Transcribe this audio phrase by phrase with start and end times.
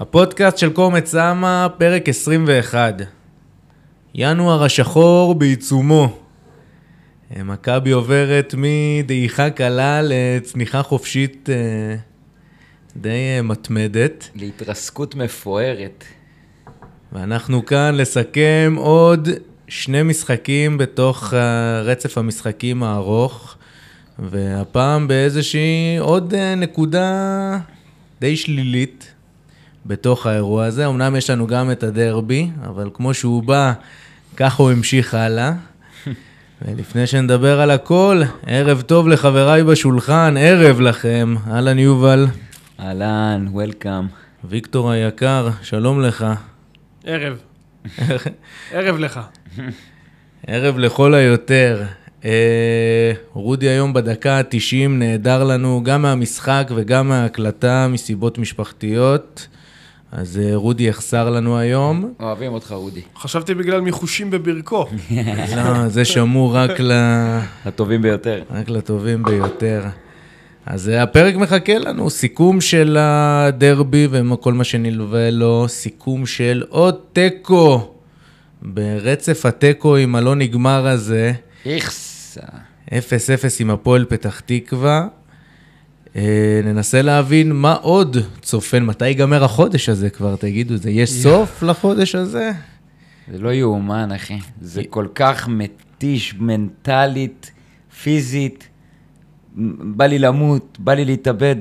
[0.00, 2.94] הפודקאסט של קומץ סמה, פרק 21.
[4.14, 6.18] ינואר השחור בעיצומו.
[7.36, 11.96] מכבי עוברת מדעיכה קלה לצניחה חופשית אה,
[12.96, 14.28] די אה, מתמדת.
[14.34, 16.04] להתרסקות מפוארת.
[17.12, 19.28] ואנחנו כאן לסכם עוד
[19.68, 21.34] שני משחקים בתוך
[21.84, 23.56] רצף המשחקים הארוך,
[24.18, 27.58] והפעם באיזושהי עוד אה, נקודה
[28.20, 29.15] די שלילית
[29.86, 30.86] בתוך האירוע הזה.
[30.86, 33.72] אמנם יש לנו גם את הדרבי, אבל כמו שהוא בא,
[34.36, 35.52] ככה הוא המשיך הלאה.
[36.62, 41.34] ולפני שנדבר על הכל, ערב טוב לחבריי בשולחן, ערב לכם.
[41.50, 42.26] אהלן יובל.
[42.80, 44.06] אהלן, וולקאם.
[44.44, 46.26] ויקטור היקר, שלום לך.
[47.04, 47.38] ערב.
[48.72, 49.20] ערב לך.
[50.46, 51.82] ערב לכל היותר.
[52.24, 59.48] אה, רודי היום בדקה ה-90 נעדר לנו גם מהמשחק וגם מההקלטה מסיבות משפחתיות.
[60.16, 62.14] אז אה, רודי יחסר לנו היום.
[62.20, 63.00] אוהבים אותך, רודי.
[63.16, 64.86] חשבתי בגלל מיחושים בברכו.
[65.56, 66.92] לא, זה שמור רק ל...
[67.66, 68.42] לטובים ביותר.
[68.50, 69.82] רק לטובים ביותר.
[70.66, 76.94] אז אה, הפרק מחכה לנו, סיכום של הדרבי וכל מה שנלווה לו, סיכום של עוד
[77.12, 77.94] תיקו
[78.62, 81.32] ברצף התיקו עם הלא נגמר הזה.
[81.66, 82.38] איכס.
[82.88, 82.90] 0-0
[83.60, 85.06] עם הפועל פתח תקווה.
[86.16, 91.62] אה, ננסה להבין מה עוד צופן, מתי ייגמר החודש הזה כבר, תגידו, זה יש סוף
[91.62, 92.50] לחודש הזה?
[93.32, 94.38] זה לא יאומן, אחי.
[94.60, 97.50] זה כל כך מתיש מנטלית,
[98.02, 98.68] פיזית.
[99.78, 101.56] בא לי למות, בא לי להתאבד,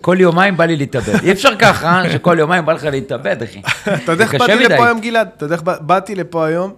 [0.00, 1.14] כל יומיים בא לי להתאבד.
[1.24, 2.12] אי אפשר ככה, אה?
[2.12, 3.60] שכל יומיים בא לך להתאבד, אחי.
[4.04, 5.28] אתה יודע איך באתי לפה היום, גלעד?
[5.36, 6.72] אתה יודע איך באתי לפה היום?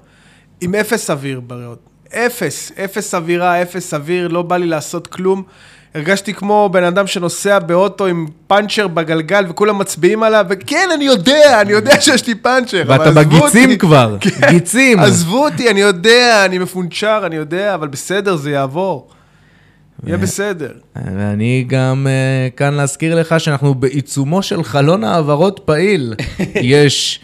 [0.60, 1.88] עם אפס אוויר בריאות.
[2.14, 5.42] אפס, אפס אווירה, אפס אוויר, לא בא לי לעשות כלום.
[5.94, 11.60] הרגשתי כמו בן אדם שנוסע באוטו עם פאנצ'ר בגלגל וכולם מצביעים עליו, וכן, אני יודע,
[11.60, 14.98] אני יודע שיש לי פאנצ'ר, ואתה בגיצים כבר, כן, גיצים.
[14.98, 19.08] עזבו אותי, אני יודע, אני מפונצ'ר, אני יודע, אבל בסדר, זה יעבור.
[20.06, 20.72] יהיה בסדר.
[20.96, 26.14] ואני גם uh, כאן להזכיר לך שאנחנו בעיצומו של חלון העברות פעיל.
[26.54, 27.20] יש,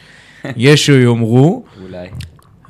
[0.56, 1.64] יש שיאמרו.
[1.82, 2.08] אולי.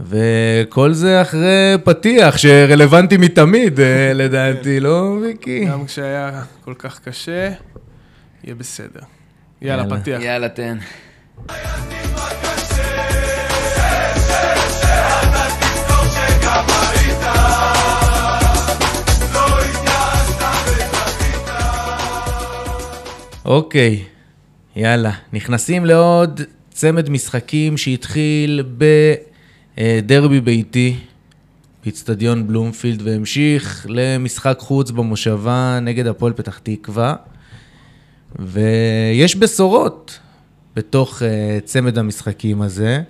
[0.01, 5.65] וכל זה אחרי פתיח שרלוונטי מתמיד, אה, לדעתי, לא, ויקי?
[5.65, 7.51] גם כשהיה כל כך קשה,
[8.45, 9.01] יהיה בסדר.
[9.63, 10.23] יאללה, פתיח.
[10.23, 10.79] יאללה, תן.
[23.45, 24.05] אוקיי,
[24.77, 25.11] יאללה.
[25.33, 26.41] נכנסים לעוד
[26.71, 28.63] צמד משחקים שהתחיל
[29.81, 30.97] בדרבי ביתי,
[31.85, 37.15] באיצטדיון בלומפילד, והמשיך למשחק חוץ במושבה נגד הפועל פתח תקווה.
[38.39, 40.19] ויש בשורות
[40.77, 41.25] בתוך uh,
[41.65, 43.03] צמד המשחקים הזה.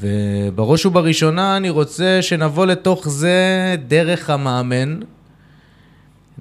[0.00, 5.00] ובראש ובראשונה אני רוצה שנבוא לתוך זה דרך המאמן,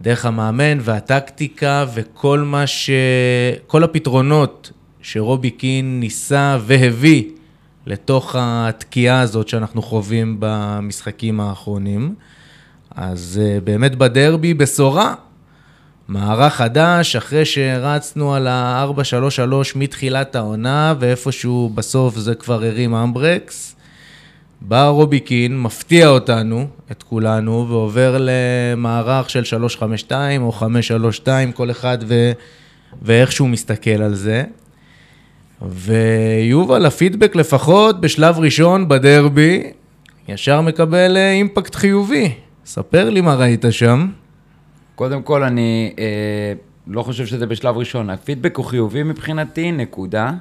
[0.01, 2.89] דרך המאמן והטקטיקה וכל מה ש...
[3.67, 7.23] כל הפתרונות שרובי קין ניסה והביא
[7.87, 12.15] לתוך התקיעה הזאת שאנחנו חווים במשחקים האחרונים.
[12.95, 15.13] אז אה, באמת בדרבי בשורה,
[16.07, 23.75] מערך חדש, אחרי שרצנו על ה-4-3-3 מתחילת העונה, ואיפשהו בסוף זה כבר הרים אמברקס.
[24.61, 31.97] בא רובי קין, מפתיע אותנו, את כולנו, ועובר למערך של 352 או 532, כל אחד
[32.07, 32.31] ו...
[33.01, 34.43] ואיך שהוא מסתכל על זה.
[35.61, 39.71] ויובל, הפידבק לפחות בשלב ראשון בדרבי,
[40.27, 42.33] ישר מקבל אה, אימפקט חיובי.
[42.65, 44.07] ספר לי מה ראית שם.
[44.95, 46.53] קודם כל, אני אה,
[46.87, 48.09] לא חושב שזה בשלב ראשון.
[48.09, 50.31] הפידבק הוא חיובי מבחינתי, נקודה,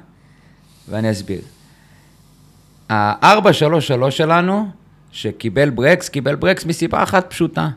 [0.89, 1.41] ואני אסביר.
[2.89, 4.69] ה-433 שלנו,
[5.11, 7.69] שקיבל ברקס, קיבל ברקס מסיבה אחת פשוטה.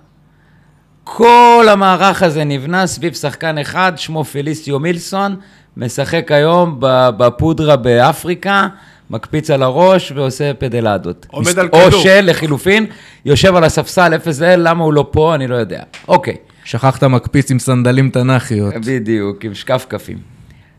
[1.05, 5.37] כל המערך הזה נבנה סביב שחקן אחד, שמו פליסיו מילסון,
[5.77, 6.77] משחק היום
[7.17, 8.69] בפודרה באפריקה,
[9.11, 11.27] מקפיץ על הראש ועושה פדלדות.
[11.31, 11.83] עומד על כדור.
[11.83, 12.87] או של, לחילופין,
[13.25, 15.83] יושב על הספסל, איפה זה, למה הוא לא פה, אני לא יודע.
[16.09, 16.37] אוקיי.
[16.65, 18.75] שכחת מקפיץ עם סנדלים תנ"כיות.
[18.75, 20.19] בדיוק, עם שקפקפים.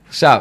[0.09, 0.39] עכשיו,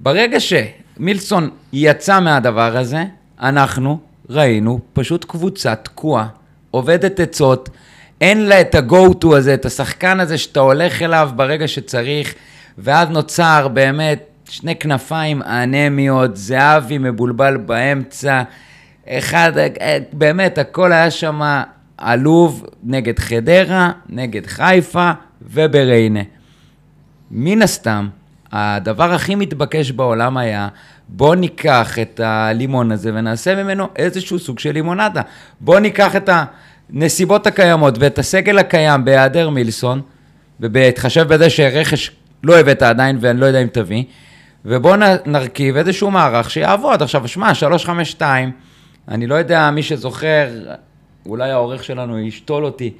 [0.00, 0.52] ברגע ש...
[0.98, 3.04] מילסון יצא מהדבר הזה,
[3.40, 3.98] אנחנו
[4.30, 6.26] ראינו פשוט קבוצה תקועה,
[6.70, 7.68] עובדת עצות,
[8.20, 12.34] אין לה את ה-go-to הזה, את השחקן הזה שאתה הולך אליו ברגע שצריך,
[12.78, 18.42] ואז נוצר באמת שני כנפיים אנמיות, זהבי מבולבל באמצע,
[19.08, 19.52] אחד,
[20.12, 21.40] באמת, הכל היה שם
[21.98, 25.10] עלוב נגד חדרה, נגד חיפה
[25.42, 26.20] ובריינה.
[27.30, 28.08] מן הסתם,
[28.52, 30.68] הדבר הכי מתבקש בעולם היה,
[31.08, 35.22] בוא ניקח את הלימון הזה ונעשה ממנו איזשהו סוג של לימונדה.
[35.60, 36.30] בוא ניקח את
[36.92, 40.00] הנסיבות הקיימות ואת הסגל הקיים בהיעדר מילסון,
[40.60, 42.10] ובהתחשב בזה שרכש
[42.42, 44.04] לא הבאת עדיין ואני לא יודע אם תביא,
[44.64, 44.94] ובואו
[45.26, 47.02] נרכיב איזשהו מערך שיעבוד.
[47.02, 48.50] עכשיו, שמע, 352,
[49.08, 50.48] אני לא יודע, מי שזוכר,
[51.26, 52.92] אולי העורך שלנו ישתול אותי,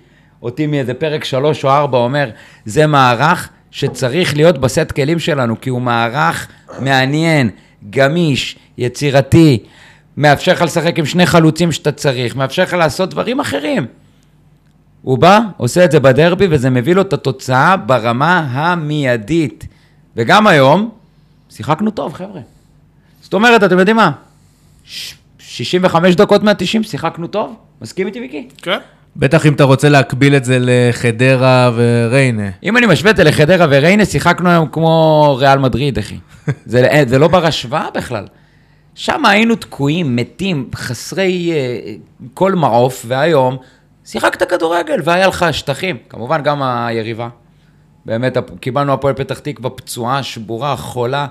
[0.43, 2.31] אותי מאיזה פרק 3 או 4, אומר,
[2.64, 6.49] זה מערך שצריך להיות בסט כלים שלנו, כי הוא מערך
[6.79, 7.50] מעניין,
[7.90, 9.58] גמיש, יצירתי,
[10.17, 13.87] מאפשר לך לשחק עם שני חלוצים שאתה צריך, מאפשר לך לעשות דברים אחרים.
[15.02, 19.66] הוא בא, עושה את זה בדרבי, וזה מביא לו את התוצאה ברמה המיידית.
[20.16, 20.90] וגם היום,
[21.50, 22.40] שיחקנו טוב, חבר'ה.
[23.20, 24.10] זאת אומרת, אתם יודעים מה?
[25.38, 27.56] 65 דקות מה-90 שיחקנו טוב?
[27.82, 28.48] מסכים איתי, ויקי?
[28.62, 28.78] כן.
[29.16, 32.50] בטח אם אתה רוצה להקביל את זה לחדרה וריינה.
[32.62, 36.16] אם אני משווה את זה לחדרה וריינה, שיחקנו היום כמו ריאל מדריד, אחי.
[36.66, 38.26] זה, זה לא בר השוואה בכלל.
[38.94, 43.56] שם היינו תקועים, מתים, חסרי uh, כל מעוף, והיום
[44.08, 45.96] שיחקת כדורגל והיה לך שטחים.
[46.08, 47.28] כמובן גם היריבה.
[48.05, 51.26] באמת, קיבלנו הפועל פתח תקווה פצועה, שבורה, חולה.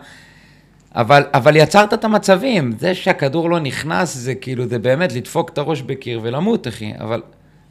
[0.95, 5.57] אבל, אבל יצרת את המצבים, זה שהכדור לא נכנס, זה כאילו, זה באמת לדפוק את
[5.57, 7.21] הראש בקיר ולמות, אחי, אבל,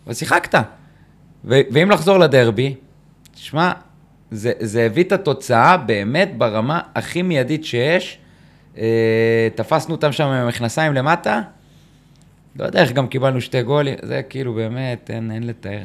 [0.06, 0.54] אבל שיחקת.
[1.44, 2.74] ו, ואם לחזור לדרבי,
[3.34, 3.72] תשמע,
[4.30, 8.18] זה, זה הביא את התוצאה באמת ברמה הכי מיידית שיש.
[8.78, 11.40] אה, תפסנו אותם שם עם המכנסיים למטה,
[12.58, 15.82] לא יודע איך גם קיבלנו שתי גולים, זה כאילו באמת, אין, אין לתאר.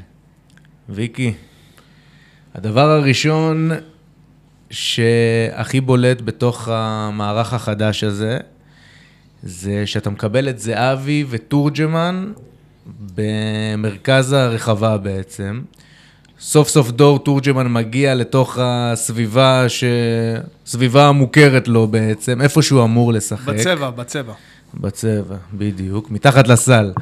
[0.89, 1.33] ויקי,
[2.55, 3.71] הדבר הראשון
[4.69, 8.37] שהכי בולט בתוך המערך החדש הזה,
[9.43, 12.31] זה שאתה מקבל את זהבי ותורג'מן
[13.15, 15.61] במרכז הרחבה בעצם.
[16.39, 19.83] סוף סוף דור תורג'מן מגיע לתוך הסביבה, ש...
[20.65, 23.53] סביבה המוכרת לו בעצם, איפה שהוא אמור לשחק.
[23.53, 24.33] בצבע, בצבע.
[24.73, 26.93] בצבע, בדיוק, מתחת לסל.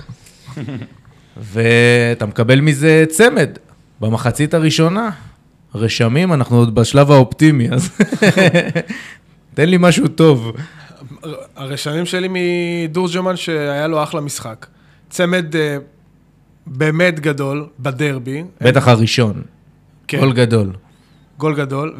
[1.51, 3.50] ואתה מקבל מזה צמד
[4.00, 5.10] במחצית הראשונה.
[5.75, 7.89] רשמים, אנחנו עוד בשלב האופטימי, אז
[9.56, 10.51] תן לי משהו טוב.
[11.56, 14.65] הרשמים שלי מדורג'מן, שהיה לו אחלה משחק.
[15.10, 15.57] צמד uh,
[16.68, 18.44] באמת גדול בדרבי.
[18.62, 19.42] בטח הראשון.
[20.07, 20.19] כן.
[20.19, 20.72] גול גדול.
[21.38, 21.95] גול גדול,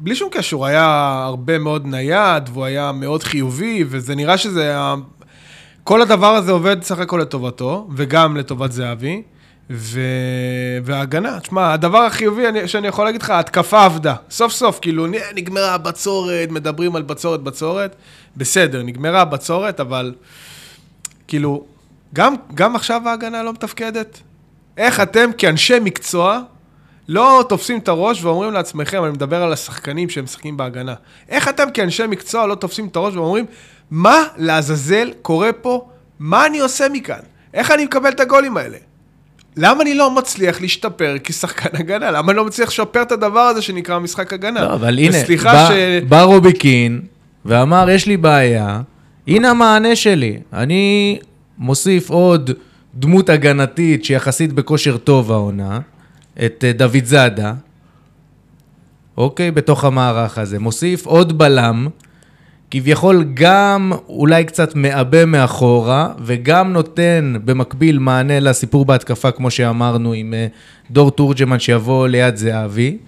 [0.00, 4.62] ובלי שום קשר, הוא היה הרבה מאוד נייד, והוא היה מאוד חיובי, וזה נראה שזה
[4.62, 4.94] היה...
[5.84, 9.22] כל הדבר הזה עובד סך הכל לטובתו, וגם לטובת זהבי.
[9.70, 10.00] ו...
[10.84, 14.14] וההגנה, תשמע, הדבר החיובי אני, שאני יכול להגיד לך, ההתקפה עבדה.
[14.30, 17.96] סוף סוף, כאילו, נגמרה הבצורת, מדברים על בצורת, בצורת.
[18.36, 20.14] בסדר, נגמרה הבצורת, אבל
[21.28, 21.64] כאילו,
[22.14, 24.20] גם, גם עכשיו ההגנה לא מתפקדת.
[24.76, 26.40] איך אתם כאנשי מקצוע
[27.08, 30.94] לא תופסים את הראש ואומרים לעצמכם, אני מדבר על השחקנים שהם משחקים בהגנה,
[31.28, 33.44] איך אתם כאנשי מקצוע לא תופסים את הראש ואומרים,
[33.90, 35.88] מה לעזאזל קורה פה?
[36.18, 37.20] מה אני עושה מכאן?
[37.54, 38.76] איך אני מקבל את הגולים האלה?
[39.56, 42.10] למה אני לא מצליח להשתפר כשחקן הגנה?
[42.10, 44.64] למה אני לא מצליח לשפר את הדבר הזה שנקרא משחק הגנה?
[44.64, 45.72] לא, אבל הנה, בא, ש...
[46.08, 47.00] בא רובי קין
[47.44, 48.80] ואמר, יש לי בעיה,
[49.26, 50.38] הנה המענה שלי.
[50.52, 51.18] אני
[51.58, 52.50] מוסיף עוד
[52.94, 55.80] דמות הגנתית שיחסית בכושר טוב העונה,
[56.44, 57.52] את אה, דוד זאדה,
[59.16, 59.50] אוקיי?
[59.50, 60.58] בתוך המערך הזה.
[60.58, 61.88] מוסיף עוד בלם,
[62.70, 70.34] כביכול גם אולי קצת מעבה מאחורה, וגם נותן במקביל מענה לסיפור בהתקפה, כמו שאמרנו, עם
[70.34, 70.46] אה,
[70.90, 72.98] דור תורג'מן שיבוא ליד זהבי.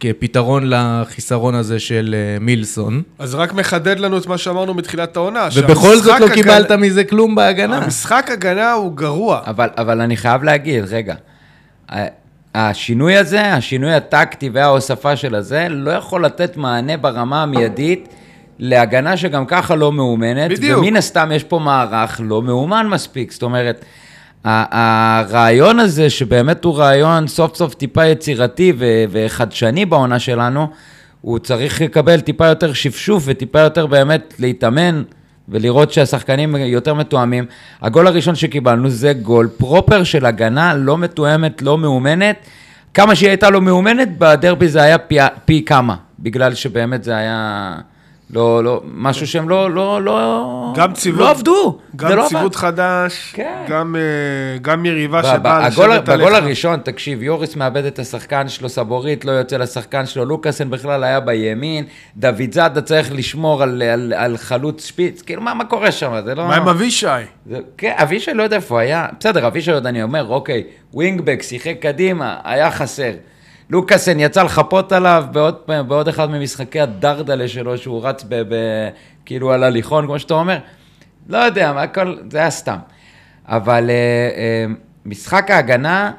[0.00, 3.02] כפתרון לחיסרון הזה של אה, מילסון.
[3.18, 5.48] אז רק מחדד לנו את מה שאמרנו מתחילת העונה.
[5.54, 6.34] ובכל זאת לא הגנ...
[6.34, 7.76] קיבלת מזה כלום בהגנה.
[7.76, 9.40] המשחק הגנה הוא גרוע.
[9.46, 11.14] אבל, אבל אני חייב להגיד, רגע,
[12.54, 18.08] השינוי הזה, השינוי הטקטי וההוספה של הזה, לא יכול לתת מענה ברמה המיידית.
[18.58, 20.50] להגנה שגם ככה לא מאומנת.
[20.50, 20.78] בדיוק.
[20.78, 23.32] ומן הסתם יש פה מערך לא מאומן מספיק.
[23.32, 23.84] זאת אומרת,
[24.44, 28.72] הרעיון הזה, שבאמת הוא רעיון סוף סוף טיפה יצירתי
[29.10, 30.68] וחדשני בעונה שלנו,
[31.20, 35.02] הוא צריך לקבל טיפה יותר שפשוף וטיפה יותר באמת להתאמן
[35.48, 37.46] ולראות שהשחקנים יותר מתואמים.
[37.82, 42.36] הגול הראשון שקיבלנו זה גול פרופר של הגנה לא מתואמת, לא מאומנת.
[42.94, 47.74] כמה שהיא הייתה לא מאומנת, בדרבי זה היה פי, פי כמה, בגלל שבאמת זה היה...
[48.30, 51.78] לא, לא, משהו שהם לא, לא, לא, גם ציוות, לא עבדו.
[51.96, 53.64] גם לא ציוות חדש, כן.
[53.68, 56.20] גם, אה, גם יריבה שבאה לשבת עליך.
[56.20, 61.04] בגול הראשון, תקשיב, יוריס מאבד את השחקן שלו, סבורית לא יוצא לשחקן שלו, לוקאסן בכלל
[61.04, 61.84] היה בימין,
[62.16, 66.20] דוד זאדה צריך לשמור על, על, על חלוץ שפיץ, כאילו, מה, מה קורה שם?
[66.24, 66.46] זה לא...
[66.46, 67.06] מה עם אבישי?
[67.46, 71.76] זה, כן, אבישי לא יודע איפה היה, בסדר, אבישי עוד אני אומר, אוקיי, ווינגבק, שיחק
[71.80, 73.12] קדימה, היה חסר.
[73.70, 75.56] לוקאסן יצא לחפות עליו בעוד,
[75.88, 78.54] בעוד אחד ממשחקי הדרדלה שלו, שהוא רץ ב, ב,
[79.24, 80.58] כאילו על הליכון, כמו שאתה אומר.
[81.28, 82.76] לא יודע, הכל, זה היה סתם.
[83.46, 86.12] אבל uh, uh, משחק ההגנה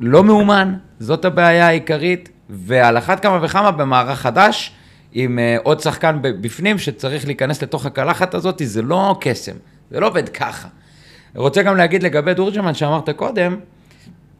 [0.00, 4.72] לא מאומן, זאת הבעיה העיקרית, ועל אחת כמה וכמה במערך חדש,
[5.12, 9.56] עם uh, עוד שחקן בפנים שצריך להיכנס לתוך הקלחת הזאת, זה לא קסם,
[9.90, 10.68] זה לא עובד ככה.
[11.36, 13.56] רוצה גם להגיד לגבי דורג'מן שאמרת קודם,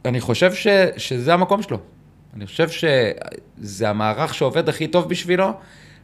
[0.04, 0.66] אני חושב ש,
[0.97, 1.78] שזה המקום שלו.
[2.37, 5.53] אני חושב שזה המערך שעובד הכי טוב בשבילו,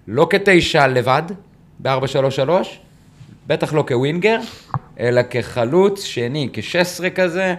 [0.09, 1.23] לא כתשע לבד,
[1.83, 2.51] ב-433,
[3.47, 4.39] בטח לא כווינגר,
[5.01, 7.55] אלא כחלוץ שני, כשסרה כזה,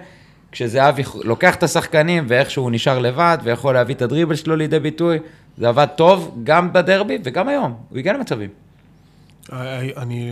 [0.51, 5.19] כשזהבי לוקח את השחקנים ואיכשהו נשאר לבד ויכול להביא את הדריבל שלו לידי ביטוי,
[5.57, 8.49] זה עבד טוב גם בדרבי וגם היום, הוא הגיע למצבים.
[9.97, 10.31] אני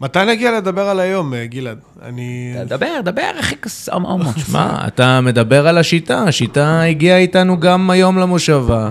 [0.00, 1.78] מתי נגיע לדבר על היום, אה, גלעד?
[2.02, 2.54] אני...
[2.66, 4.22] דבר, דבר, אחי קסום.
[4.36, 8.90] שמע, אתה מדבר על השיטה, השיטה הגיעה איתנו גם היום למושבה.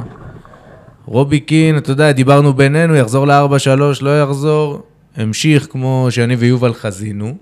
[1.05, 3.69] רובי קין, אתה יודע, דיברנו בינינו, יחזור ל-4-3,
[4.01, 4.81] לא יחזור.
[5.15, 7.35] המשיך כמו שאני ויובל חזינו.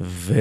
[0.00, 0.34] ו...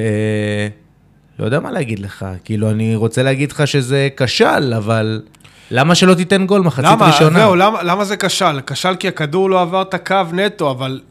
[1.40, 5.22] לא יודע מה להגיד לך, כאילו, אני רוצה להגיד לך שזה כשל, אבל
[5.72, 7.40] למה שלא תיתן גול מחצית למה, ראשונה?
[7.40, 8.60] זהו, למה, למה זה כשל?
[8.68, 11.02] כשל כי הכדור לא עבר את הקו נטו, אבל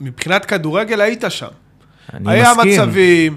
[0.00, 1.46] מבחינת כדורגל היית שם.
[2.14, 2.70] אני היה מסכים.
[2.70, 3.36] היה מצבים...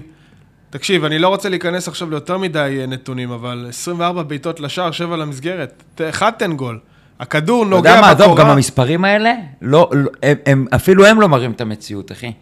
[0.70, 5.16] תקשיב, אני לא רוצה להיכנס עכשיו ליותר מדי אה, נתונים, אבל 24 בעיטות לשער, 7
[5.16, 6.78] למסגרת, אחד תן גול.
[7.20, 8.12] הכדור נוגע בקורה.
[8.12, 9.32] אתה יודע מה, עזוב, גם המספרים האלה,
[9.62, 12.32] לא, לא, הם, הם, אפילו הם לא מראים את המציאות, אחי.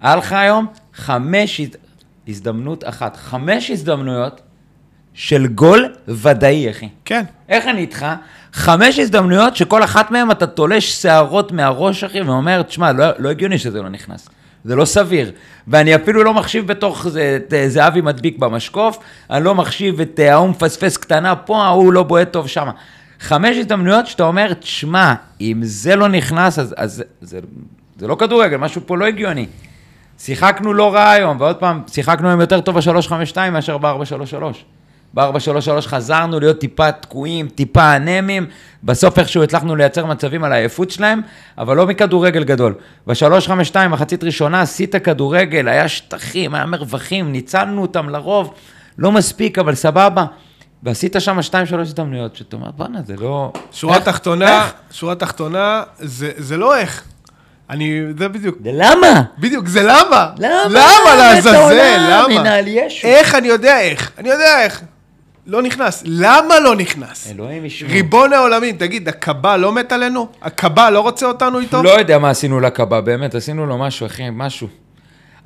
[0.00, 1.60] היה לך היום חמש,
[2.28, 4.40] הזדמנות אחת, חמש הזדמנויות
[5.14, 6.88] של גול ודאי, אחי.
[7.04, 7.24] כן.
[7.48, 8.06] איך אני איתך?
[8.52, 13.58] חמש הזדמנויות שכל אחת מהן אתה תולש שערות מהראש, אחי, ואומר, תשמע, לא, לא הגיוני
[13.58, 14.28] שזה לא נכנס.
[14.64, 15.32] זה לא סביר.
[15.68, 18.98] ואני אפילו לא מחשיב בתוך זה את אה, זהבי מדביק במשקוף,
[19.30, 22.68] אני לא מחשיב את אה, ההוא מפספס קטנה פה, ההוא לא בועט טוב שם.
[23.20, 27.38] חמש הזדמנויות שאתה אומר, תשמע, אם זה לא נכנס, אז, אז זה,
[27.98, 29.46] זה לא כדורגל, משהו פה לא הגיוני.
[30.18, 34.56] שיחקנו לא רע היום, ועוד פעם, שיחקנו היום יותר טוב ב-352 מאשר ב-433.
[35.14, 38.46] ב-433 חזרנו להיות טיפה תקועים, טיפה אנמים,
[38.84, 41.20] בסוף איכשהו הצלחנו לייצר מצבים על העייפות שלהם,
[41.58, 42.74] אבל לא מכדורגל גדול.
[43.06, 48.54] ב-352, מחצית ראשונה, עשית כדורגל, היה שטחים, היה מרווחים, ניצלנו אותם לרוב,
[48.98, 50.24] לא מספיק, אבל סבבה.
[50.82, 53.52] ועשית שם שתיים, שלוש הזדמנויות, שאתה אומר, בואנה, זה לא...
[53.72, 54.04] שורה איך?
[54.04, 54.72] תחתונה, איך?
[54.90, 57.04] שורה תחתונה, זה, זה לא איך.
[57.70, 58.56] אני, זה בדיוק.
[58.64, 59.22] זה למה?
[59.38, 60.30] בדיוק, זה למה.
[60.38, 60.64] למה?
[60.68, 61.96] למה לעזאזל?
[62.10, 62.58] למה?
[63.04, 64.12] איך אני יודע איך?
[64.18, 64.82] אני יודע איך.
[65.50, 66.02] לא נכנס.
[66.06, 67.30] למה לא נכנס?
[67.30, 67.92] אלוהים ישמעו.
[67.92, 70.28] ריבון העולמים, תגיד, הקב"א לא מת עלינו?
[70.42, 71.82] הקב"א לא רוצה אותנו איתו?
[71.82, 74.68] לא יודע מה עשינו לקב"א, באמת, עשינו לו משהו, אחי, משהו.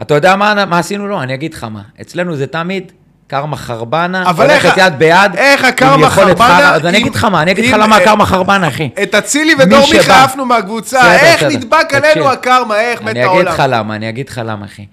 [0.03, 1.23] אתה יודע מה, מה עשינו לו?
[1.23, 1.83] אני אגיד לך מה.
[2.01, 2.93] אצלנו זה תמיד
[3.27, 5.35] קרמה חרבנה, הולכת יד ביד.
[5.37, 6.75] איך הקרמה חרבנה?
[6.75, 8.91] אז אני אגיד לך מה, אני אגיד לך למה הקרמה חרבנה, אחי.
[9.03, 13.31] את אצילי ודור מיכה עפנו מהקבוצה, איך נדבק עלינו הקרמה, איך מת העולם?
[13.31, 14.87] אני אגיד לך למה, אני אגיד לך למה, אחי.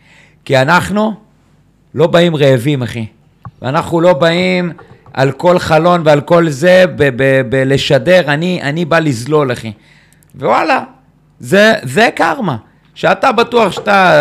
[0.46, 1.14] כי אנחנו
[1.96, 3.06] לא באים רעבים, אחי.
[3.62, 4.74] ואנחנו לא באים
[5.14, 6.86] על כל חלון ועל כל זה,
[7.50, 9.72] בלשדר, אני, אני בא לזלול, אחי.
[10.36, 10.84] ווואלה,
[11.40, 12.58] זה, זה קרמה.
[12.96, 14.14] שאתה בטוח שאתה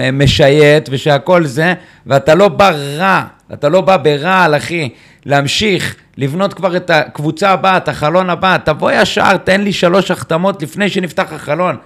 [0.00, 1.74] אה, משייט ושהכל זה,
[2.06, 4.88] ואתה לא בא רע, אתה לא בא ברעל, אחי,
[5.26, 10.62] להמשיך, לבנות כבר את הקבוצה הבאה, את החלון הבא, תבוא ישר, תן לי שלוש החתמות
[10.62, 11.76] לפני שנפתח החלון.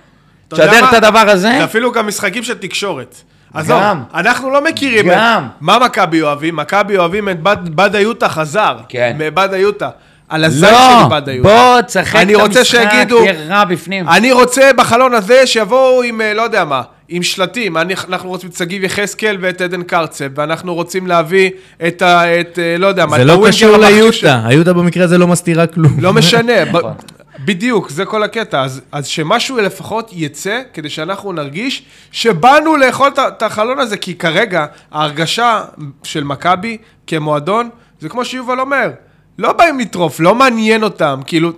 [0.49, 1.53] תשדר את הדבר הזה.
[1.59, 3.17] זה אפילו גם משחקים של תקשורת.
[3.57, 3.83] עזוב,
[4.15, 5.45] אנחנו לא מכירים גם.
[5.47, 5.51] את...
[5.61, 6.57] מה מכבי אוהבים?
[6.57, 8.77] מכבי אוהבים את בד, בד היוטה חזר.
[8.89, 9.17] כן.
[9.19, 9.91] מבד היוטה.
[10.29, 11.49] על הזין לא, של בד היוטה.
[11.49, 14.09] בוא, תשחק את המשחק, שיגידו, תהיה רע בפנים.
[14.09, 17.77] אני רוצה בחלון הזה שיבואו עם, אה, לא יודע מה, עם שלטים.
[17.77, 21.51] אני, אנחנו רוצים את שגיב יחזקאל ואת עדן קרצב, ואנחנו רוצים להביא
[21.87, 22.41] את ה...
[22.41, 25.97] את, אה, לא יודע מה, זה לא קשור ליוטה, היוטה במקרה הזה לא מסתירה כלום.
[26.01, 26.53] לא משנה.
[27.47, 28.63] בדיוק, זה כל הקטע.
[28.63, 34.67] אז, אז שמשהו לפחות יצא, כדי שאנחנו נרגיש שבאנו לאכול את החלון הזה, כי כרגע
[34.93, 35.65] ההרגשה
[36.03, 38.91] של מכבי כמועדון, זה כמו שיובל אומר,
[39.39, 41.51] לא באים לטרוף, לא מעניין אותם, כאילו,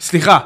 [0.00, 0.38] סליחה,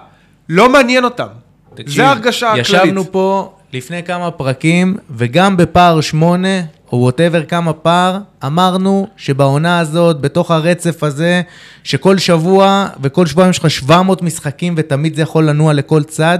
[0.49, 1.26] לא מעניין אותם.
[1.75, 2.69] תקשיב, זה ההרגשה הכללית.
[2.69, 6.61] ישבנו פה לפני כמה פרקים, וגם בפער שמונה,
[6.93, 11.43] או ווטאבר כמה פער, אמרנו שבעונה הזאת, בתוך הרצף הזה,
[11.85, 16.38] שכל שבוע וכל שבועיים יש לך 700 משחקים ותמיד זה יכול לנוע לכל צד,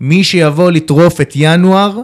[0.00, 2.00] מי שיבוא לטרוף את ינואר,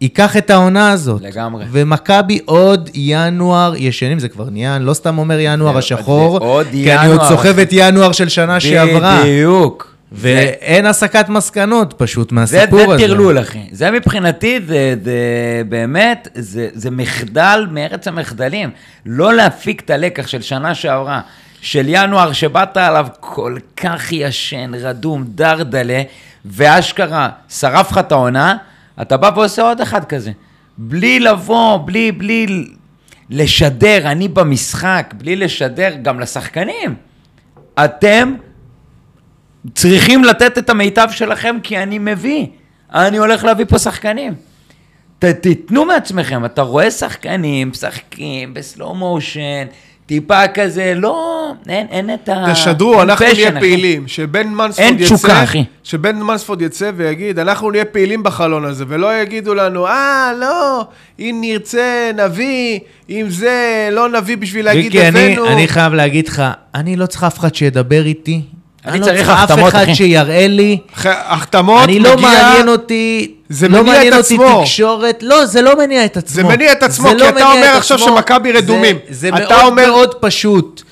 [0.00, 1.22] ייקח את העונה הזאת.
[1.22, 1.64] לגמרי.
[1.70, 6.76] ומכבי עוד ינואר ישנים, זה כבר נהיה, אני לא סתם אומר ינואר השחור, עוד כי
[6.76, 7.00] ינואר.
[7.00, 9.20] אני עוד סוחב את ינואר של שנה שעברה.
[9.20, 9.89] בדיוק.
[10.12, 12.98] ואין הסקת מסקנות פשוט מהסיפור זה, הזה.
[12.98, 13.68] זה טרלול, אחי.
[13.72, 18.70] זה מבחינתי, זה, זה באמת, זה, זה מחדל מארץ המחדלים.
[19.06, 21.20] לא להפיק את הלקח של שנה שעברה,
[21.60, 26.02] של ינואר, שבאת עליו כל כך ישן, רדום, דרדלה,
[26.44, 28.56] ואשכרה שרף לך את העונה,
[29.02, 30.30] אתה בא ועושה עוד אחד כזה.
[30.78, 32.66] בלי לבוא, בלי, בלי
[33.30, 36.94] לשדר, אני במשחק, בלי לשדר גם לשחקנים.
[37.84, 38.34] אתם
[39.74, 42.46] צריכים לתת את המיטב שלכם, כי אני מביא.
[42.94, 44.34] אני הולך להביא פה שחקנים.
[45.18, 49.66] ת, תיתנו מעצמכם, אתה רואה שחקנים, משחקים בסלואו מושן,
[50.06, 52.44] טיפה כזה, לא, אין, אין את ה...
[52.52, 54.08] תשדרו, אנחנו נהיה פעילים.
[54.08, 55.14] שבן מנספורד יצא...
[55.16, 55.64] תשוקה, אחי.
[55.84, 60.84] שבן מנספורד יצא ויגיד, אנחנו נהיה פעילים בחלון הזה, ולא יגידו לנו, אה, לא,
[61.18, 62.78] אם נרצה, נביא,
[63.10, 65.46] אם זה, לא נביא בשביל להגיד הבאנו.
[65.46, 66.42] אני, אני חייב להגיד לך,
[66.74, 68.42] אני לא צריך אף אחד שידבר איתי.
[68.86, 69.94] אני, לא צריך אף אחד אחי.
[69.94, 70.78] שיראה לי.
[71.04, 74.36] החתמות אני לא מעניין אותי, זה לא מניע את עצמו.
[74.36, 75.22] לא מעניין אותי תקשורת.
[75.22, 76.34] לא, זה לא מניע את עצמו.
[76.34, 78.98] זה מניע את עצמו, כי לא אתה אומר עכשיו שמכבי רדומים.
[79.08, 79.86] זה, זה מאוד אומר...
[79.86, 80.82] מאוד פשוט.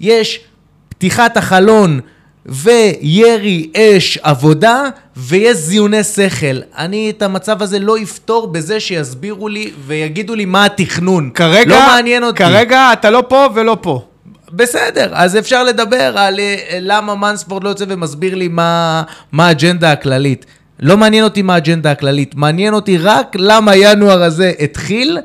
[0.00, 0.40] יש
[0.88, 2.00] פתיחת החלון
[2.46, 4.82] וירי אש עבודה,
[5.16, 6.60] ויש זיוני שכל.
[6.76, 11.30] אני את המצב הזה לא אפתור בזה שיסבירו לי ויגידו לי מה התכנון.
[11.34, 12.38] כרגע, לא מעניין אותי.
[12.38, 14.04] כרגע אתה לא פה ולא פה.
[14.52, 19.02] בסדר, אז אפשר לדבר על אה, למה מנספורד לא יוצא ומסביר לי מה,
[19.32, 20.46] מה האג'נדה הכללית.
[20.80, 25.18] לא מעניין אותי מה האג'נדה הכללית, מעניין אותי רק למה ינואר הזה התחיל,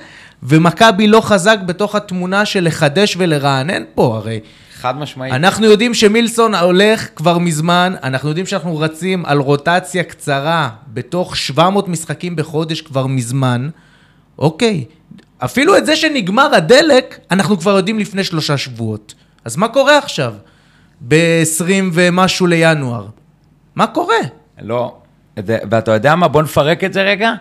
[0.44, 4.39] ומכבי לא חזק בתוך התמונה של לחדש ולרענן פה הרי.
[4.84, 5.34] חד משמעית.
[5.34, 11.88] אנחנו יודעים שמילסון הולך כבר מזמן, אנחנו יודעים שאנחנו רצים על רוטציה קצרה בתוך 700
[11.88, 13.70] משחקים בחודש כבר מזמן.
[14.39, 14.86] אוקיי,
[15.46, 19.14] אפילו את זה שנגמר הדלק, אנחנו כבר יודעים לפני שלושה שבועות.
[19.46, 20.34] אז מה קורה עכשיו?
[21.08, 23.08] ב-20 ומשהו לינואר.
[23.76, 24.16] מה קורה?
[24.62, 24.98] לא,
[25.46, 26.28] ואתה יודע מה?
[26.28, 27.34] בוא נפרק את זה רגע.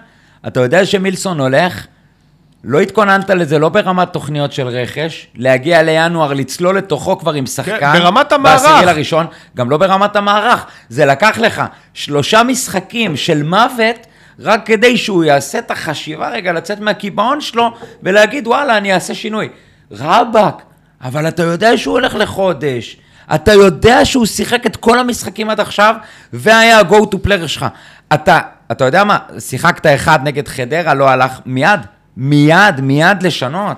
[0.46, 1.86] אתה יודע שמילסון הולך,
[2.64, 7.80] לא התכוננת לזה, לא ברמת תוכניות של רכש, להגיע לינואר, לצלול לתוכו כבר עם שחקן.
[7.80, 8.62] כן, ברמת המערך.
[8.62, 10.66] בעשירי לראשון, גם לא ברמת המערך.
[10.88, 11.62] זה לקח לך
[11.94, 14.06] שלושה משחקים של מוות,
[14.42, 17.70] רק כדי שהוא יעשה את החשיבה רגע, לצאת מהקיבעון שלו,
[18.02, 19.48] ולהגיד, וואלה, אני אעשה שינוי.
[19.90, 20.62] רבאק,
[21.02, 22.96] אבל אתה יודע שהוא הולך לחודש.
[23.34, 25.94] אתה יודע שהוא שיחק את כל המשחקים עד עכשיו,
[26.32, 27.66] והיה ה-go to player שלך.
[28.14, 28.38] אתה,
[28.72, 31.80] אתה יודע מה, שיחקת אחד נגד חדרה, לא הלך מיד,
[32.16, 33.76] מיד, מיד לשנות.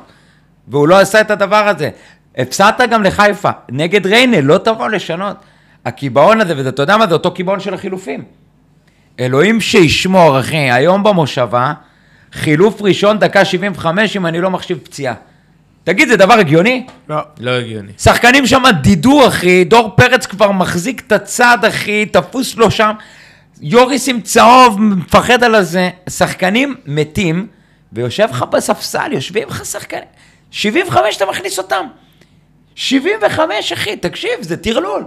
[0.68, 1.90] והוא לא עשה את הדבר הזה.
[2.38, 5.36] הפסדת גם לחיפה, נגד ריינה, לא תבוא לשנות.
[5.84, 8.24] הקיבעון הזה, ואתה יודע מה, זה אותו קיבעון של החילופים.
[9.20, 11.72] אלוהים שישמור, אחי, היום במושבה,
[12.32, 15.14] חילוף ראשון, דקה 75, אם אני לא מחשיב פציעה.
[15.84, 16.86] תגיד, זה דבר הגיוני?
[17.08, 17.16] לא.
[17.40, 17.92] לא הגיוני.
[17.98, 22.92] שחקנים שם דידו, אחי, דור פרץ כבר מחזיק את הצד, אחי, תפוס לו שם.
[23.60, 25.90] יוריס עם צהוב, מפחד על הזה.
[26.08, 27.46] שחקנים מתים,
[27.92, 30.04] ויושב לך בספסל, יושבים לך שחקנים.
[30.50, 31.86] 75 אתה מכניס אותם.
[32.74, 35.04] 75, אחי, תקשיב, זה טרלול.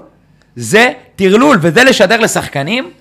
[0.55, 2.91] זה טרלול, וזה לשדר לשחקנים.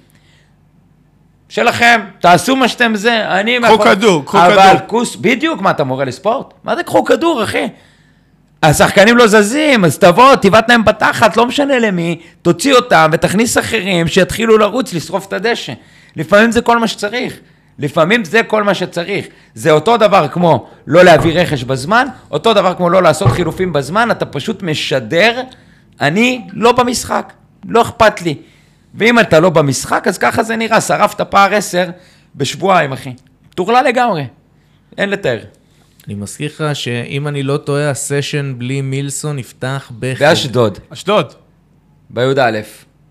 [1.49, 3.59] שלכם, תעשו מה שאתם זה, אני...
[3.63, 4.53] קחו כדור, קחו כדור.
[4.53, 6.55] אבל כוס, בדיוק, מה, אתה מורה לספורט?
[6.65, 7.69] מה זה קחו כדור, אחי?
[8.63, 14.09] השחקנים לא זזים, אז תבוא, תבעט להם בתחת, לא משנה למי, תוציא אותם ותכניס אחרים
[14.09, 15.73] שיתחילו לרוץ, לשרוף את הדשא.
[16.17, 17.39] לפעמים זה כל מה שצריך.
[17.79, 19.27] לפעמים זה כל מה שצריך.
[19.55, 24.11] זה אותו דבר כמו לא להביא רכש בזמן, אותו דבר כמו לא לעשות חילופים בזמן,
[24.11, 25.43] אתה פשוט משדר,
[26.01, 27.33] אני לא במשחק,
[27.69, 28.35] לא אכפת לי.
[28.97, 31.91] ואם אתה לא במשחק, אז ככה זה נראה, שרפת פער עשר
[32.35, 33.13] בשבועיים, אחי.
[33.55, 34.27] טורלה לגמרי,
[34.99, 35.39] אין לתאר.
[36.07, 40.19] אני מזכיר לך שאם אני לא טועה, הסשן בלי מילסון נפתח בח...
[40.21, 40.79] באשדוד.
[40.93, 41.33] אשדוד.
[42.11, 42.61] בי"א.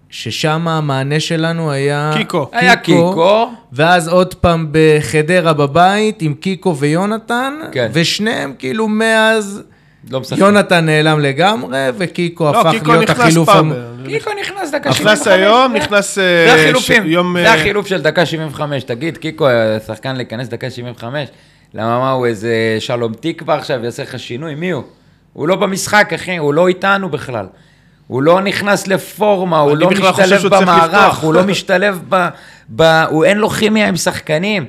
[0.09, 2.11] ששם המענה שלנו היה...
[2.17, 2.49] קיקו.
[2.51, 3.51] היה קיקו.
[3.71, 7.53] ואז עוד פעם בחדרה בבית עם קיקו ויונתן.
[7.71, 7.89] כן.
[7.93, 9.63] ושניהם כאילו מאז...
[10.09, 10.37] לא משחק.
[10.37, 13.49] יונתן נעלם לגמרי, וקיקו לא, הפך קיקו להיות החילוף...
[13.49, 13.73] פעם.
[14.05, 14.99] קיקו נכנס דקה 75.
[14.99, 16.15] נכנס היום, נכנס...
[16.15, 17.35] זה אה, החילופים, יום...
[17.39, 18.83] זה אה, החילוף של דקה 75.
[18.83, 19.47] תגיד, קיקו
[19.87, 21.29] שחקן להיכנס דקה 75,
[21.73, 24.55] למה מה, הוא איזה שלום תקווה עכשיו, יעשה לך שינוי?
[24.55, 24.83] מי הוא?
[25.33, 27.45] הוא לא במשחק, אחי, הוא לא איתנו בכלל.
[28.07, 32.27] הוא לא נכנס לפורמה, הוא לא משתלב במערך, הוא לא משתלב ב...
[32.75, 32.81] ב...
[33.09, 34.65] הוא אין לו כימיה עם שחקנים.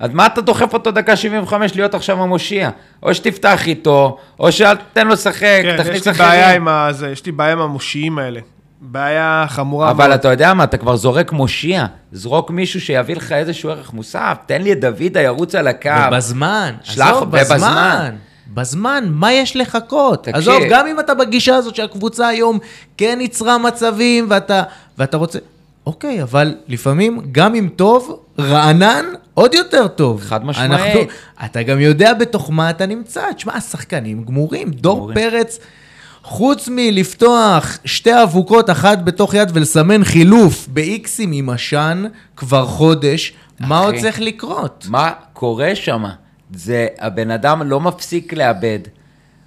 [0.00, 2.70] אז מה אתה דוחף אותו דקה 75 להיות עכשיו המושיע?
[3.02, 6.66] או שתפתח איתו, או שאל תתן לו לשחק, כן, תכניס אחרים.
[7.00, 8.40] כן, יש לי בעיה עם המושיעים האלה.
[8.80, 10.18] בעיה חמורה אבל מאוד.
[10.18, 11.86] אתה יודע מה, אתה כבר זורק מושיע.
[12.12, 14.36] זרוק מישהו שיביא לך איזשהו ערך מוסף.
[14.46, 15.90] תן לי את דוידה, ירוץ על הקו.
[16.08, 16.74] ובזמן.
[16.82, 18.16] שלח, עזוב, בזמן.
[18.54, 20.24] בזמן, מה יש לחכות?
[20.24, 20.36] תקשיב.
[20.36, 22.58] עזוב, גם אם אתה בגישה הזאת שהקבוצה היום
[22.96, 24.62] כן יצרה מצבים ואתה,
[24.98, 25.38] ואתה רוצה...
[25.86, 29.04] אוקיי, אבל לפעמים, גם אם טוב, רענן
[29.40, 30.22] עוד יותר טוב.
[30.22, 30.70] חד משמעית.
[30.70, 31.00] אנחנו,
[31.44, 33.32] אתה גם יודע בתוך מה אתה נמצא.
[33.32, 34.70] תשמע, השחקנים גמורים.
[34.70, 35.14] דור גמורים.
[35.14, 35.58] פרץ,
[36.22, 42.04] חוץ מלפתוח שתי אבוקות, אחת בתוך יד ולסמן חילוף באיקסים עם עשן
[42.36, 44.86] כבר חודש, מה עוד צריך לקרות?
[44.88, 46.04] מה קורה שם?
[46.54, 48.78] זה, הבן אדם לא מפסיק לאבד.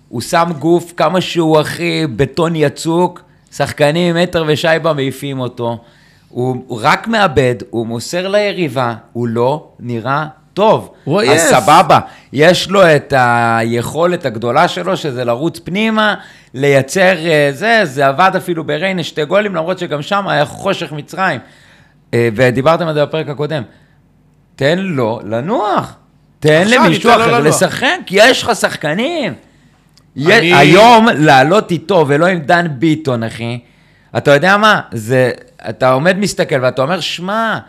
[0.09, 5.83] הוא שם גוף כמה שהוא הכי בטון יצוק, שחקנים מטר ושייבה מעיפים אותו.
[6.33, 10.93] הוא, הוא רק מאבד, הוא מוסר ליריבה, הוא לא נראה טוב.
[11.03, 11.41] הוא אז עייף.
[11.41, 11.99] סבבה,
[12.33, 16.15] יש לו את היכולת הגדולה שלו, שזה לרוץ פנימה,
[16.53, 21.39] לייצר אה, זה, זה עבד אפילו בריינה שתי גולים, למרות שגם שם היה חושך מצרים.
[22.13, 23.63] אה, ודיברתם על זה בפרק הקודם.
[24.55, 25.95] תן לו לנוח.
[26.39, 27.47] תן למישהו אחר לנוח.
[27.47, 29.33] לשחק, כי יש לך שחקנים.
[30.17, 30.53] אני...
[30.53, 33.59] היום לעלות איתו ולא עם דן ביטון, אחי,
[34.17, 34.81] אתה יודע מה?
[34.91, 35.31] זה,
[35.69, 37.59] אתה עומד מסתכל ואתה אומר, שמע,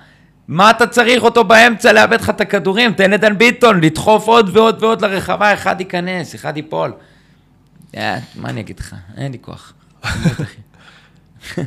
[0.49, 2.93] מה אתה צריך אותו באמצע לאבד לך את הכדורים?
[2.93, 6.93] תן לדן ביטון לדחוף עוד ועוד ועוד לרחבה, אחד ייכנס, אחד ייפול.
[7.97, 8.95] אה, מה אני אגיד לך?
[9.17, 9.73] אין לי כוח.
[11.59, 11.65] אה,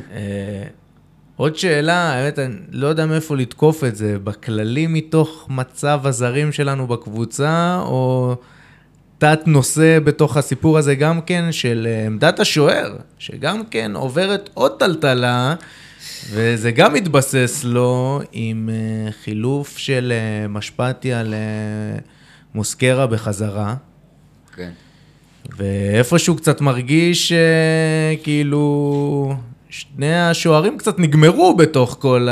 [1.36, 6.86] עוד שאלה, האמת, אני לא יודע מאיפה לתקוף את זה, בכללי מתוך מצב הזרים שלנו
[6.86, 8.36] בקבוצה, או
[9.18, 14.78] תת נושא בתוך הסיפור הזה גם כן, של אה, עמדת השוער, שגם כן עוברת עוד
[14.78, 15.54] טלטלה,
[16.30, 21.34] וזה גם מתבסס לו עם אה, חילוף של אה, משפטי על
[22.54, 23.74] מוסקרה בחזרה.
[24.56, 24.70] כן.
[25.56, 27.32] ואיפשהו קצת מרגיש
[28.22, 29.34] כאילו
[29.70, 32.28] שני השוערים קצת נגמרו בתוך כל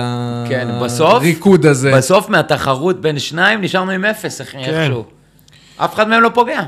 [0.49, 1.93] כן, בסוף, הריקוד הזה.
[1.97, 4.75] בסוף מהתחרות בין שניים נשארנו עם אפס, אחי, כן.
[4.75, 5.16] איכשהו.
[5.77, 6.61] אף אחד מהם לא פוגע.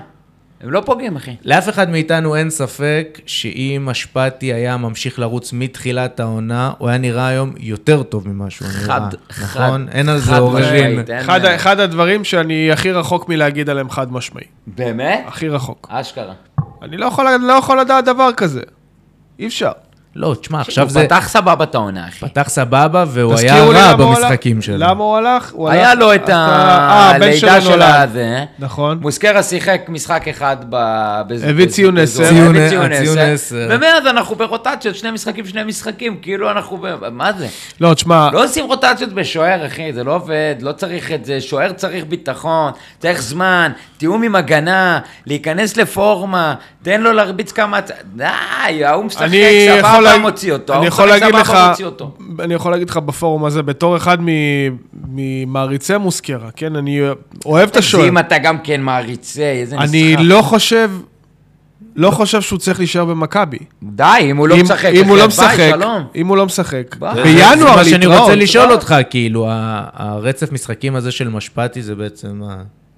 [0.61, 1.37] הם לא פוגעים, אחי.
[1.44, 7.27] לאף אחד מאיתנו אין ספק שאם אשפטי היה ממשיך לרוץ מתחילת העונה, הוא היה נראה
[7.27, 8.81] היום יותר טוב ממה שהוא נראה.
[8.81, 9.88] חד, חד, נכון?
[9.88, 11.05] אין על זה חד עוררין.
[11.21, 14.44] אחד, אחד הדברים שאני הכי רחוק מלהגיד עליהם חד משמעי.
[14.66, 15.25] באמת?
[15.27, 15.88] הכי רחוק.
[15.90, 16.35] אשכרה.
[16.83, 18.62] אני לא יכול, לא יכול לדעת דבר כזה.
[19.38, 19.73] אי אפשר.
[20.18, 22.26] לא, תשמע, עכשיו הוא זה פתח סבבה את העונה, אחי.
[22.28, 24.76] פתח סבבה, והוא היה רע הוא במשחקים שלו.
[24.78, 25.50] למה הוא הלך?
[25.52, 27.83] הוא היה הלך- לו את אה, הלידה של.
[27.83, 28.44] הזה.
[28.59, 28.98] נכון.
[29.00, 30.74] מוסקרה שיחק משחק אחד ב...
[31.44, 32.31] הביא ציון בזו- עשר.
[32.35, 33.66] ציון- הביא ציון הציון עשר.
[33.70, 37.09] ומאז אנחנו ברוטציות, שני משחקים, שני משחקים, כאילו אנחנו ב...
[37.12, 37.46] מה זה?
[37.81, 41.40] לא, תשמע, לא עושים רוטציות בשוער, אחי, זה לא עובד, לא צריך את זה.
[41.40, 47.81] שוער צריך ביטחון, צריך זמן, תיאום עם הגנה, להיכנס לפורמה, תן לו להרביץ כמה...
[48.14, 48.24] די,
[48.85, 49.26] ההוא משחק,
[49.81, 50.75] סבבה, להגיד- מוציא אותו.
[50.75, 51.57] אני יכול משחק, להגיד לך.
[52.40, 54.27] אני יכול להגיד לך בפורום הזה, בתור אחד מ-
[55.14, 57.01] ממעריצי מוסקרה, כן, אני
[57.47, 58.09] אוהב את השוער.
[58.09, 59.88] אם אתה גם כן מעריצי, איזה נסחף.
[59.88, 60.90] אני לא חושב,
[61.97, 63.59] לא חושב שהוא צריך להישאר במכבי.
[63.83, 65.59] די, אם הוא לא משחק, אם הוא לא משחק.
[66.16, 66.97] אם הוא לא משחק.
[67.01, 68.21] בינואר זה מה שאני להתראות.
[68.21, 72.40] רוצה לשאול אותך, כאילו, ה- הרצף משחקים הזה של משפטי זה בעצם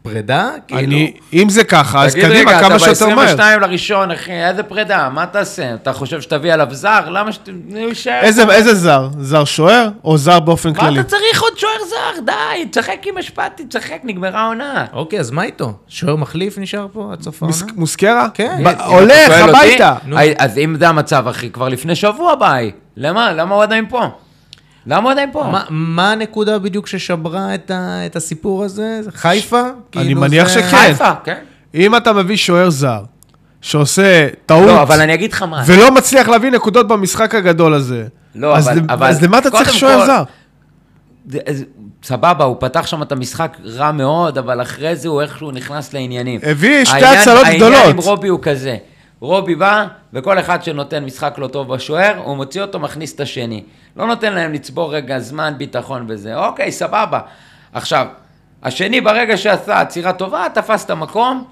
[0.01, 0.51] הפרידה?
[0.69, 3.37] כאילו, אני, אם זה ככה, אז תגיד קדימה, רגע, כמה אתה שיותר מהר.
[3.37, 5.75] ב-22 לראשון, אחי, איזה פרידה, מה תעשה?
[5.75, 7.09] אתה חושב שתביא עליו זר?
[7.11, 7.49] למה שת...
[7.71, 8.21] הוא יישאר?
[8.23, 9.09] איזה, איזה זר?
[9.19, 11.01] זר שוער או זר באופן מה כללי?
[11.01, 12.21] אתה צריך עוד שוער זר?
[12.25, 12.33] די,
[12.71, 14.85] תשחק עם אשפתי, תשחק, נגמרה העונה.
[14.93, 15.73] אוקיי, אז מה איתו?
[15.89, 17.57] שוער מחליף נשאר פה עד סוף העונה?
[17.57, 18.29] מוס- מוסקרה?
[18.35, 18.63] כן.
[18.71, 19.95] אתה הולך הביתה.
[20.39, 22.71] אז אם זה המצב, אחי, כבר לפני שבוע ביי.
[22.97, 23.33] למה?
[23.33, 24.07] למה הוא עדיין פה?
[24.87, 25.45] למה הוא עדיין פה?
[25.53, 29.01] מה- מה הנקודה בדיוק ששברה את ה- את הסיפור הזה?
[29.03, 29.61] זה חיפה?
[29.61, 30.77] אני כאילו מניח זה- שכן.
[30.77, 31.39] חיפה, כן.
[31.75, 33.03] אם אתה מביא שוער זר,
[33.61, 35.63] שעושה טעות, לא, אבל אני אגיד לך מה.
[35.67, 39.51] ולא מצליח להביא נקודות במשחק הגדול הזה, לא, אז אבל- למ- אבל אז למה אתה
[39.51, 40.23] צריך שוער כל- זר?
[42.03, 46.41] סבבה, הוא פתח שם את המשחק רע מאוד, אבל אחרי זה הוא איכשהו נכנס לעניינים.
[46.43, 47.91] הביא שתי העניין- הצלות העניין גדולות.
[47.91, 48.77] עם רובי הוא כזה,
[49.21, 53.65] רובי בא, וכל אחד שנותן משחק לא טוב בשוער, הוא מוציא אותו, מכניס את השני.
[53.97, 56.37] לא נותן להם לצבור רגע זמן, ביטחון וזה.
[56.37, 57.21] אוקיי, סבבה.
[57.73, 58.07] עכשיו,
[58.63, 61.45] השני ברגע שעשה עצירה טובה, תפס את המקום,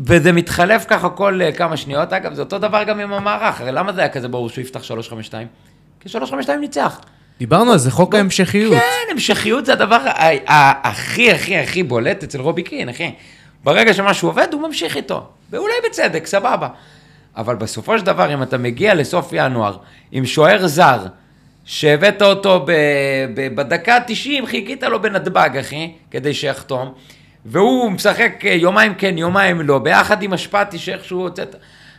[0.00, 2.12] וזה מתחלף ככה כל אה, כמה שניות.
[2.12, 4.82] אגב, זה אותו דבר גם עם המערך, הרי למה זה היה כזה ברור שהוא יפתח
[4.82, 5.46] 352?
[6.00, 7.00] כי 352 ניצח.
[7.38, 8.74] דיברנו על זה, חוק ההמשכיות.
[8.74, 9.98] כן, המשכיות זה הדבר
[10.46, 13.12] הכי הכי הכי בולט אצל רובי קין, אחי.
[13.64, 15.26] ברגע שמשהו עובד, הוא ממשיך איתו.
[15.50, 16.68] ואולי בצדק, סבבה.
[17.36, 19.76] אבל בסופו של דבר, אם אתה מגיע לסוף ינואר
[20.12, 21.06] עם שוער זר,
[21.64, 22.72] שהבאת אותו ב-
[23.34, 26.94] ב- בדקה ה-90, חיכית לו בנתב"ג, אחי, כדי שיחתום,
[27.44, 31.56] והוא משחק אה, יומיים כן, יומיים לא, ביחד עם אשפתי שאיכשהו הוצאת...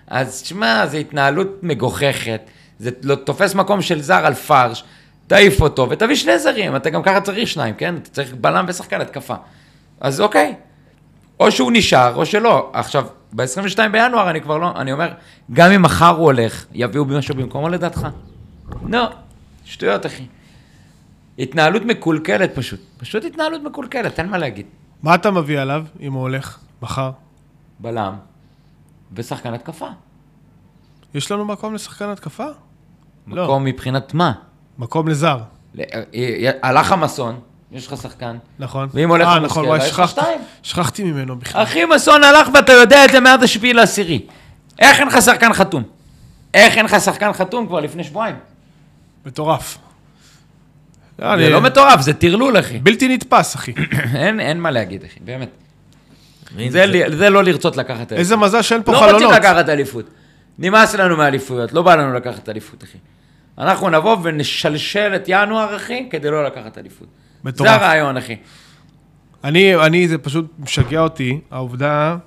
[0.07, 2.41] אז תשמע, זו התנהלות מגוחכת.
[2.79, 4.83] זה לא תופס מקום של זר על פרש,
[5.27, 7.95] תעיף אותו ותביא שני זרים, אתה גם ככה צריך שניים, כן?
[7.95, 9.35] אתה צריך בלם ושחקן התקפה.
[10.01, 10.53] אז אוקיי,
[11.43, 12.69] או שהוא נשאר או שלא.
[12.73, 15.11] עכשיו, ב-22 בינואר אני כבר לא, אני אומר,
[15.53, 18.07] גם אם מחר הוא הולך, יביאו משהו במקומו לדעתך?
[18.89, 19.07] לא,
[19.65, 20.25] שטויות אחי.
[21.39, 24.65] התנהלות מקולקלת פשוט, פשוט התנהלות מקולקלת, אין מה להגיד.
[25.03, 27.11] מה אתה מביא עליו, אם הוא הולך מחר?
[27.79, 28.13] בלם
[29.13, 29.87] ושחקן התקפה.
[31.13, 32.45] יש לנו מקום לשחקן התקפה?
[33.27, 33.43] לא.
[33.43, 34.31] מקום מבחינת מה?
[34.77, 35.37] מקום לזר,
[35.75, 35.81] ל-
[36.15, 37.39] אה, הלך המסון,
[37.73, 38.37] יש לך שחקן.
[38.59, 38.89] נכון.
[38.93, 40.39] ואם הולך אה, למוסקבה, נכון, וואי, יש לך שכחתי- שתיים.
[40.63, 41.63] שכחתי ממנו בכלל.
[41.63, 44.19] אחי מסון הלך ואתה יודע את זה מאז השביעי לעשירי.
[44.79, 45.83] איך אין לך שחקן חתום?
[46.53, 48.35] איך אין לך שחקן חתום כבר לפני שבועיים?
[49.25, 49.77] מטורף.
[51.17, 52.77] זה אני- לא מטורף, זה טרלול, אחי.
[52.79, 53.73] בלתי נתפס, אחי.
[54.15, 55.49] אין אין מה להגיד, אחי, באמת.
[56.69, 58.17] זה לי- זה לא לרצות לקחת אליפות.
[58.17, 59.33] איזה מזל שאין פה לא רוצים חלונות.
[59.33, 60.05] לקחת אליפות.
[60.59, 62.97] נמאס לנו מאליפויות, לא בא לנו לקחת אליפות, אחי.
[63.57, 67.07] אנחנו נבוא ונשלשל את ינואר, אחי, כדי לא לקחת אליפות.
[67.43, 67.69] מטורף.
[67.69, 68.35] זה הרעיון, אחי.
[69.43, 72.17] אני, אני, זה פשוט משגע אותי, העובדה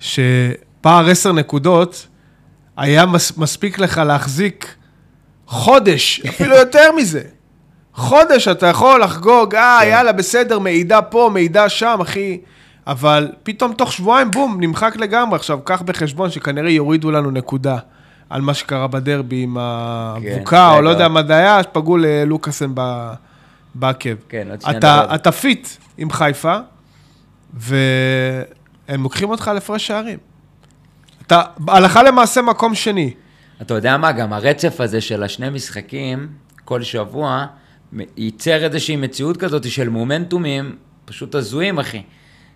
[0.00, 2.06] שפער עשר נקודות
[2.76, 4.74] היה מס, מספיק לך להחזיק
[5.46, 7.22] חודש, אפילו יותר מזה.
[7.94, 9.88] חודש אתה יכול לחגוג, אה, כן.
[9.88, 12.40] יאללה, בסדר, מעידה פה, מעידה שם, אחי.
[12.86, 15.36] אבל פתאום תוך שבועיים, בום, נמחק לגמרי.
[15.36, 17.76] עכשיו, קח בחשבון שכנראה יורידו לנו נקודה
[18.30, 20.80] על מה שקרה בדרבי עם האבוקה, או רגע.
[20.80, 23.12] לא יודע מה זה היה, שפגעו ללוקאסן ב-
[23.78, 24.14] בעקב.
[24.28, 25.14] כן, עוד שנייה אתה, נדבר.
[25.14, 26.56] אתה פיט עם חיפה,
[27.54, 30.18] והם לוקחים אותך להפרש שערים.
[31.26, 33.14] אתה הלכה למעשה מקום שני.
[33.62, 36.28] אתה יודע מה, גם הרצף הזה של השני משחקים,
[36.64, 37.46] כל שבוע,
[38.16, 42.02] ייצר איזושהי מציאות כזאת של מומנטומים פשוט הזויים, אחי.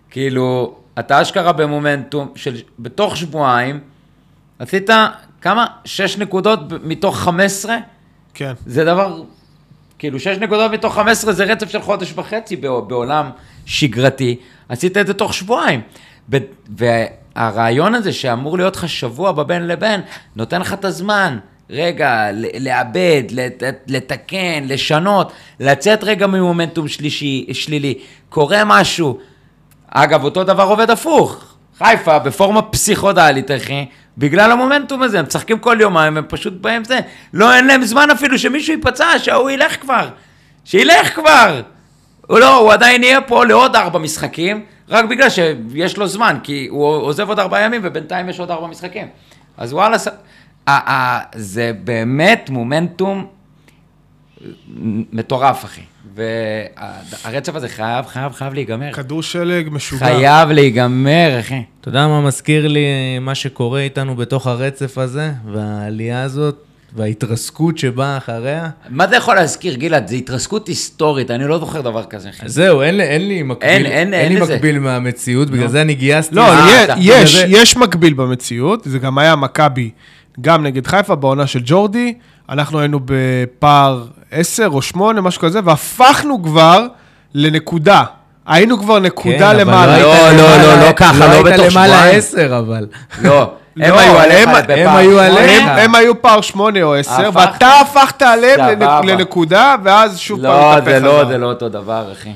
[0.09, 3.79] כאילו, אתה אשכרה במומנטום של, בתוך שבועיים,
[4.59, 4.89] עשית
[5.41, 5.65] כמה?
[5.85, 7.77] שש נקודות מתוך 15?
[8.33, 8.53] כן.
[8.65, 9.23] זה דבר,
[10.03, 13.29] כאילו, שש נקודות מתוך 15 זה רצף של חודש וחצי בע- בעולם
[13.65, 14.35] שגרתי.
[14.69, 15.81] עשית את זה תוך שבועיים.
[16.69, 20.01] והרעיון הזה שאמור להיות לך שבוע בבין לבין,
[20.35, 21.37] נותן לך את הזמן.
[21.69, 27.93] רגע, ל- לעבד, לת- לתקן, לשנות, לצאת רגע ממומנטום שלישי, שלילי.
[28.29, 29.17] קורה משהו.
[29.91, 31.43] אגב, אותו דבר עובד הפוך.
[31.77, 33.85] חיפה בפורמה פסיכודלית, אחי,
[34.17, 36.99] בגלל המומנטום הזה, הם משחקים כל יומיים, הם פשוט באים זה.
[37.33, 40.09] לא, אין להם זמן אפילו שמישהו ייפצע, שההוא ילך כבר.
[40.65, 41.61] שילך כבר!
[42.27, 46.67] הוא לא, הוא עדיין יהיה פה לעוד ארבע משחקים, רק בגלל שיש לו זמן, כי
[46.69, 49.07] הוא עוזב עוד ארבעה ימים ובינתיים יש עוד ארבע משחקים.
[49.57, 50.07] אז וואלה, ס-
[50.67, 53.25] ה- ה- זה באמת מומנטום
[55.11, 55.81] מטורף, אחי.
[56.15, 58.91] והרצף הזה חייב, חייב, חייב להיגמר.
[58.93, 60.05] כדור שלג משוגע.
[60.05, 61.61] חייב להיגמר, אחי.
[61.81, 62.85] אתה יודע מה מזכיר לי
[63.21, 66.55] מה שקורה איתנו בתוך הרצף הזה, והעלייה הזאת,
[66.95, 68.69] וההתרסקות שבאה אחריה?
[68.89, 70.07] מה זה יכול להזכיר, גלעד?
[70.07, 73.85] זו התרסקות היסטורית, אני לא זוכר דבר כזה, זהו, אין, לי- אין לי מקביל, אין-
[73.85, 74.41] אין- אין לי.
[74.41, 76.35] מקביל מהמציאות, בגלל זה אני גייסתי.
[76.35, 79.89] לא, אה, יש- יש מקביל במציאות, זה גם היה מכבי,
[80.41, 82.13] גם נגד חיפה בעונה של ג'ורדי,
[82.49, 86.87] אנחנו היינו בפער 10 או 8, משהו כזה, והפכנו כבר
[87.33, 88.03] לנקודה.
[88.47, 89.99] היינו כבר נקודה כן, אבל למעלה.
[89.99, 92.17] לא, היית לא, למעלה- לא, לא ככה, לא היית בתוך למעלה שבועיים.
[92.17, 92.87] עשר, אבל.
[93.21, 95.63] לא, הם לא, היו עליך הם- היו עליך.
[95.67, 97.35] הם, היו פער 8 או 10, הפכת.
[97.53, 101.25] ואתה הפכת עליהם לנקודה, ואז שוב פעם לא, התהפך זה לא.
[101.25, 102.31] זה לא אותו דבר, אחי.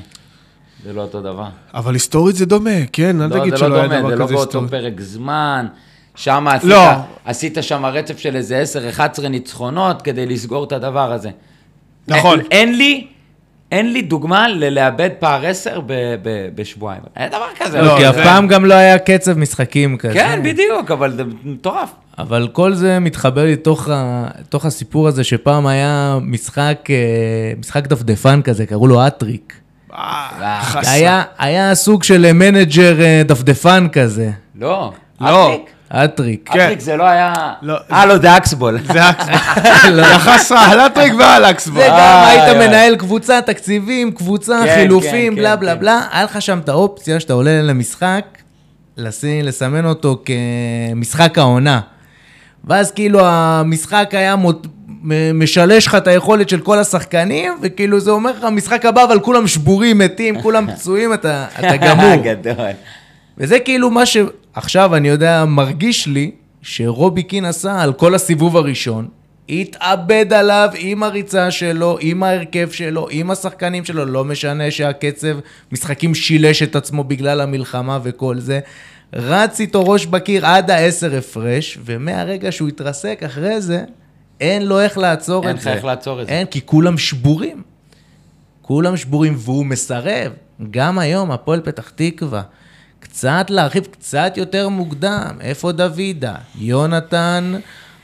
[0.84, 1.44] זה לא אותו דבר.
[1.74, 3.22] אבל היסטורית זה דומה, כן?
[3.22, 4.68] אל לא, תגיד זה שלא לא היה דומה, דבר זה לא כזה באותו היסטורי.
[4.68, 5.66] פרק זמן.
[6.14, 6.82] שם עשית, לא.
[7.24, 11.30] עשית שם רצף של איזה 10-11 ניצחונות כדי לסגור את הדבר הזה.
[12.08, 12.40] נכון.
[12.50, 13.06] אין, לי,
[13.72, 15.92] אין לי דוגמה ללאבד פער 10 ב-
[16.22, 17.02] ב- בשבועיים.
[17.16, 17.82] אין דבר כזה.
[17.82, 20.14] לא, כי אף פעם גם לא היה קצב משחקים כזה.
[20.14, 21.90] כן, בדיוק, אבל זה מטורף.
[22.18, 24.26] אבל כל זה מתחבר לי תוך, ה...
[24.48, 26.96] תוך הסיפור הזה שפעם היה משחק, אה,
[27.58, 29.54] משחק דפדפן כזה, קראו לו אטריק.
[29.94, 30.90] אה, חסר.
[30.90, 34.92] היה, היה סוג של מנג'ר אה, דפדפן כזה, לא.
[35.20, 35.46] לא.
[35.54, 35.70] אטריק?
[35.90, 36.50] אטריק.
[36.52, 36.60] כן.
[36.60, 37.34] אטריק זה לא היה...
[37.62, 37.76] לא.
[37.92, 38.78] אה, לא, זה אקסבול.
[38.92, 41.80] זה היה חסרה, הלטריק והלקס זה בו.
[41.80, 42.68] גם אה, היית יאללה.
[42.68, 45.80] מנהל קבוצה, תקציבים, קבוצה, כן, חילופים, כן, בלה כן, בלה כן.
[45.80, 48.24] בלה, היה לך שם את האופציה שאתה עולה למשחק,
[48.96, 51.80] לשים, לסמן אותו כמשחק העונה.
[52.64, 54.34] ואז כאילו המשחק היה
[55.34, 59.46] משלש לך את היכולת של כל השחקנים, וכאילו זה אומר לך, משחק הבא, אבל כולם
[59.46, 61.46] שבורים, מתים, כולם פצועים, אתה,
[61.86, 62.16] גמור.
[62.22, 62.70] גדול.
[63.38, 64.02] וזה כאילו מה
[64.54, 66.30] שעכשיו אני יודע, מרגיש לי,
[66.62, 69.08] שרובי קין עשה על כל הסיבוב הראשון,
[69.48, 75.38] התאבד עליו עם הריצה שלו, עם ההרכב שלו, עם השחקנים שלו, לא משנה שהקצב
[75.72, 78.60] משחקים שילש את עצמו בגלל המלחמה וכל זה.
[79.12, 83.84] רץ איתו ראש בקיר עד העשר הפרש, ומהרגע שהוא התרסק אחרי זה,
[84.40, 85.72] אין לו איך לעצור אין את לך זה.
[85.72, 86.32] איך לעצור את זה.
[86.32, 87.62] אין, כי כולם שבורים.
[88.62, 90.32] כולם שבורים, והוא מסרב.
[90.70, 92.42] גם היום, הפועל פתח תקווה,
[93.00, 95.28] קצת להרחיב, קצת יותר מוקדם.
[95.40, 96.34] איפה דוידה?
[96.58, 97.54] יונתן,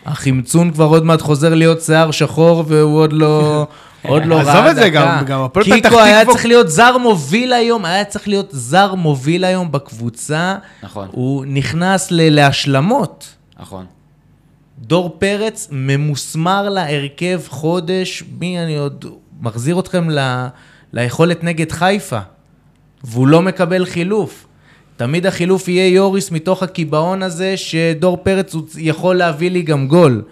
[0.06, 3.66] החמצון כבר עוד מעט חוזר להיות שיער שחור, והוא עוד לא...
[4.08, 4.52] עוד לא ראה דקה.
[4.52, 7.84] עזוב את זה, גם- גם הפועל פתח קיקו היה תקווה- צריך להיות זר מוביל היום,
[7.84, 10.56] היה צריך להיות זר מוביל היום בקבוצה.
[10.82, 11.08] נכון.
[11.12, 13.26] הוא נכנס להשלמות.
[13.60, 13.86] נכון.
[14.78, 19.04] דור פרץ ממוסמר להרכב חודש, מי אני עוד
[19.40, 20.46] מחזיר אתכם ל,
[20.92, 22.18] ליכולת נגד חיפה,
[23.04, 24.46] והוא לא מקבל חילוף.
[24.96, 30.22] תמיד החילוף יהיה יוריס מתוך הקיבעון הזה, שדור פרץ הוא יכול להביא לי גם גול.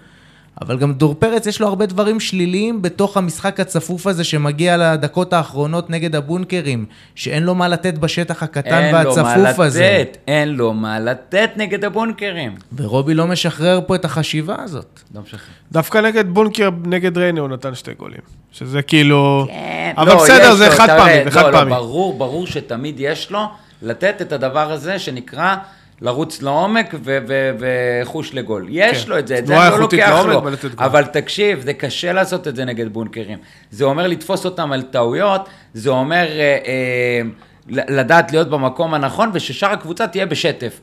[0.60, 5.32] אבל גם דור פרץ יש לו הרבה דברים שליליים בתוך המשחק הצפוף הזה שמגיע לדקות
[5.32, 9.84] האחרונות נגד הבונקרים, שאין לו מה לתת בשטח הקטן והצפוף הזה.
[9.84, 12.54] אין לו מה לתת, אין לו מה לתת נגד הבונקרים.
[12.76, 15.00] ורובי לא משחרר פה את החשיבה הזאת.
[15.14, 15.40] לא משחרר.
[15.72, 18.20] דווקא נגד בונקר, נגד ריינה הוא נתן שתי גולים.
[18.52, 19.46] שזה כאילו...
[19.48, 21.70] כן, אבל לא, בסדר, זה חד פעמי, זה חד לא, לא, פעמי.
[21.70, 23.40] ברור, ברור שתמיד יש לו
[23.82, 25.56] לתת את הדבר הזה שנקרא
[26.00, 28.66] לרוץ לעומק ו- ו- וחוש לגול.
[28.70, 29.10] יש כן.
[29.10, 30.70] לו את זה, את זה אני לא לוקח לעומק לו.
[30.78, 33.38] אבל תקשיב, זה קשה לעשות את זה נגד בונקרים.
[33.70, 37.20] זה אומר לתפוס אותם על טעויות, זה אומר אה, אה,
[37.68, 40.80] לדעת להיות במקום הנכון, וששאר הקבוצה תהיה בשטף.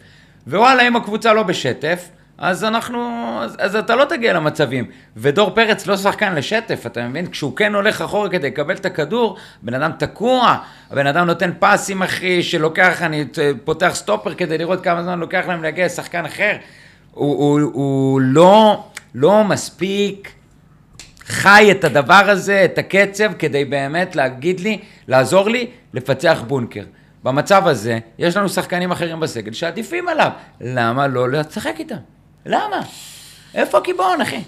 [0.48, 2.10] ווואלה, אם הקבוצה לא בשטף,
[2.40, 3.00] אז אנחנו,
[3.42, 4.86] אז, אז אתה לא תגיע למצבים.
[5.18, 7.28] ודור פרץ לא שחקן לשטף, אתה מבין?
[7.28, 10.58] כשהוא כן הולך אחורה כדי לקבל את הכדור, בן אדם תקוע,
[10.92, 13.26] הבן אדם נותן פסים, אחי, שלוקח, אני
[13.64, 16.56] פותח סטופר כדי לראות כמה זמן לוקח להם להגיע לשחקן אחר.
[17.12, 18.84] הוא, הוא, הוא לא,
[19.16, 20.32] לא מספיק
[21.26, 26.84] חי את הדבר הזה, את הקצב, כדי באמת להגיד לי, לעזור לי לפצח בונקר.
[27.24, 30.32] במצב הזה, יש לנו שחקנים אחרים בסגל שעדיפים עליו.
[30.62, 31.96] למה לא לשחק איתם?
[32.46, 32.82] למה?
[33.56, 34.42] איפה הקיבעון, אחי?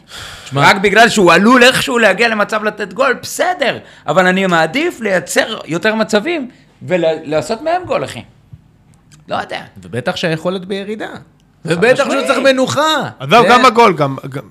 [0.44, 3.78] תשמע- רק בגלל שהוא עלול איכשהו להגיע למצב לתת גול, בסדר.
[4.08, 6.50] אבל אני מעדיף לייצר יותר מצבים
[6.82, 8.24] ולעשות מהם גול, אחי.
[9.28, 9.62] לא יודע.
[9.84, 11.10] ובטח שהיכולת בירידה.
[11.66, 12.28] ובטח שהוא.
[12.28, 13.10] צריך מנוחה.
[13.20, 14.18] אז זהו, זה- גם הגול, גם...
[14.30, 14.50] גם-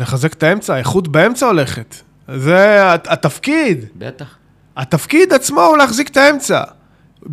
[0.00, 1.94] לחזק את האמצע, האיכות באמצע הולכת.
[2.28, 3.84] זה הת- התפקיד.
[3.96, 4.36] בטח.
[4.76, 6.62] התפקיד עצמו הוא להחזיק את האמצע.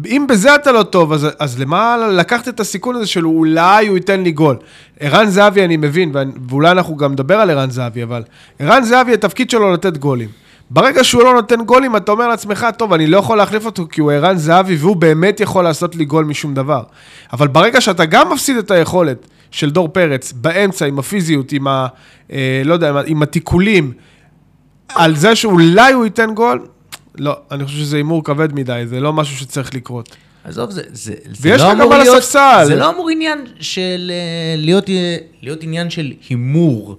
[0.05, 3.97] אם בזה אתה לא טוב, אז, אז למה לקחת את הסיכון הזה של אולי הוא
[3.97, 4.57] ייתן לי גול?
[4.99, 6.11] ערן זהבי אני מבין,
[6.49, 8.23] ואולי אנחנו גם נדבר על ערן זהבי, אבל
[8.59, 10.29] ערן זהבי, התפקיד שלו לתת גולים.
[10.69, 14.01] ברגע שהוא לא נותן גולים, אתה אומר לעצמך, טוב, אני לא יכול להחליף אותו כי
[14.01, 16.83] הוא ערן זהבי והוא באמת יכול לעשות לי גול משום דבר.
[17.33, 21.87] אבל ברגע שאתה גם מפסיד את היכולת של דור פרץ באמצע, עם הפיזיות, עם ה...
[22.31, 23.91] אה, לא יודע, עם התיקולים,
[24.95, 26.65] על זה שאולי הוא ייתן גול,
[27.19, 30.15] לא, אני חושב שזה הימור כבד מדי, זה לא משהו שצריך לקרות.
[30.43, 32.63] עזוב, זה, זה, זה ויש לא לך גם אמור על להיות, הספסל.
[32.65, 36.97] זה לא אמור עניין של אה, להיות, אה, להיות עניין של הימור.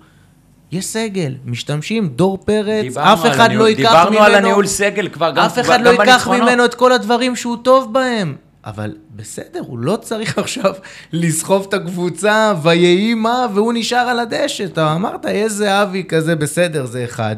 [0.72, 4.10] יש סגל, משתמשים, דור פרץ, אף אחד הניהול- לא ייקח ממנו...
[4.10, 6.42] דיברנו על הניהול סגל כבר, גם אף אחד גם לא ייקח בניצחונות.
[6.42, 8.36] ממנו את כל הדברים שהוא טוב בהם.
[8.64, 10.72] אבל בסדר, הוא לא צריך עכשיו
[11.12, 14.64] לסחוב את הקבוצה ויהי מה, והוא נשאר על הדשא.
[14.64, 17.36] אתה אמרת, יש זהבי כזה, בסדר, זה אחד.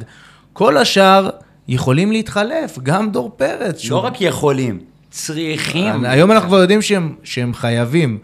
[0.53, 1.31] כל השאר
[1.74, 3.74] יכולים להתחלף, גם דור פרץ.
[3.76, 4.80] לא שהוא- רק יכולים,
[5.11, 6.04] צריכים.
[6.04, 8.18] היום אנחנו כבר יודעים שהם, שהם חייבים.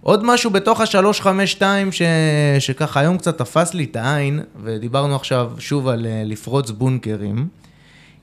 [0.00, 2.02] עוד משהו בתוך ה-352 ש...
[2.58, 7.48] שככה היום קצת תפס לי את העין, ודיברנו עכשיו שוב על אה, לפרוץ בונקרים.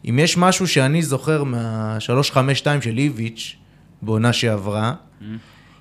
[0.09, 2.37] אם יש משהו שאני זוכר מה-352
[2.81, 3.55] של איביץ'
[4.01, 4.93] בעונה שעברה,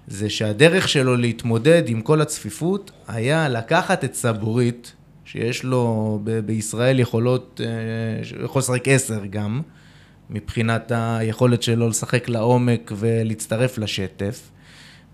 [0.06, 4.92] זה שהדרך שלו להתמודד עם כל הצפיפות היה לקחת את סבורית,
[5.32, 9.60] שיש לו ב- בישראל יכולות, אה, יכול לשחק עשר גם,
[10.30, 14.50] מבחינת היכולת שלו לשחק לעומק ולהצטרף לשטף.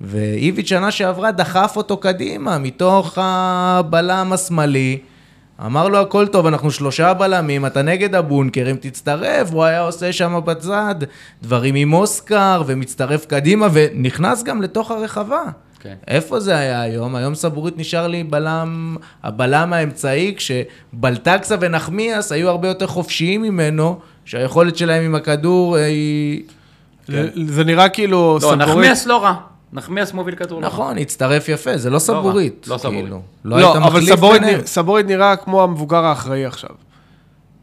[0.00, 4.98] ואיביץ' שנה שעברה דחף אותו קדימה, מתוך הבלם השמאלי.
[5.66, 10.12] אמר לו, הכל טוב, אנחנו שלושה בלמים, אתה נגד הבונקר, אם תצטרף, הוא היה עושה
[10.12, 10.94] שם בצד
[11.42, 15.42] דברים עם אוסקר, ומצטרף קדימה, ונכנס גם לתוך הרחבה.
[15.80, 15.94] כן.
[16.08, 17.14] איפה זה היה היום?
[17.14, 24.76] היום סבורית נשאר לי בלם, הבלם האמצעי, כשבלטקסה ונחמיאס היו הרבה יותר חופשיים ממנו, שהיכולת
[24.76, 26.42] שלהם עם הכדור אה, היא...
[27.46, 28.58] זה נראה כאילו לא, סבורית.
[28.58, 29.34] נחמיאס לא רע.
[29.72, 30.60] נחמיאס מוביל כדור.
[30.60, 30.66] לא.
[30.66, 32.66] נכון, הצטרף יפה, זה לא סבורית.
[32.70, 33.00] לא סבורית.
[33.00, 33.20] כאילו.
[33.44, 34.56] לא, היית אבל מחליף סבורית ביניהם.
[34.56, 36.70] נראה- סבורית נראה כמו המבוגר האחראי עכשיו.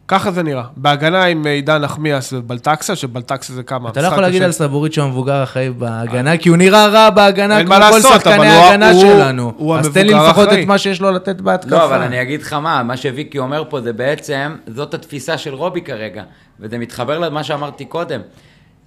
[0.08, 0.64] ככה זה נראה.
[0.78, 3.90] בהגנה עם עידן נחמיאס ובלטקסה, שבלטקסה זה כמה?
[3.90, 4.44] אתה לא יכול להגיד.
[4.44, 8.94] על סבורית שהוא המבוגר החיים בהגנה, כי הוא נראה רע בהגנה כמו כל שחקני ההגנה
[8.94, 9.54] שלנו.
[9.58, 10.50] הוא אז תן לי לפחות.
[10.54, 11.76] את מה שיש לו לתת בהתקפה.
[11.76, 15.54] לא, אבל אני אגיד לך מה, מה שוויקי אומר פה זה בעצם, זאת התפיסה של
[15.54, 16.24] רובי כרגע,
[16.60, 18.22] וזה מתחבר למה שאמרתי קודם.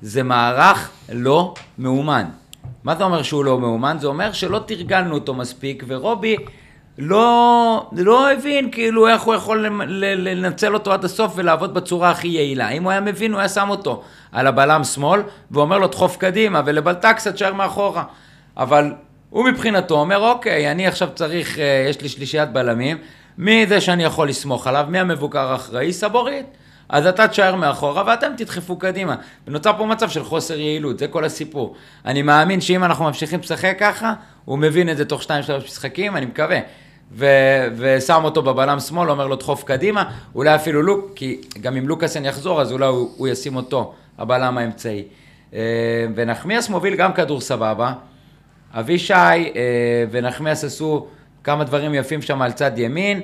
[0.03, 2.25] זה מערך לא מאומן.
[2.85, 3.97] מה זה אומר שהוא לא מאומן?
[4.01, 6.37] זה אומר שלא תרגלנו אותו מספיק, ורובי
[6.99, 9.67] לא, לא הבין כאילו איך הוא יכול
[9.99, 12.69] לנצל אותו עד הסוף ולעבוד בצורה הכי יעילה.
[12.69, 15.21] אם הוא היה מבין, הוא היה שם אותו על הבלם שמאל,
[15.51, 18.05] ואומר לו דחוף קדימה, ולבלטקסה תשאר מאחורה.
[18.57, 18.93] אבל
[19.31, 22.99] הוא מבחינתו אומר, אוקיי, אני עכשיו צריך, אה, יש לי שלישיית בלמים,
[23.39, 24.87] מי זה שאני יכול לסמוך עליו?
[24.89, 25.93] מי המבוקר האחראי?
[25.93, 26.47] סבורית.
[26.89, 29.17] אז אתה תשאר מאחורה ואתם תדחפו קדימה.
[29.47, 31.75] ונוצר פה מצב של חוסר יעילות, זה כל הסיפור.
[32.05, 35.27] אני מאמין שאם אנחנו ממשיכים לשחק ככה, הוא מבין את זה תוך 2-3
[35.65, 36.59] משחקים, אני מקווה.
[37.13, 40.05] ו- ושם אותו בבלם שמאל, אומר לו דחוף קדימה,
[40.35, 44.59] אולי אפילו לוק, כי גם אם לוקאסן יחזור, אז אולי הוא, הוא ישים אותו, הבלם
[44.59, 45.05] האמצעי.
[45.55, 45.61] אה,
[46.15, 47.93] ונחמיאס מוביל גם כדור סבבה.
[48.75, 49.51] אבישי אה,
[50.11, 51.07] ונחמיאס עשו
[51.45, 53.21] כמה דברים יפים שם על צד ימין.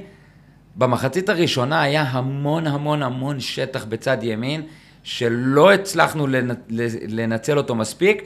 [0.77, 4.63] במחצית הראשונה היה המון המון המון שטח בצד ימין,
[5.03, 6.55] שלא הצלחנו לנ-
[7.09, 8.23] לנצל אותו מספיק,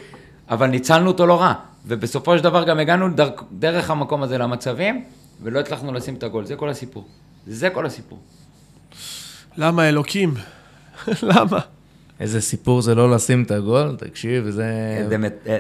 [0.51, 1.53] אבל ניצלנו אותו לא רע.
[1.87, 3.07] ובסופו של דבר גם הגענו
[3.53, 5.05] דרך המקום הזה למצבים,
[5.43, 6.45] ולא הצלחנו לשים את הגול.
[6.47, 7.05] זה כל הסיפור.
[7.47, 8.19] זה כל הסיפור.
[9.57, 10.35] למה אלוקים?
[11.23, 11.59] למה?
[12.21, 14.65] איזה סיפור זה לא לשים את הגול, תקשיב, זה...
[15.09, 15.59] זה מת- זה-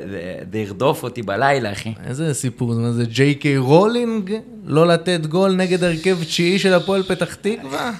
[0.52, 1.92] זה ירדוף אותי בלילה, אחי.
[2.04, 4.32] איזה סיפור, זה מה זה ג'יי קיי רולינג?
[4.64, 7.92] לא לתת גול נגד הרכב תשיעי של הפועל פתח תקווה?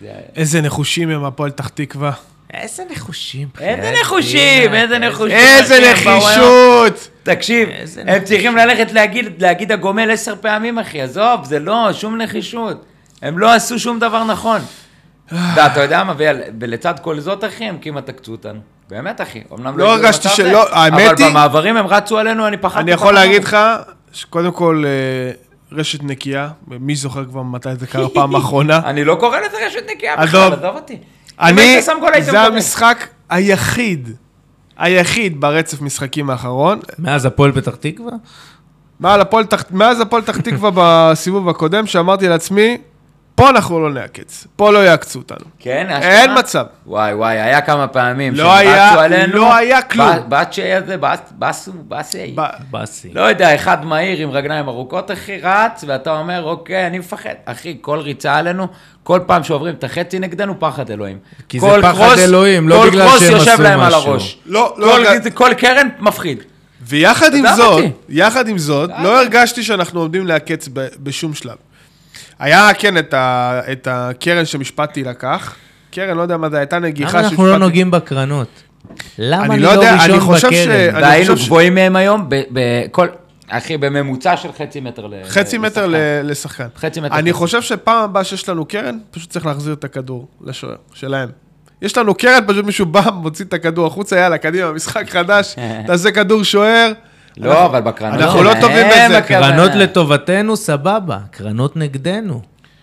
[0.00, 2.12] זה- איזה נחושים הם הפועל פתח תקווה.
[2.54, 3.48] איזה נחושים.
[3.60, 4.74] איזה בחייאת נחושים.
[4.74, 5.36] איזה נחושים.
[5.36, 5.92] איזה.
[5.92, 7.08] נחישות!
[7.22, 7.68] תקשיב,
[8.06, 8.24] הם.
[8.24, 12.84] צריכים ללכת להגיד, להגיד הגומל עשר פעמים, אחי, עזוב, זה לא, שום נחישות.
[13.22, 14.60] הם לא עשו שום דבר נכון.
[15.28, 16.14] אתה אתה יודע מה,
[16.60, 18.60] ולצד כל זאת, אחי, הם כמעט עקצו אותנו.
[18.90, 19.42] באמת, אחי.
[19.52, 22.80] אמנם לא הגיעו הרגשתי שלא- האמת היא- אבל במעברים הם רצו עלינו, אני פחדתי.
[22.80, 23.44] אני יכול להגיד.
[23.44, 23.56] לך,
[24.12, 25.32] שקודם כל, אה,
[25.78, 28.80] רשת נקייה, מי זוכר כבר מתי זה קרה פעם אחרונה?
[28.84, 30.16] אני לא קורא לזה רשת נקייה.
[30.16, 30.98] בכלל, עזוב אותי.
[31.40, 31.82] אני,
[32.22, 32.40] זה.
[32.40, 34.08] המשחק היחיד,
[34.78, 36.80] היחיד ברצף משחקים האחרון.
[36.98, 38.12] מאז הפועל פתח תקווה?
[39.70, 42.78] מאז הפועל פתח תקווה בסיבוב הקודם, שאמרתי לעצמי,
[43.38, 45.44] פה אנחנו לא נעקץ, פה לא יעקצו אותנו.
[45.58, 46.38] כן, אין?
[46.38, 46.64] מצב.
[46.86, 49.32] וואי וואי, היה כמה פעמים לא שהם היה- רצו עלינו.
[49.34, 50.08] לא היה כלום.
[50.28, 50.96] באצ'י הזה,
[51.38, 52.36] בסו, באסי.
[52.70, 53.08] באסי.
[53.14, 57.30] לא יודע, אחד מהיר עם רגליים ארוכות, אחי, רץ, ואתה אומר, אוקיי, אני מפחד.
[57.44, 58.66] אחי, כל ריצה עלינו,
[59.02, 61.18] כל פעם שעוברים את החצי נגדנו, פחד אלוהים.
[61.48, 63.86] כי זה כל פחד קרוס- אלוהים, לא כל בגלל קרוס שהם יושב עשו להם על
[63.96, 64.10] משהו.
[64.10, 64.38] הראש.
[64.46, 66.38] לא, לא כל- הרגע- כל קרן מפחיד.
[66.82, 67.84] ויחד עם זאת.
[68.08, 69.02] יחד עם זאת, די.
[69.02, 70.68] לא הרגשתי שאנחנו עומדים לעקץ
[71.02, 71.56] בשום שלב.
[72.38, 75.54] היה, כן, את, ה, את הקרן שמשפטי לקח.
[75.90, 78.48] קרן, לא יודע מה זה, הייתה נגיחה למה אנחנו לא נוגעים בקרנות?
[79.18, 80.94] למה אני אני לא לא יודע, אני ראשון חושב ש- בקרן?
[80.94, 83.06] אני והיינו חושב ש- גבוהים מהם היום, בכל...
[83.50, 86.26] אחי, בממוצע של חצי מטר ל- חצי מטר לשחקן.
[86.26, 86.66] לשחקן.
[86.76, 87.38] חצי מטר אני לשחקן.
[87.38, 91.28] חושב שפעם הבאה שיש לנו קרן, פשוט צריך להחזיר את הכדור לשוער שלהם.
[91.82, 95.54] יש לנו קרן, פשוט מישהו בא, מוציא את הכדור החוצה, יאללה, קדימה, משחק חדש,
[95.86, 96.92] תעשה כדור שוער.
[97.40, 99.18] לא, אבל בקרנות אנחנו לא טובים בזה.
[99.18, 99.48] הכוונה.
[99.48, 101.18] קרנות לטובתנו, סבבה.
[101.30, 102.40] קרנות נגדנו.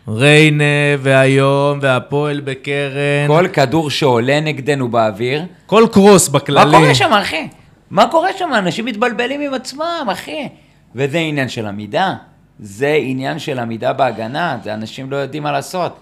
[0.07, 0.63] ריינה,
[0.99, 3.27] והיום, והפועל בקרן.
[3.27, 6.77] כל כדור שעולה נגדנו באוויר, כל קרוס מה בכללי.
[6.77, 7.47] קורה שם, אחי?
[7.91, 8.49] מה קורה שם?
[8.57, 10.47] אנשים מתבלבלים עם עצמם, אחי.
[10.95, 12.13] וזה עניין של עמידה.
[12.59, 15.99] זה עניין של עמידה בהגנה, זה אנשים לא יודעים מה לעשות.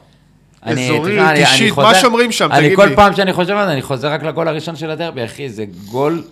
[0.65, 2.51] אני- אזורית, אני- אני אישית, מה שומרים שם?
[2.51, 2.95] אני תגיד כל לי.
[2.95, 6.23] פעם שאני חושב על זה, אני חוזר רק לגול הראשון של הדרבי, אחי, זה גול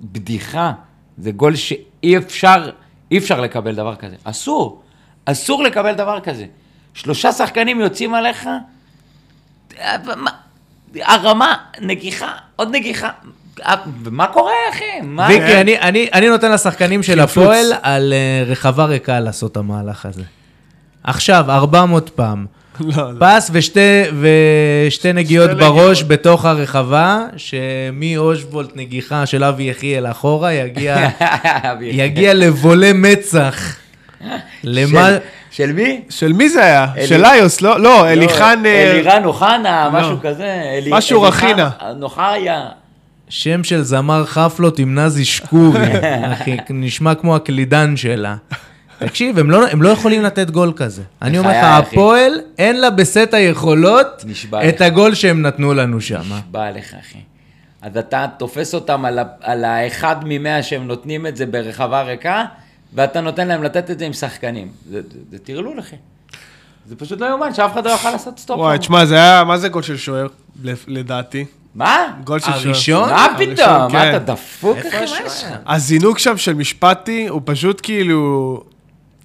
[0.00, 0.72] בדיחה.
[1.18, 2.70] זה גול שאי אפשר,
[3.10, 4.16] אי אפשר לקבל דבר כזה.
[4.24, 4.82] אסור.
[5.24, 6.46] אסור לקבל דבר כזה.
[6.94, 8.48] שלושה שחקנים יוצאים עליך,
[10.16, 10.30] מה-
[11.02, 13.10] הרמה, נגיחה, עוד נגיחה.
[14.04, 14.84] ומה קורה, אחי?
[15.02, 15.26] מה?
[15.30, 17.20] ויקי, אני- אני אני נותן לשחקנים של.
[17.20, 20.22] הפועל על אה, רחבה ריקה לעשות את המהלך הזה.
[21.04, 22.46] עכשיו, 400 פעם.
[22.80, 23.18] לא, לא.
[23.18, 26.08] פס ושתי, ושתי נגיעות בראש נגיעות.
[26.20, 31.08] בתוך הרחבה, שמאושוולט נגיחה של אבי יחיאל אחורה, יגיע,
[31.80, 33.76] יגיע לבולה מצח.
[34.64, 35.08] למה...
[35.08, 35.16] של-
[35.50, 36.00] של מי?
[36.10, 36.86] של מי זה היה?
[36.96, 37.80] אלי- של איוס, לא?
[37.80, 38.58] לא, אליחן...
[38.62, 40.16] לא, אה, אלירן אוחנה, משהו.
[40.22, 40.62] כזה.
[40.78, 41.70] אלי- משהו אליחן רכינה.
[41.96, 42.66] נוחריה.
[43.28, 45.92] שם של זמר חפלות עם נזי שקורי,
[46.32, 48.34] אחי, נשמע כמו הקלידן שלה.
[48.98, 51.02] תקשיב, הם לא, הם לא יכולים לתת גול כזה.
[51.22, 51.56] אני אומר לך.
[51.64, 54.82] הפועל, אין לה בסט היכולות נשבע את לך.
[54.82, 56.22] הגול שהם נתנו לנו שם.
[56.50, 57.18] בא לך, אחי.
[57.82, 62.44] אז אתה תופס אותם על, ה- על האחד ממאה שהם נותנים את זה ברחבה ריקה,
[62.94, 64.68] ואתה נותן להם לתת את זה עם שחקנים.
[64.90, 65.96] זה, זה, זה טרלול, אחי.
[66.88, 68.58] זה פשוט לא יאומן שאף אחד לא יוכל לעשות סטופ.
[68.58, 68.78] וואי.
[68.78, 70.26] תשמע, זה היה, מה זה גול של שוער?
[70.86, 71.44] לדעתי.
[71.74, 71.96] מה?
[72.24, 72.60] גול של שוער.
[72.66, 73.10] הראשון?
[73.10, 73.68] מה פתאום?
[73.82, 74.10] מה כן.
[74.10, 74.96] אתה דפוק, איפה אחי?
[74.98, 75.26] מה השוער?
[75.26, 75.50] יש לך?
[75.66, 78.62] הזינוק שם של משפטי, הוא פשוט כאילו...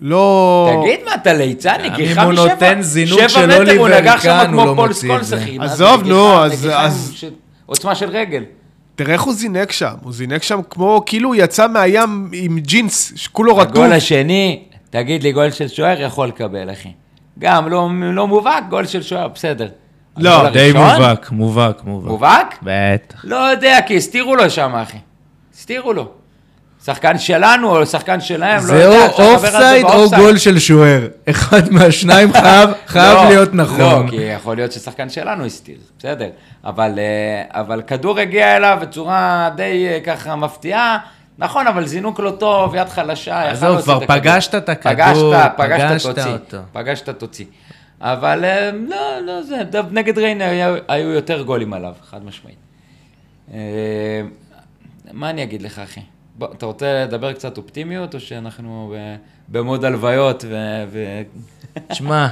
[0.01, 0.81] לא...
[0.83, 2.53] תגיד מה, אתה ליצן, נגיחה אם הוא משבע?
[2.53, 5.45] נותן זינוק שבע של מטר, הוא לא מוציא את זה.
[5.59, 6.69] עזוב, נו, אז-
[7.65, 8.43] עוצמה של רגל.
[8.95, 9.93] תראה איך הוא זינק שם.
[10.03, 13.71] הוא זינק שם כמו, כאילו הוא יצא מהים עם ג'ינס, שכולו רטוב.
[13.71, 16.89] הגול השני, תגיד לי, גול של שוער יכול לקבל, אחי.
[17.39, 19.67] גם לא, לא מובהק, גול של שוער, בסדר.
[20.17, 20.81] לא, די הראשון?
[20.81, 22.11] מובהק, מובהק, מובהק.
[22.11, 22.57] מובהק?
[22.63, 23.21] בטח.
[23.23, 24.97] לא יודע, כי הסתירו לו שם, אחי.
[25.55, 26.09] הסתירו לו.
[26.85, 29.05] שחקן שלנו או שחקן שלהם, לא זה יודע.
[29.05, 30.09] או אפשר לדבר על זה אופסייד או.
[30.09, 31.07] גול של שוער.
[31.29, 34.05] אחד מהשניים חייב חייב לא, להיות נכון.
[34.05, 36.29] לא, כי יכול להיות ששחקן שלנו הסתיר, בסדר.
[36.63, 40.97] אבל, אה, אבל כדור הגיע אליו בצורה די אה, ככה מפתיעה,
[41.37, 43.99] נכון, אבל זינוק לא טוב, יד חלשה, יכל עזוב, כבר.
[44.07, 46.31] פגשת את הכדור, פגשת, פגשת, פגשת תוציא.
[46.31, 46.57] אותו.
[46.71, 47.45] פגשת, תוציא.
[48.01, 49.61] אבל אה, לא, לא זה,
[49.91, 50.45] נגד ריינה
[50.87, 52.57] היו, יותר גולים עליו, חד משמעית.
[55.11, 56.01] מה אני אגיד לך, אחי?
[56.37, 59.15] בוא, אתה רוצה לדבר קצת אופטימיות, או שאנחנו ב-
[59.49, 60.55] במוד הלוויות ו...
[60.91, 61.21] ו...
[61.87, 62.27] תשמע,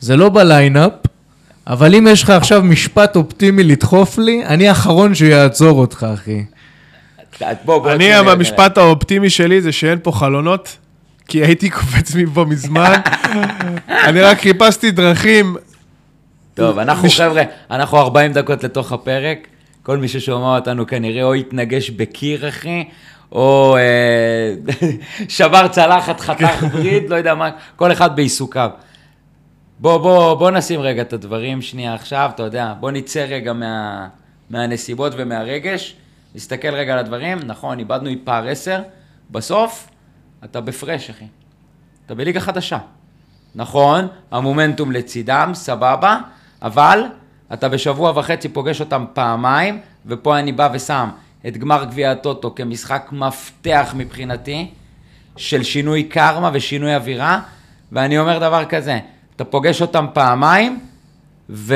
[0.00, 0.92] זה לא בליינאפ,
[1.66, 6.44] אבל אם יש לך עכשיו משפט אופטימי לדחוף לי, אני האחרון שיעצור אותך, אחי.
[7.40, 10.76] בוא, בוא, אני, המשפט האופטימי שלי זה שאין פה חלונות,
[11.28, 13.00] כי הייתי קופץ מפה מזמן.
[14.08, 15.56] אני רק חיפשתי דרכים.
[16.54, 19.38] טוב, אנחנו חבר'ה, אנחנו 40 דקות לתוך הפרק.
[19.86, 22.84] כל מי ששומע אותנו כנראה או התנגש בקיר, אחי,
[23.32, 24.54] או אה,
[25.28, 28.70] שבר צלחת, חתך וריד, לא יודע מה, כל אחד בעיסוקיו.
[29.78, 34.08] בוא, בוא, בוא נשים רגע את הדברים שנייה עכשיו, אתה יודע, בוא נצא רגע מה,
[34.50, 35.96] מהנסיבות ומהרגש,
[36.34, 38.80] נסתכל רגע על הדברים, נכון, איבדנו עם פער 10,
[39.30, 39.88] בסוף,
[40.44, 41.26] אתה בפרש, אחי.
[42.06, 42.78] אתה בליגה חדשה.
[43.54, 46.18] נכון, המומנטום לצידם, סבבה,
[46.62, 47.02] אבל
[47.52, 51.08] אתה בשבוע וחצי פוגש אותם פעמיים, ופה אני בא ושם
[51.48, 54.70] את גמר גביע הטוטו כמשחק מפתח מבחינתי,
[55.36, 57.40] של שינוי קרמה ושינוי אווירה,
[57.92, 58.98] ואני אומר דבר כזה,
[59.36, 60.80] אתה פוגש אותם פעמיים,
[61.50, 61.74] ו...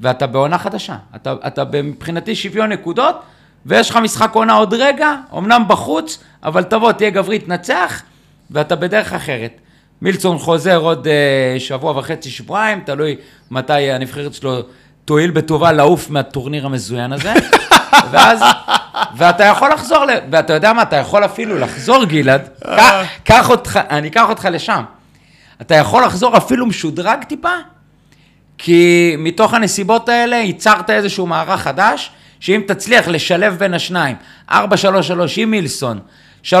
[0.00, 0.96] ואתה בעונה חדשה.
[1.16, 3.22] אתה, אתה מבחינתי שוויון נקודות,
[3.66, 8.02] ויש לך משחק עונה עוד רגע, אמנם בחוץ, אבל תבוא, תהיה גברי, תנצח,
[8.50, 9.60] ואתה בדרך אחרת.
[10.02, 13.16] מילצון חוזר עוד uh, שבוע וחצי, שבועיים, תלוי
[13.50, 14.62] מתי הנבחרת שלו
[15.04, 17.32] תואיל בטובה לעוף מהטורניר המזוין הזה,
[18.10, 18.40] ואז,
[19.16, 20.10] ואתה יכול לחזור, ל...
[20.32, 24.82] ואתה יודע מה, אתה יכול אפילו לחזור, גלעד, קח- קח אותך, אני אקח אותך לשם.
[25.60, 27.48] אתה יכול לחזור אפילו משודרג טיפה,
[28.58, 34.16] כי מתוך הנסיבות האלה ייצרת איזשהו מערך חדש, שאם תצליח לשלב בין השניים,
[34.50, 34.54] 4-3-3
[35.36, 35.98] עם מילסון,
[36.44, 36.52] 3-5-2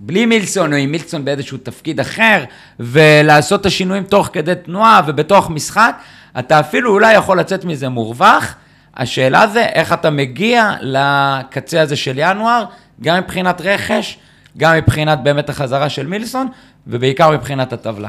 [0.00, 2.44] בלי מילסון או עם מילסון באיזשהו תפקיד אחר,
[2.80, 5.96] ולעשות את השינויים תוך כדי תנועה ובתוך משחק,
[6.38, 8.54] אתה אפילו אולי יכול לצאת מזה מורווח.
[8.96, 12.64] השאלה זה איך אתה מגיע לקצה הזה של ינואר,
[13.00, 14.18] גם מבחינת רכש,
[14.58, 16.48] גם מבחינת באמת החזרה של מילסון,
[16.86, 18.08] ובעיקר מבחינת הטבלה.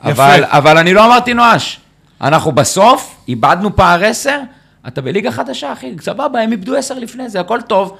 [0.00, 0.10] יפה.
[0.10, 1.80] אבל, אבל אני לא אמרתי נואש.
[2.20, 4.38] אנחנו בסוף איבדנו פער 10,
[4.88, 7.96] אתה בליגה חדשה, אחי, סבבה, הם איבדו 10 לפני זה, הכל טוב.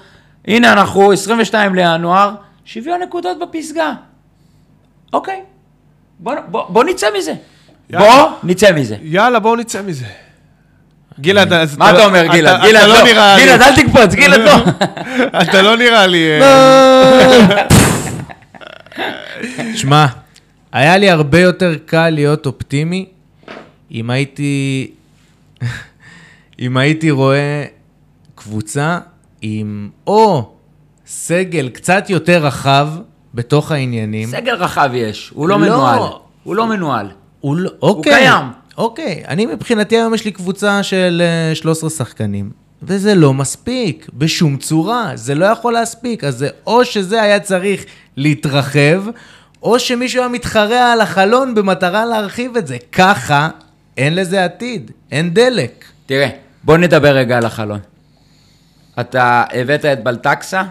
[0.46, 2.34] הנה אנחנו 22 לינואר,
[2.68, 3.92] שוויון נקודות בפסגה.
[5.12, 5.40] אוקיי,
[6.18, 7.34] בוא, בוא, בוא נצא מזה.
[7.90, 8.08] יאללה.
[8.08, 8.96] בוא נצא מזה.
[9.02, 10.04] יאללה, בואו נצא מזה.
[11.20, 12.56] גלעד, אז מה אתה אומר, גלעד?
[12.60, 14.56] אתה- גלעד אתה לא, נראה לי- גלעד, אל תקפוץ, גלעד לא.
[15.42, 16.40] אתה לא נראה לי...
[16.40, 17.66] אה,
[19.76, 20.06] שמע,
[20.72, 23.06] היה לי הרבה יותר קל להיות אופטימי
[23.90, 24.90] אם הייתי...
[26.60, 27.64] אם הייתי רואה
[28.34, 28.98] קבוצה
[29.42, 30.52] עם או
[31.08, 32.88] סגל קצת יותר רחב
[33.34, 34.28] בתוך העניינים.
[34.28, 35.66] סגל רחב יש, הוא לא לא.
[35.66, 36.00] מנוהל.
[36.44, 37.08] הוא לא מנוהל.
[37.40, 38.12] הוא לא, אוקיי.
[38.12, 38.44] קיים.
[38.78, 42.50] אוקיי, אני מבחינתי היום יש לי קבוצה של אה, 13 שחקנים,
[42.82, 46.24] וזה לא מספיק, בשום צורה, זה לא יכול להספיק.
[46.24, 47.84] אז זה או שזה היה צריך
[48.16, 49.02] להתרחב,
[49.62, 52.76] או שמישהו היה מתחרע על החלון במטרה להרחיב את זה.
[52.92, 53.48] ככה,
[53.96, 55.84] אין לזה עתיד, אין דלק.
[56.06, 56.28] תראה,
[56.64, 57.80] בוא נדבר רגע על החלון.
[59.00, 60.62] אתה הבאת את בלטקסה,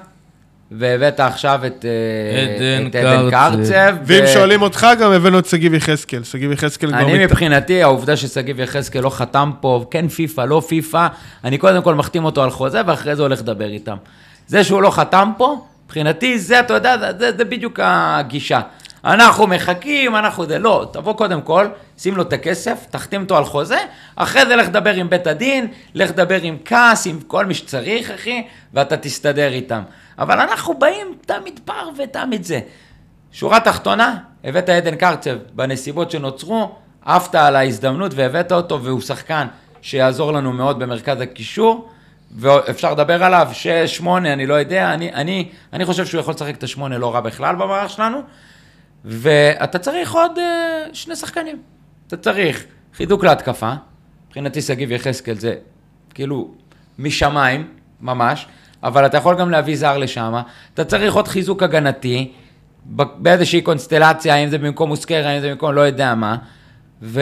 [0.72, 3.95] והבאת עכשיו את אה, עדן קרצב.
[4.03, 6.24] ואם ו- שואלים אותך, גם הבאנו את שגיב יחזקאל.
[6.24, 6.99] שגיב יחזקאל כבר...
[6.99, 11.07] אני מבחינתי, העובדה ששגיב יחזקאל לא חתם פה, כן פיפא, לא פיפא,
[11.43, 13.95] אני קודם כל מחתים אותו על חוזה, ואחרי זה הולך לדבר איתם.
[14.47, 18.61] זה שהוא לא חתם פה, מבחינתי, זה, אתה יודע, זה, זה, זה בדיוק הגישה.
[19.05, 23.45] אנחנו מחכים, אנחנו זה, לא, תבוא קודם כל, שים לו את הכסף, תחתים אותו על
[23.45, 23.78] חוזה,
[24.15, 28.11] אחרי זה לך לדבר עם בית הדין, לך לדבר עם כעס, עם כל מי שצריך,
[28.11, 28.43] אחי,
[28.74, 29.82] ואתה תסתדר איתם.
[30.20, 32.59] אבל אנחנו באים, תמיד פער ותמיד זה.
[33.32, 39.47] שורה תחתונה, הבאת עדן קרצב בנסיבות שנוצרו, עפת על ההזדמנות והבאת אותו, והוא שחקן
[39.82, 41.89] שיעזור לנו מאוד במרכז הקישור,
[42.36, 46.55] ואפשר לדבר עליו, שש, שמונה, אני לא יודע, אני, אני, אני חושב שהוא יכול לשחק
[46.55, 48.22] את השמונה לא רע בכלל במערך שלנו,
[49.05, 50.39] ואתה צריך עוד uh,
[50.93, 51.61] שני שחקנים.
[52.07, 53.74] אתה צריך חידוק להתקפה,
[54.28, 55.55] מבחינתי שגיב יחזקאל זה
[56.13, 56.51] כאילו
[56.99, 57.68] משמיים,
[58.01, 58.47] ממש,
[58.84, 60.34] אבל אתה יכול גם להביא זר לשם,
[60.73, 62.32] אתה צריך עוד חיזוק הגנתי,
[63.17, 66.36] באיזושהי קונסטלציה, האם זה במקום מוסקרה, האם זה במקום לא יודע מה,
[67.01, 67.21] ו...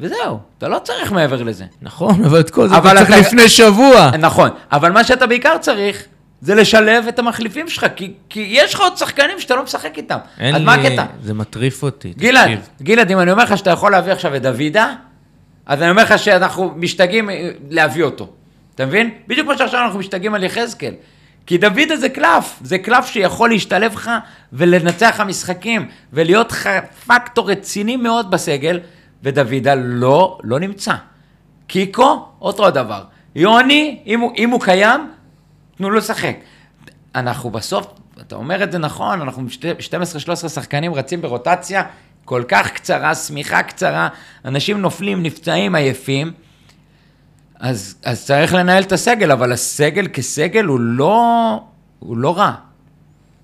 [0.00, 1.64] וזהו, אתה לא צריך מעבר לזה.
[1.82, 4.10] נכון, אבל את כל זה אתה צריך אתה- לפני שבוע.
[4.18, 6.04] נכון, אבל מה שאתה בעיקר צריך,
[6.40, 10.18] זה לשלב את המחליפים שלך, כי, כי יש לך עוד שחקנים שאתה לא משחק איתם.
[10.40, 10.66] אין אז לי...
[10.66, 11.04] מה הקטע?
[11.22, 12.12] זה מטריף אותי.
[12.18, 12.68] גלעד, תקשיב.
[12.82, 14.92] גלעד, אם אני אומר לך שאתה יכול להביא עכשיו את דוידה,
[15.66, 18.28] אז אני אומר לך שאנחנו משתגעים אה, להביא אותו.
[18.82, 19.10] אתה מבין?
[19.26, 20.94] בדיוק כמו שעכשיו אנחנו משתגעים על יחזקאל.
[21.46, 24.10] כי דוידה זה קלף, זה קלף שיכול להשתלב לך
[24.52, 26.68] ולנצח לך משחקים, ולהיות לך
[27.06, 28.80] פקטור רציני מאוד בסגל,
[29.22, 30.94] ודוידה לא, לא נמצא.
[31.66, 33.04] קיקו, אותו דבר.
[33.34, 35.10] יוני, אם הוא, אם הוא קיים,
[35.76, 36.36] תנו לו לשחק.
[37.14, 37.86] אנחנו בסוף,
[38.20, 39.46] אתה אומר את זה נכון, אנחנו
[40.44, 41.82] 12-13 שחקנים רצים ברוטציה
[42.24, 44.08] כל כך קצרה, שמיכה קצרה,
[44.44, 46.32] אנשים נופלים, נפצעים, עייפים.
[47.62, 51.60] אז, אז צריך לנהל את הסגל, אבל הסגל כסגל הוא לא,
[51.98, 52.54] הוא לא רע.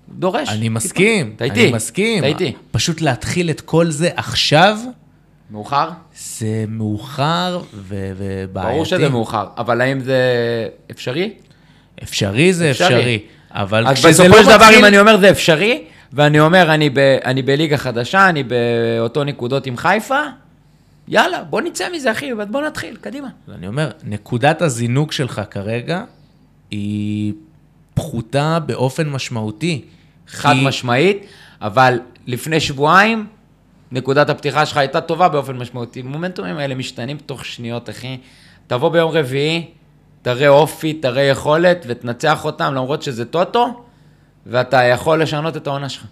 [0.07, 0.49] הוא דורש.
[0.49, 1.63] אני מסכים, אתה איתי.
[1.63, 2.17] אני מסכים.
[2.19, 2.53] אתה איתי.
[2.71, 4.79] פשוט להתחיל את כל זה עכשיו,
[5.51, 5.89] מאוחר?
[6.37, 8.71] זה מאוחר ו- ובעייתי.
[8.71, 10.17] ברור שזה מאוחר, אבל האם זה
[10.91, 11.33] אפשרי?
[12.03, 12.87] אפשרי זה אפשרי.
[12.87, 13.19] אפשרי,
[13.51, 14.79] אבל אז כשזה בסופו לא של דבר, מתחיל...
[14.79, 19.65] אם אני אומר זה אפשרי, ואני אומר אני, ב, אני בליגה חדשה, אני באותו נקודות
[19.65, 20.21] עם חיפה,
[21.09, 23.27] יאללה, בוא נצא מזה, אחי, בוא נתחיל, קדימה.
[23.55, 26.03] אני אומר, נקודת הזינוק שלך כרגע
[26.71, 27.33] היא
[27.93, 29.85] פחותה באופן משמעותי.
[30.27, 31.25] חד כי- משמעית,
[31.61, 33.27] אבל לפני שבועיים,
[33.91, 36.01] נקודת הפתיחה שלך הייתה טובה באופן משמעותי.
[36.01, 38.17] מומנטומים האלה משתנים תוך שניות, אחי.
[38.67, 39.65] תבוא ביום רביעי,
[40.21, 43.83] תראה אופי, תראה יכולת, ותנצח אותם, למרות שזה טוטו,
[44.45, 46.05] ואתה יכול לשנות את העונה שלך.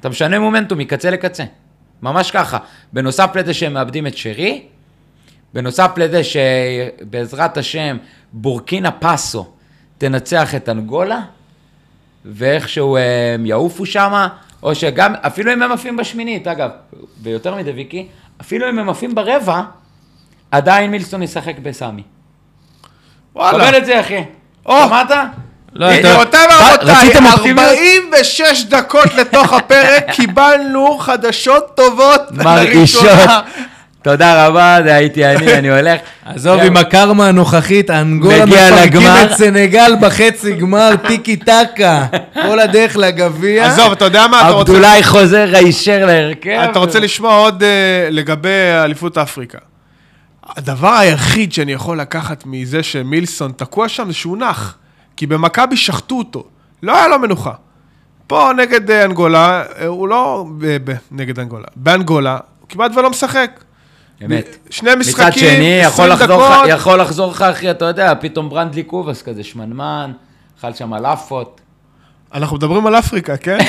[0.00, 1.44] אתה משנה מומנטום מקצה לקצה.
[2.02, 2.58] ממש ככה.
[2.92, 4.62] בנוסף לזה שהם מאבדים את שרי,
[5.54, 7.96] בנוסף לזה שבעזרת השם
[8.32, 9.46] בורקינה פאסו
[9.98, 11.20] תנצח את אנגולה,
[12.24, 14.28] ואיכשהו הם יעופו שמה,
[14.62, 16.70] או שגם, אפילו אם הם עפים בשמינית, אגב,
[17.22, 18.08] ויותר מזה ויקי,
[18.40, 19.62] אפילו אם הם עפים ברבע,
[20.50, 22.02] עדיין מילסון ישחק בסמי.
[23.34, 23.68] וואלה.
[23.68, 24.24] קבל את זה, אחי.
[24.66, 24.74] או.
[24.86, 25.10] שמעת?
[25.74, 27.68] לא, הנה, אתה- גבירותיי ורבותיי, רציתם אופטימיות?
[27.68, 32.20] 46 דקות לתוך הפרק, קיבלנו חדשות טובות.
[32.32, 33.02] מרעישות.
[33.04, 33.40] לראשונה.
[34.02, 36.00] תודה רבה, זה הייתי אני, אני הולך.
[36.26, 36.60] עזוב.
[36.60, 39.00] עם הקרמה הנוכחית, אנגולה מפרקים.
[39.24, 42.06] את סנגל בחצי גמר, טיקי טקה.
[42.34, 43.66] כל הדרך לגביע.
[43.66, 44.72] עזוב, אתה יודע מה, אתה רוצה...
[44.72, 46.66] עבדולאי חוזר הישר להרכב.
[46.70, 47.68] אתה רוצה לשמוע עוד אה,
[48.10, 48.48] לגבי
[48.84, 49.58] אליפות אפריקה.
[50.56, 54.74] הדבר היחיד שאני יכול לקחת מזה שמילסון תקוע שם זה שהוא נח.
[55.20, 56.44] כי במכבי שחטו אותו.
[56.82, 57.52] לא היה לו מנוחה.
[58.26, 60.44] פה נגד אה, אנגולה, אה, הוא לא...
[60.58, 61.66] ב- ב- נגד אנגולה.
[61.76, 63.64] באנגולה, הוא כמעט ולא משחק.
[64.24, 64.56] אמת.
[64.70, 66.68] שני משחקים, מצד שני, יכול 20 לחזור, לך, דקות.
[66.68, 70.12] יכול לחזור לך, אחי, אתה יודע, פתאום ברנדלי קובאס כזה, שמנמן,
[70.60, 71.59] אכל שם לאפות.
[72.34, 73.58] אנחנו מדברים על אפריקה, כן?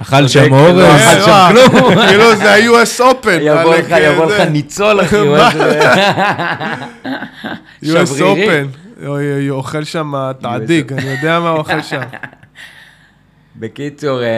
[0.00, 0.84] אכל שם לא אורז.
[0.84, 1.94] אכל שם אה, כלום.
[2.08, 3.40] כאילו זה ה-US Open.
[3.40, 4.26] יבוא לך, יבוא.
[4.26, 5.16] לך ניצול, אחי.
[7.84, 8.20] US.
[8.20, 8.66] Open.
[9.50, 12.00] אוכל שם תעדיג, אני יודע מה הוא אוכל שם.
[13.56, 14.28] בקיצור, אה,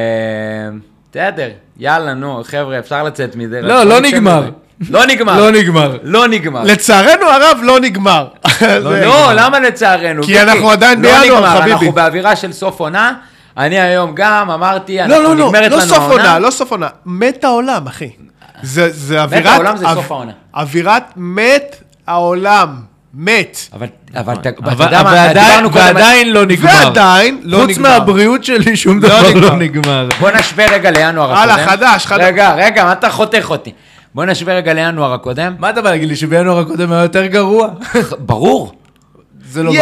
[1.10, 1.48] בסדר,
[1.78, 3.60] יאללה, נו, חבר'ה, אפשר לצאת מזה.
[3.60, 4.50] לא, לא נגמר.
[4.90, 5.36] לא נגמר.
[5.38, 5.96] לא נגמר.
[6.02, 6.62] לא נגמר.
[6.64, 8.26] לצערנו הרב לא נגמר.
[8.58, 10.22] זה- לא, למה לצערנו?
[10.22, 10.40] כי?
[10.42, 11.72] אנחנו עדיין לא בינואר, נגמר, חביבי.
[11.72, 13.12] אנחנו באווירה של סוף עונה.
[13.56, 16.12] אני היום גם אמרתי, לא, אנחנו לא, לא, נגמרת לא לנו סוף העונה.
[16.24, 16.86] עונה, לא סוף עונה.
[17.06, 18.10] מת העולם, אחי.
[18.62, 19.46] זה אווירת...
[19.46, 20.32] העולם זה סוף העונה.
[20.56, 22.76] אווירת מת העולם.
[23.18, 23.58] מת.
[23.74, 24.48] אבל, אבל, אתה
[24.84, 26.70] יודע מה, דיברנו קודם ועדיין לא נגמר.
[26.84, 27.88] ועדיין לא חוץ נגמר.
[27.98, 29.48] מהבריאות שלי, שום לא דבר נגמר.
[29.50, 30.08] לא נגמר.
[30.20, 31.50] בוא נשווה רגע לינואר הקודם.
[31.50, 32.24] הלאה, חדש, חדש.
[32.24, 33.72] רגע, רגע, מה אתה חותך אותי?
[34.16, 35.54] בוא נשווה רגע לינואר הקודם.
[35.58, 37.68] מה אתה בא להגיד לי, שבינואר הקודם היה יותר גרוע?
[38.18, 38.72] ברור.
[39.44, 39.72] זה לא...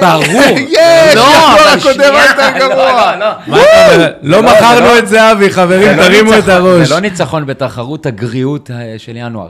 [0.00, 0.58] ברור.
[0.58, 1.14] יש!
[1.16, 3.16] לא, הקודם שנייה, יותר גרוע.
[3.16, 3.56] לא, לא,
[3.96, 4.06] לא.
[4.22, 6.88] לא מכרנו את זה, אבי, חברים, תרימו את הראש.
[6.88, 9.48] זה לא ניצחון בתחרות הגריעות אה, של ינואר.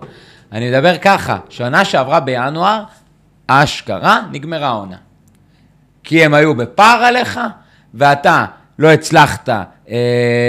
[0.53, 2.83] אני מדבר ככה, שנה שעברה בינואר,
[3.47, 4.97] אשכרה, נגמרה העונה.
[6.05, 7.41] כי הם היו בפער עליך,
[7.95, 8.45] ואתה
[8.79, 9.49] לא הצלחת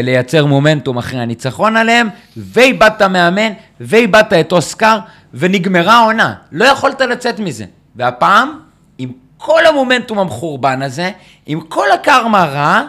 [0.03, 4.97] לייצר מומנטום אחרי הניצחון עליהם, ואיבדת מאמן, ואיבדת את אוסקר,
[5.33, 6.33] ונגמרה העונה.
[6.51, 7.65] לא יכולת לצאת מזה.
[7.95, 8.59] והפעם,
[8.97, 11.11] עם כל המומנטום המחורבן הזה,
[11.45, 12.85] עם כל הקרמה הרעה,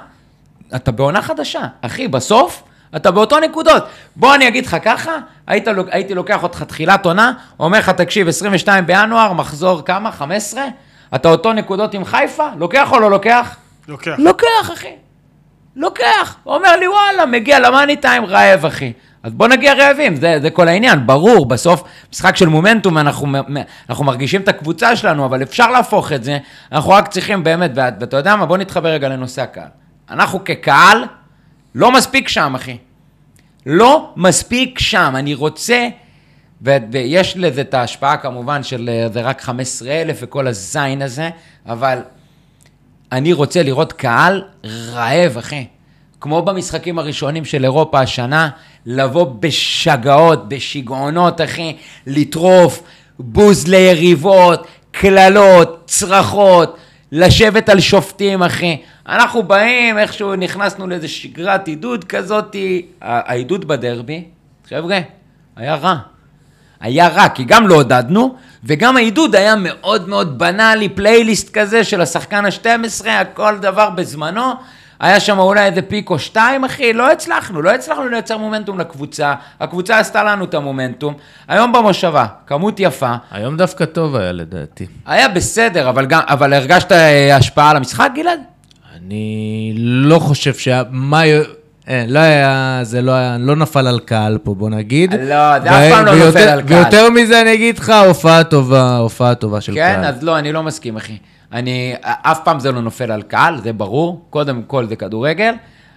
[0.76, 1.62] אתה בעונה חדשה.
[1.80, 2.62] אחי, בסוף,
[2.96, 3.84] אתה באותו נקודות.
[4.16, 5.12] בוא אני אגיד לך ככה,
[5.46, 10.12] היית, הייתי לוקח אותך תחילת עונה, אומר לך, תקשיב, 22 בינואר, מחזור כמה?
[10.12, 10.64] 15?
[11.14, 12.48] אתה אותו נקודות עם חיפה?
[12.58, 13.56] לוקח או לא לוקח?
[13.88, 14.14] לוקח.
[14.18, 15.03] לוקח, אחי.
[15.76, 16.36] לוקח.
[16.46, 18.92] אומר לי, וואלה, מגיע למאני טיים רעב, אחי.
[19.22, 23.26] אז בוא נגיע רעבים, זה, זה כל העניין, ברור, בסוף משחק של מומנטום, אנחנו,
[23.88, 26.38] אנחנו מרגישים את הקבוצה שלנו, אבל אפשר להפוך את זה,
[26.72, 29.68] אנחנו רק צריכים באמת, ואת- ואתה יודע מה, בוא נתחבר רגע לנושא הקהל.
[30.10, 31.04] אנחנו כקהל
[31.74, 32.76] לא מספיק שם, אחי.
[33.66, 35.88] לא מספיק שם, אני רוצה,
[36.62, 41.30] ו- ויש לזה את ההשפעה כמובן של אה, זה רק 15,000 וכל הזין הזה,
[41.66, 41.98] אבל
[43.14, 45.66] אני רוצה לראות קהל רעב, אחי.
[46.20, 48.48] כמו במשחקים הראשונים של אירופה השנה,
[48.86, 52.82] לבוא בשגעות, בשיגעונות, אחי, לטרוף,
[53.18, 56.76] בוז ליריבות, קללות, צרחות,
[57.12, 58.76] לשבת על שופטים, אחי.
[59.08, 62.86] אנחנו באים, איכשהו נכנסנו לאיזה שגרת עידוד כזאתי.
[63.00, 64.24] העידוד בדרבי,
[64.68, 64.98] חבר'ה,
[65.56, 66.13] היה רע.
[66.80, 72.00] היה רע, כי גם לא עודדנו, וגם העידוד היה מאוד מאוד בנאלי, פלייליסט כזה של
[72.00, 74.52] השחקן ה-12, הכל דבר בזמנו.
[75.00, 79.34] היה שם אולי איזה פיק או שתיים, אחי, לא הצלחנו, לא הצלחנו לייצר מומנטום לקבוצה.
[79.60, 81.14] הקבוצה עשתה לנו את המומנטום.
[81.48, 83.14] היום במושבה, כמות יפה.
[83.30, 84.86] היום דווקא טוב היה לדעתי.
[85.06, 88.40] היה בסדר, אבל, גם, אבל הרגשת אה, השפעה על המשחק, גלעד?
[88.96, 90.82] אני לא חושב שה...
[90.90, 91.22] מה...
[91.86, 95.14] אין, לא היה, זה לא היה, לא נפל על קהל פה, בוא נגיד.
[95.14, 96.82] לא, זה אף פעם לא ויותר, נופל על קהל.
[96.82, 100.04] ויותר מזה אני אגיד לך, הופעה טובה, הופעה טובה של כן, קהל.
[100.04, 101.16] אז לא, אני לא מסכים, אחי.
[101.52, 104.26] אני, אף פעם זה לא נופל על קהל, זה ברור.
[104.30, 105.54] קודם כל זה כדורגל,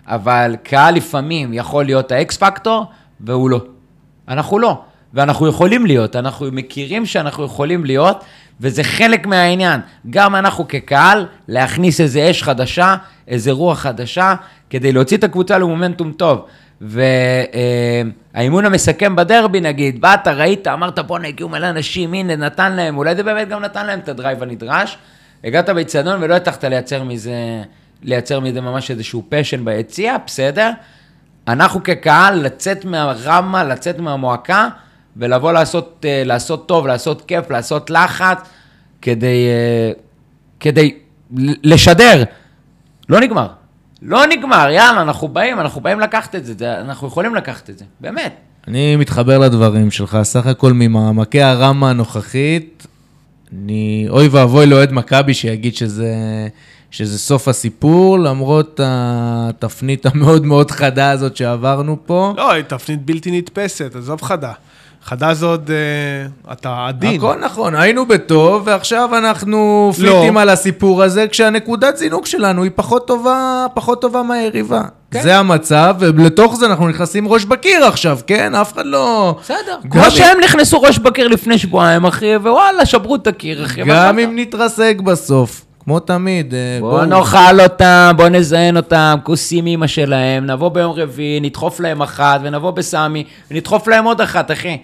[0.07, 2.85] אבל קהל לפעמים יכול להיות האקס פקטור,
[3.19, 3.61] והוא לא.
[4.27, 4.81] אנחנו לא.
[5.13, 8.23] ואנחנו יכולים להיות, אנחנו מכירים שאנחנו יכולים להיות,
[8.61, 9.81] וזה חלק מהעניין.
[10.09, 12.95] גם אנחנו כקהל, להכניס איזה אש חדשה,
[13.27, 14.35] איזה רוח חדשה,
[14.69, 16.45] כדי להוציא את הקבוצה למומנטום טוב.
[16.81, 23.15] והאימון המסכם בדרבי, נגיד, באת, ראית, אמרת, בואנה, הגיעו מלא אנשים, הנה, נתן להם, אולי
[23.15, 24.97] זה באמת גם נתן להם את ה drive הנדרש.
[25.43, 27.33] הגעת באיצטדיון ולא הצלחת לייצר מזה,
[28.03, 30.71] לייצר מזה ממש איזשהו passion ביציע, בסדר.
[31.47, 34.67] אנחנו כקהל, לצאת מהרמה, לצאת מהמועקה,
[35.19, 38.37] ולבוא לעשות, אה, לעשות טוב, לעשות כיף, לעשות לחץ,
[39.01, 39.91] כדי, אה,
[40.59, 40.97] כדי
[41.63, 42.23] לשדר.
[43.09, 43.47] לא נגמר.
[44.01, 47.77] לא נגמר, יאללה, אנחנו באים, אנחנו באים לקחת את זה, זה אנחנו יכולים לקחת את
[47.77, 48.35] זה, באמת.
[48.67, 52.87] אני מתחבר לדברים שלך, סך הכל ממעמקי הרמה הנוכחית,
[53.53, 56.13] אני, אוי ואבוי לאוהד מכבי שיגיד שזה,
[56.91, 62.33] שזה סוף הסיפור, למרות התפנית המאוד מאוד חדה הזאת שעברנו פה.
[62.37, 64.51] לא, היא תפנית בלתי נתפסת, עזוב חדה.
[65.31, 67.15] זה עוד, אה, אתה עדין.
[67.15, 70.41] הכל נכון, היינו בטוב, ועכשיו אנחנו פליטים לא.
[70.41, 74.81] על הסיפור הזה, כשהנקודת זינוק שלנו היא פחות טובה, פחות טובה מהיריבה.
[75.11, 75.21] כן.
[75.21, 78.55] זה המצב, ולתוך זה אנחנו נכנסים ראש בקיר עכשיו, כן?
[78.55, 79.35] אף אחד לא...
[79.43, 83.81] בסדר, כמו אם- שהם נכנסו ראש בקיר לפני שבועיים, אחי, ווואלה, שברו את הקיר, אחי.
[83.85, 84.19] גם.
[84.19, 86.53] אם נתרסק בסוף, כמו תמיד.
[86.53, 91.79] אה, בוא בואו- נאכל אותם, בוא נזיין אותם, כוסים אימא שלהם, נבוא ביום רביעי, נדחוף
[91.79, 94.77] להם אחת, ונבוא בסמי, ונדחוף להם עוד אחת, אחי.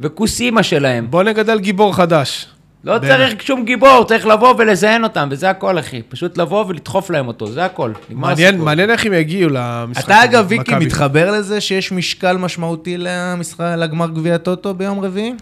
[0.00, 1.06] וכוס אימא שלהם.
[1.10, 2.46] בוא נגדל גיבור חדש.
[2.84, 3.28] לא בערך.
[3.28, 6.02] צריך שום גיבור, צריך לבוא ולזיין אותם, וזה הכל, אחי.
[6.08, 7.92] פשוט לבוא ולדחוף להם אותו, זה הכל.
[8.10, 8.58] מעניין.
[8.58, 10.04] מעניין איך הם יגיעו למשחק.
[10.04, 10.74] אתה אגב, ויקי.
[10.74, 15.34] מתחבר לזה שיש משקל משמעותי למשחק, לגמר גביע הטוטו ביום רביעי?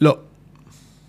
[0.00, 0.16] לא,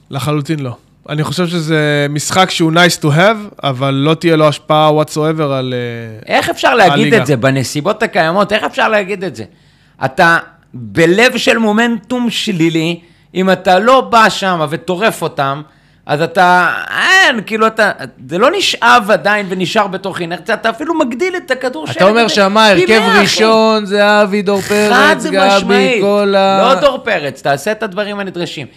[0.09, 0.75] לחלוטין לא.
[1.09, 5.73] אני חושב שזה משחק שהוא nice to have, אבל לא תהיה לו השפעה whatsoever על...
[5.73, 7.17] אה, איך אפשר להגיד הליגה.
[7.17, 8.53] את זה בנסיבות הקיימות?
[8.53, 9.43] איך אפשר להגיד את זה?
[10.05, 10.37] אתה
[10.73, 12.99] בלב של מומנטום שלילי,
[13.35, 15.61] אם אתה לא בא שם וטורף אותם,
[16.05, 17.91] אז אתה, אין, כאילו אתה,
[18.29, 22.67] זה לא נשאב עדיין ונשאר בתוך אינרציה, אתה אפילו מגדיל את הכדור אתה אומר שמה,
[22.67, 26.73] הרכב ראשון זה אבי, דור פרץ, גבי, כל ה...
[26.73, 28.67] לא דור פרץ, תעשה את הדברים הנדרשים.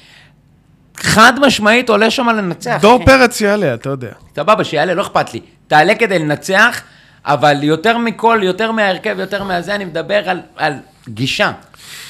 [0.96, 2.78] חד משמעית עולה שם לנצח.
[2.80, 3.04] דור אחי.
[3.04, 4.10] פרץ יעלה, אתה יודע.
[4.36, 5.40] סבבה, שיעלה, לא אכפת לי.
[5.68, 6.82] תעלה כדי לנצח,
[7.24, 10.72] אבל יותר מכל, יותר מההרכב, יותר מהזה, אני מדבר על, על
[11.08, 11.52] גישה.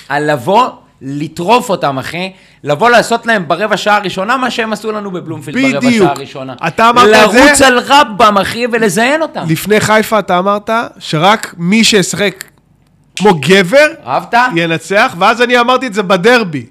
[0.09, 0.69] על לבוא,
[1.03, 2.33] לטרוף אותם, אחי.
[2.65, 6.05] לבוא לעשות להם ברבע שעה הראשונה, מה שהם עשו לנו בבלומפילד ברבע בדיוק.
[6.07, 6.55] שעה הראשונה.
[6.67, 7.41] אתה אמרת את זה?
[7.45, 9.45] לרוץ על רמב"ם, אחי, ולזיין אותם.
[9.49, 12.45] לפני חיפה אתה אמרת שרק מי שישחק
[13.17, 14.35] כמו גבר אהבת?
[14.57, 16.67] ינצח, ואז אני אמרתי את זה בדרבי.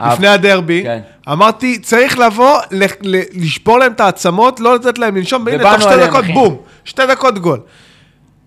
[0.00, 0.12] אהב.
[0.12, 1.00] לפני הדרבי, כן.
[1.32, 5.82] אמרתי, צריך לבוא, ל- ל- לשבור להם את העצמות, לא לתת להם לנשום, והנה, תוך
[5.82, 6.32] שתי עליהם, דקות, אחי.
[6.32, 7.60] בום, שתי דקות גול.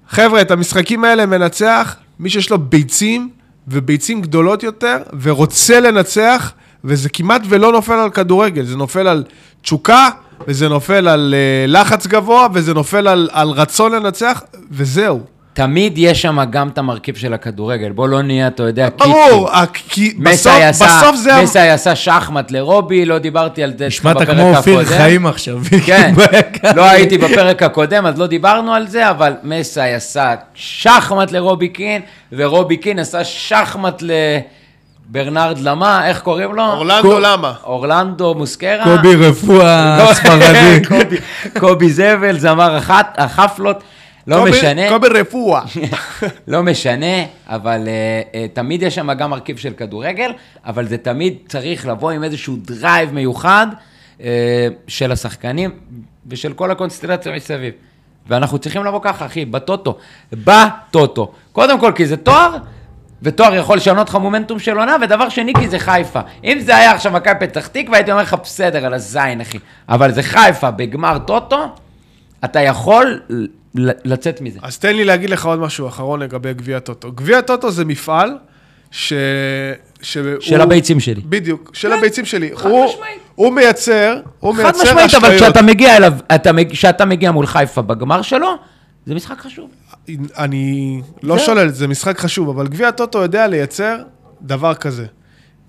[0.09, 3.29] חבר'ה, את המשחקים האלה מנצח מי שיש לו ביצים,
[3.67, 6.53] וביצים גדולות יותר, ורוצה לנצח,
[6.83, 9.23] וזה כמעט ולא נופל על כדורגל, זה נופל על
[9.61, 10.09] תשוקה,
[10.47, 15.34] וזה נופל על uh, לחץ גבוה, וזה נופל על, על רצון לנצח, וזהו.
[15.55, 17.91] תמיד יש שם גם את המרכיב של הכדורגל.
[17.91, 21.41] בוא לא נהיה, אתה יודע, ברור, ה- כי בסוף, בסוף זה...
[21.43, 24.97] מסי עשה שחמט לרובי, לא דיברתי על זה נשמעת בפרק כמו אופיר הקודם.
[24.97, 26.13] חיים עכשיו, כן.
[26.75, 32.01] לא הייתי בפרק הקודם, אז לא דיברנו על זה, אבל מסי עשה שחמט לרובי קין,
[32.31, 34.03] ורובי קין עשה שחמט
[35.09, 36.63] לברנרד למה, איך קוראים לו?
[36.71, 37.53] אורלנדו קו- למה?
[37.63, 38.83] אורלנדו מוסקרה.
[38.83, 40.79] קובי רפואה לא, ספרדי.
[40.87, 41.19] קובי-
[41.59, 42.77] קובי זבל, זמר
[43.17, 43.83] החפלות,
[44.27, 44.89] לא קובי- משנה.
[44.89, 45.61] קובי רפואה.
[46.47, 47.15] לא משנה,
[47.47, 47.87] אבל אה,
[48.33, 50.31] אה, תמיד יש שם גם מרכיב של כדורגל,
[50.65, 53.67] אבל זה תמיד צריך לבוא עם איזשהו drive מיוחד
[54.17, 54.21] אה,
[54.87, 55.71] של השחקנים
[56.27, 57.73] ושל כל הקונסטלציה מסביב.
[58.27, 59.97] ואנחנו צריכים לבוא ככה, אחי, בטוטו.
[60.33, 61.31] בטוטו.
[61.51, 62.55] קודם כל, כי זה תואר,
[63.21, 66.19] ותואר יכול לשנות לך מומנטום של עונה, ודבר שני, כי זה חיפה.
[66.43, 69.57] אם זה היה עכשיו מכבי פתח תקווה, הייתי אומר לך, בסדר, על הזין, אחי.
[69.89, 71.65] אבל זה חיפה בגמר טוטו,
[72.45, 73.21] אתה יכול
[73.77, 74.59] לצאת מזה.
[74.61, 77.11] אז תן לי להגיד לך עוד משהו אחרון לגבי גביע טוטו.
[77.11, 78.37] גביע טוטו זה מפעל
[78.91, 79.13] ש...
[80.01, 80.23] שהוא...
[80.39, 81.21] של הביצים שלי.
[81.21, 82.51] בדיוק, של כן, הביצים שלי.
[82.55, 83.19] חד הוא, משמעית.
[83.35, 84.97] הוא מייצר, הוא מייצר אשליות.
[84.97, 86.13] חד משמעית, אבל כשאתה מגיע אליו,
[86.69, 88.55] כשאתה מגיע מול חיפה בגמר שלו,
[89.05, 89.69] זה משחק חשוב.
[90.37, 93.97] אני לא שולל, זה משחק חשוב, אבל גביע הטוטו יודע לייצר
[94.41, 95.05] דבר כזה.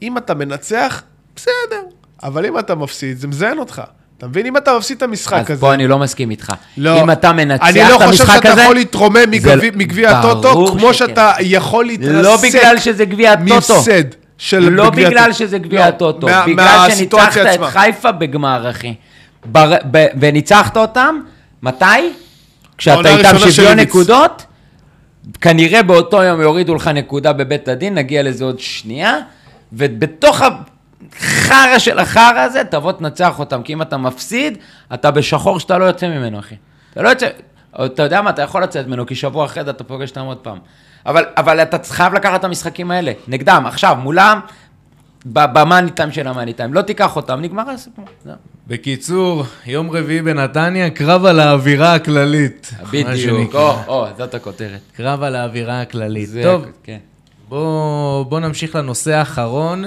[0.03, 1.03] אם אתה מנצח,
[1.37, 1.83] בסדר,
[2.23, 3.83] אבל אם אתה מפסיד, זה מזיין אותך.
[4.19, 4.47] אתה מבין?
[4.47, 5.53] אם אתה מפסיד את המשחק הזה...
[5.53, 6.53] אז פה אני לא מסכים איתך.
[6.77, 7.03] לא.
[7.03, 7.83] אם אתה מנצח את המשחק הזה...
[7.83, 9.31] אני לא חושב שאתה יכול להתרומם
[9.75, 12.13] מגביע הטוטו, כמו שאתה יכול להתרסק...
[12.13, 13.55] לא בגלל שזה גביע הטוטו.
[13.55, 14.03] מהפסד
[14.39, 15.01] של גביע הטוטו.
[15.01, 16.27] לא בגלל שזה גביע לא, הטוטו.
[16.47, 18.95] בגלל שניצחת את חיפה בגמר, אחי.
[20.21, 21.21] וניצחת אותם,
[21.63, 21.85] מתי?
[22.79, 24.43] כשאתה איתם שוויון נקודות,
[25.41, 29.19] כנראה באותו יום יורידו לך נקודה בבית הדין, נגיע לזה עוד שנייה,
[29.73, 30.43] ובתוך
[31.17, 34.59] החרא של החרא הזה, תבוא תנצח אותם, כי אם אתה מפסיד,
[34.95, 36.55] אתה בשחור שאתה לא יוצא ממנו, אחי.
[36.93, 37.27] אתה לא יוצא,
[37.85, 40.37] אתה יודע מה, אתה יכול לצאת ממנו, כי שבוע אחרי זה אתה פוגש אותם עוד
[40.37, 40.59] פעם.
[41.07, 44.41] אבל, אבל אתה חייב לקחת את המשחקים האלה, נגדם, עכשיו, מולם,
[45.27, 46.75] במאני טיים של המאני טיים.
[46.75, 48.05] לא תיקח אותם, נגמר הסיפור.
[48.67, 52.71] בקיצור, יום רביעי בנתניה, קרב על האווירה הכללית.
[52.93, 54.81] בדיוק, או, או, זאת הכותרת.
[54.97, 56.31] קרב על האווירה הכללית.
[56.43, 56.99] טוב, כן.
[57.49, 59.85] בוא, בוא נמשיך לנושא האחרון.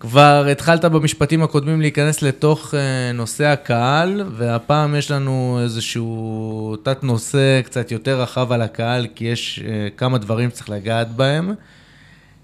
[0.00, 7.92] כבר התחלת במשפטים הקודמים להיכנס לתוך אה, נושא הקהל, והפעם יש לנו איזשהו תת-נושא קצת
[7.92, 11.52] יותר רחב על הקהל, כי יש אה, כמה דברים שצריך לגעת בהם.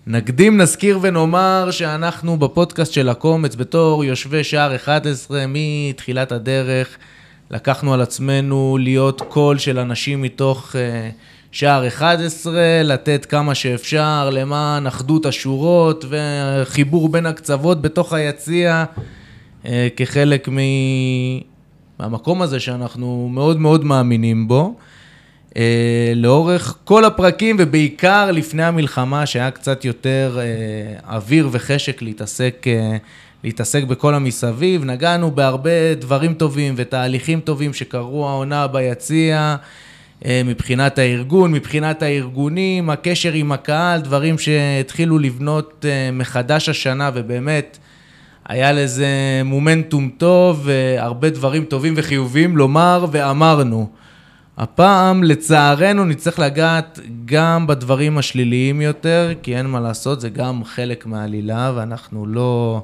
[0.07, 6.99] נקדים, נזכיר ונאמר שאנחנו בפודקאסט של הקומץ, בתור יושבי שער 11 מתחילת הדרך,
[7.51, 10.77] לקחנו על עצמנו להיות קול של אנשים מתוך uh,
[11.57, 12.55] שער 11,
[12.85, 18.85] לתת כמה שאפשר למען אחדות השורות וחיבור בין הקצוות בתוך היציע,
[19.63, 20.49] uh, כחלק.
[21.99, 24.75] מהמקום הזה שאנחנו מאוד מאוד מאמינים בו.
[25.57, 32.97] אה, לאורך כל הפרקים, ובעיקר לפני המלחמה, שהיה קצת יותר אה, אוויר וחשק להתעסק, אה,
[33.45, 34.85] להתעסק בכל המסביב.
[34.85, 39.57] נגענו בהרבה דברים טובים ותהליכים טובים שקרו העונה ביציע.
[40.25, 47.79] מבחינת הארגון, מבחינת הארגונים, הקשר עם הקהל, דברים שהתחילו לבנות מחדש השנה, ובאמת
[48.49, 49.07] היה לזה
[49.45, 53.89] מומנטום טוב, והרבה דברים טובים וחיוביים לומר ואמרנו.
[54.59, 61.07] הפעם, לצערנו, נצטרך לגעת גם בדברים השליליים יותר, כי אין מה לעשות, זה גם חלק
[61.07, 62.83] מהעלילה, ואנחנו לא,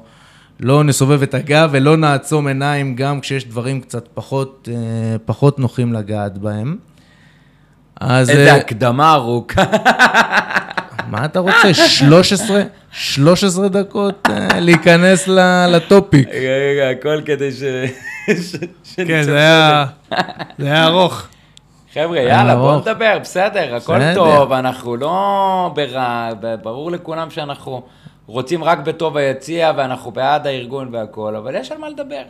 [0.59, 5.93] לא נסובב את הגב ולא נעצום עיניים גם כשיש דברים קצת פחות, אה, פחות נוחים
[5.93, 6.77] לגעת בהם.
[8.03, 8.29] אז...
[8.29, 9.63] איזה אה, הקדמה ארוכה.
[11.07, 11.73] מה אתה רוצה?
[11.73, 12.61] 13?
[12.91, 15.27] 13 דקות אה, להיכנס
[15.67, 16.27] לטופיק.
[16.29, 17.63] רגע, רגע, הכל כדי ש...
[19.07, 19.37] כן, זה
[20.59, 21.27] היה ארוך.
[21.93, 23.97] חבר'ה, יאללה, בואו נדבר, בסדר, הכל.
[24.15, 26.29] טוב, אנחנו לא ברע,
[26.63, 27.83] ברור לכולם שאנחנו
[28.27, 32.23] רוצים רק בטוב היציע, ואנחנו בעד הארגון והכל, אבל יש על מה לדבר.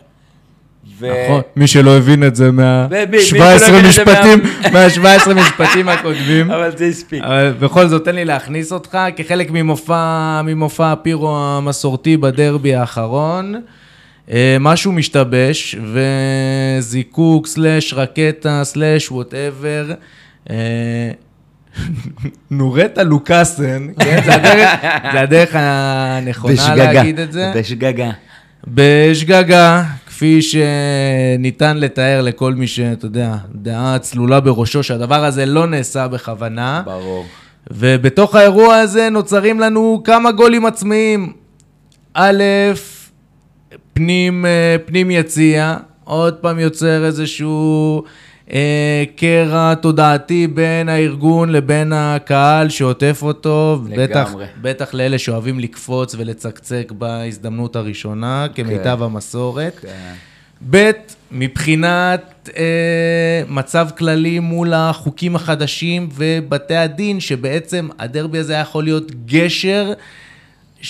[1.00, 1.08] ו...
[1.26, 4.42] נכון, מי שלא הבין את זה מה-17 לא משפטים,
[4.74, 6.52] מה-17 משפטים הקודמים.
[6.52, 7.24] אבל זה הספיק.
[7.24, 13.56] אבל בכל זאת, תן לי להכניס אותך כחלק ממופע, ממופע ה pyro המסורתי בדרבי האחרון.
[14.32, 15.76] אה, משהו משתבש,
[16.80, 19.94] וזיקוק, slash, רקטה, slash, whatever.
[22.52, 24.22] נורטה לוקאסן, כן?
[24.26, 24.70] זה הדרך,
[25.14, 27.52] זה הדרך הנכונה בשגגה, להגיד את זה.
[27.56, 28.12] בשגגה.
[28.68, 29.84] בשגגה,
[30.24, 36.82] כפי שניתן לתאר לכל מי שאתה יודע, דעה צלולה בראשו, שהדבר הזה לא נעשה בכוונה.
[36.86, 37.26] ברור.
[37.72, 41.34] ובתוך האירוע הזה נוצרים לנו כמה גולים עצמיים.
[42.14, 42.44] א',
[43.94, 48.04] פנים, אה, פנים יציע, עוד פעם יוצר איזשהו
[49.16, 53.82] קרע תודעתי בין הארגון לבין הקהל שעוטף אותו.
[53.90, 54.06] לגמרי.
[54.08, 59.04] בטח, בטח לאלה שאוהבים לקפוץ ולצקצק בהזדמנות הראשונה, כמיטב כן.
[59.04, 59.80] המסורת.
[59.82, 60.14] כן.
[60.70, 60.92] ב',
[61.32, 69.94] מבחינת אה, מצב כללי מול החוקים החדשים ובתי הדין, שבעצם הדרבי הזה יכול להיות גשר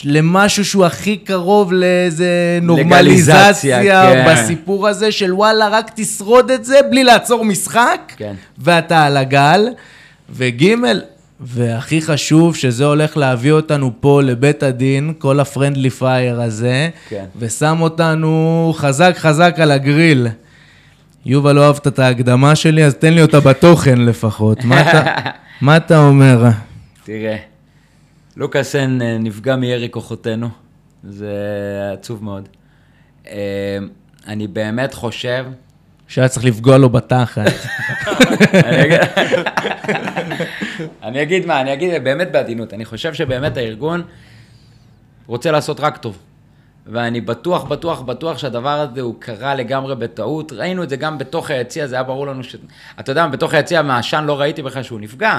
[0.06, 4.26] למשהו שהוא הכי קרוב לאיזה נורמליזציה כן.
[4.28, 8.34] בסיפור הזה של וואלה, רק תשרוד את זה בלי לעצור משחק, כן.
[8.58, 9.68] ואתה על הגל.
[10.30, 10.76] וג',
[11.40, 17.26] והכי חשוב, שזה הולך להביא אותנו פה לבית הדין, כל הפרנדלי פייר הזה, כן.
[17.40, 20.28] ושם אותנו חזק חזק על הגריל.
[21.26, 24.64] יובל לא אהבת את ההקדמה שלי, אז תן לי אותה בתוכן לפחות.
[24.64, 25.04] מה אתה,
[25.62, 26.46] מה אתה אומר?
[27.04, 27.53] תראה.
[28.38, 30.50] לוקאסן אה, נפגע מירי כוחותינו,
[31.04, 31.34] זה
[31.94, 32.50] עצוב מאוד.
[33.28, 33.78] אה,
[34.28, 35.46] אני באמת חושב...
[36.08, 37.52] שהיה צריך לפגוע לו בתחת.
[41.04, 44.02] אני אגיד מה, אני אגיד באמת בעדינות, אני חושב שבאמת הארגון
[45.28, 46.18] רוצה לעשות רק טוב.
[46.88, 50.52] ואני בטוח, בטוח, בטוח שהדבר הזה הוא קרה לגמרי בטעות.
[50.52, 52.56] ראינו את זה גם בתוך היציע, זה היה ברור לנו ש...
[53.00, 55.38] אתה יודע, בתוך היציע מהעשן לא ראיתי בכלל שהוא נפגע,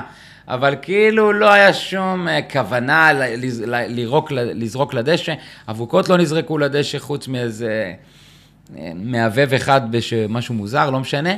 [0.49, 3.11] אבל כאילו לא היה שום אה, כוונה
[3.69, 5.35] לירוק, לזרוק לדשא.
[5.69, 7.95] אבוקות לא נזרקו לדשא חוץ מאיזה
[8.77, 11.35] אה, מהבהב אחד במשהו מוזר, לא משנה.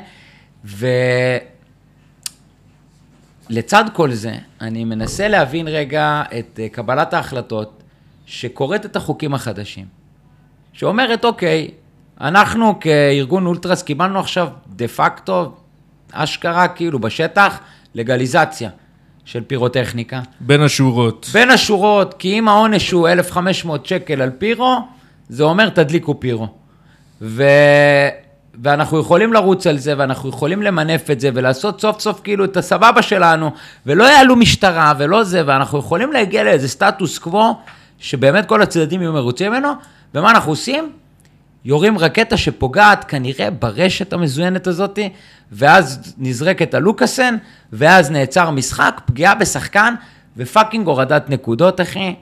[3.50, 7.82] ולצד כל זה, אני מנסה להבין רגע את אה, קבלת ההחלטות
[8.26, 9.95] שקוראת את החוקים החדשים.
[10.76, 11.70] שאומרת, אוקיי,
[12.20, 15.52] אנחנו כארגון אולטרס קיבלנו עכשיו דה פקטו,
[16.12, 17.58] אשכרה כאילו בשטח,
[17.94, 18.70] לגליזציה
[19.24, 20.20] של פירוטכניקה.
[20.40, 21.30] בין השורות.
[21.32, 24.78] בין השורות, כי אם העונש הוא 1,500 שקל על פירו,
[25.28, 26.48] זה אומר תדליקו פירו.
[27.22, 27.44] ו...
[28.62, 32.56] ואנחנו יכולים לרוץ על זה, ואנחנו יכולים למנף את זה, ולעשות סוף סוף כאילו את
[32.56, 33.50] הסבבה שלנו,
[33.86, 37.54] ולא יעלו משטרה ולא זה, ואנחנו יכולים להגיע לאיזה סטטוס קוו,
[37.98, 39.72] שבאמת כל הצדדים יהיו מרוצים ממנו,
[40.14, 40.92] ומה אנחנו עושים?
[41.64, 45.08] יורים רקטה שפוגעת כנראה ברשת המזוינת הזאתי,
[45.52, 47.36] ואז נזרקת הלוקאסן,
[47.72, 49.94] ואז נעצר משחק, פגיעה בשחקן,
[50.36, 52.14] ופאקינג הורדת נקודות, אחי.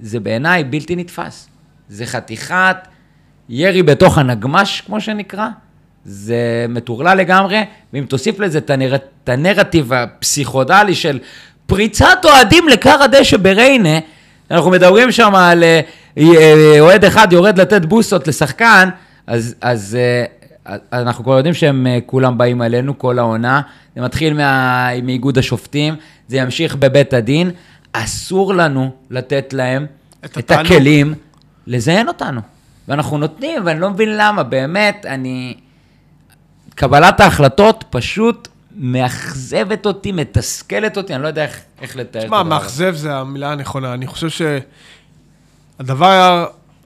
[0.00, 1.48] זה בעיניי בלתי נתפס.
[1.88, 2.76] זה חתיכת
[3.48, 5.48] ירי בתוך הנגמש, כמו שנקרא.
[6.04, 8.72] זה מטורלל לגמרי, ואם תוסיף לזה את.
[9.28, 11.18] את הנרטיב הפסיכודלי של
[11.66, 13.98] פריצת אוהדים לכר הדשא בריינה,
[14.50, 15.80] אנחנו מדברים שם על אה,
[16.80, 18.88] אוהד אחד יורד לתת בוסות לשחקן,
[19.26, 23.60] אז, אז אה, אנחנו כבר יודעים שהם כולם באים עלינו כל העונה.
[23.96, 25.96] זה מתחיל מה, מאיגוד השופטים,
[26.28, 27.50] זה ימשיך בבית הדין.
[27.92, 29.86] אסור לנו לתת להם
[30.24, 31.14] את, את הכלים
[31.66, 32.40] לזיין אותנו.
[32.88, 35.54] ואנחנו נותנים, ואני לא מבין למה, באמת, אני...
[36.78, 42.36] קבלת ההחלטות פשוט מאכזבת אותי, מתסכלת אותי, אני לא יודע איך, איך לתאר את הדבר
[42.36, 42.44] הזה.
[42.44, 43.94] תשמע, מאכזב זה המילה הנכונה.
[43.94, 44.28] אני חושב
[45.78, 46.44] שהדבר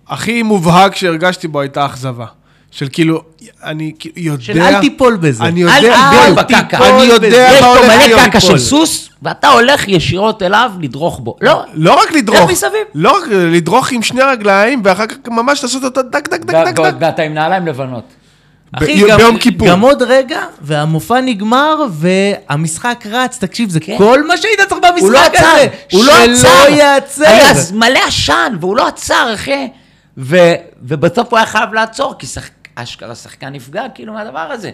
[0.08, 2.26] הכי מובהק שהרגשתי בו הייתה אכזבה.
[2.70, 3.22] של כאילו,
[3.64, 4.42] אני יודע...
[4.44, 5.44] של אל תיפול בזה.
[5.44, 8.12] אני יודע, אל תיפול אני יודע מה הולך להיות.
[8.12, 11.36] יש פה מלא קקה של סוס, ואתה הולך ישירות אליו לדרוך בו.
[11.40, 11.62] לא.
[11.74, 12.40] לא רק לדרוך.
[12.40, 12.86] לך מסביב.
[12.94, 16.80] לא רק לדרוך עם שני רגליים, ואחר כך ממש לעשות אותו דק, דק, דק, דק,
[16.80, 16.94] דק.
[17.00, 18.04] ואתה עם נעליים לבנות.
[18.72, 19.68] אחי, גם, ביום כיפור.
[19.68, 23.38] גם עוד רגע, והמופע נגמר, והמשחק רץ.
[23.38, 23.98] תקשיב, זה כן.
[23.98, 25.68] כל מה שהיית צריך במשחק הוא לא הזה.
[25.92, 26.64] הוא לא עצר.
[26.64, 27.24] שלא ייעצר.
[27.26, 29.68] היה מלא עשן, והוא לא עצר, אחי.
[30.18, 30.36] ו,
[30.82, 34.70] ובסוף הוא היה חייב לעצור, כי שח, אשכרה שחקן נפגע, כאילו, מהדבר הזה.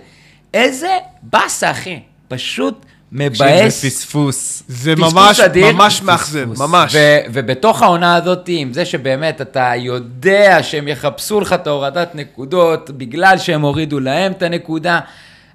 [0.54, 2.00] איזה באסה, אחי.
[2.28, 3.82] פשוט מבאס.
[3.82, 4.62] זה פספוס.
[4.68, 5.72] זה ממש, אדיר.
[5.72, 6.94] ממש מאכזב, ממש.
[6.94, 12.90] ו- ובתוך העונה הזאת, עם זה שבאמת אתה יודע שהם יחפשו לך את ההורדת נקודות,
[12.90, 15.00] בגלל שהם הורידו להם את הנקודה,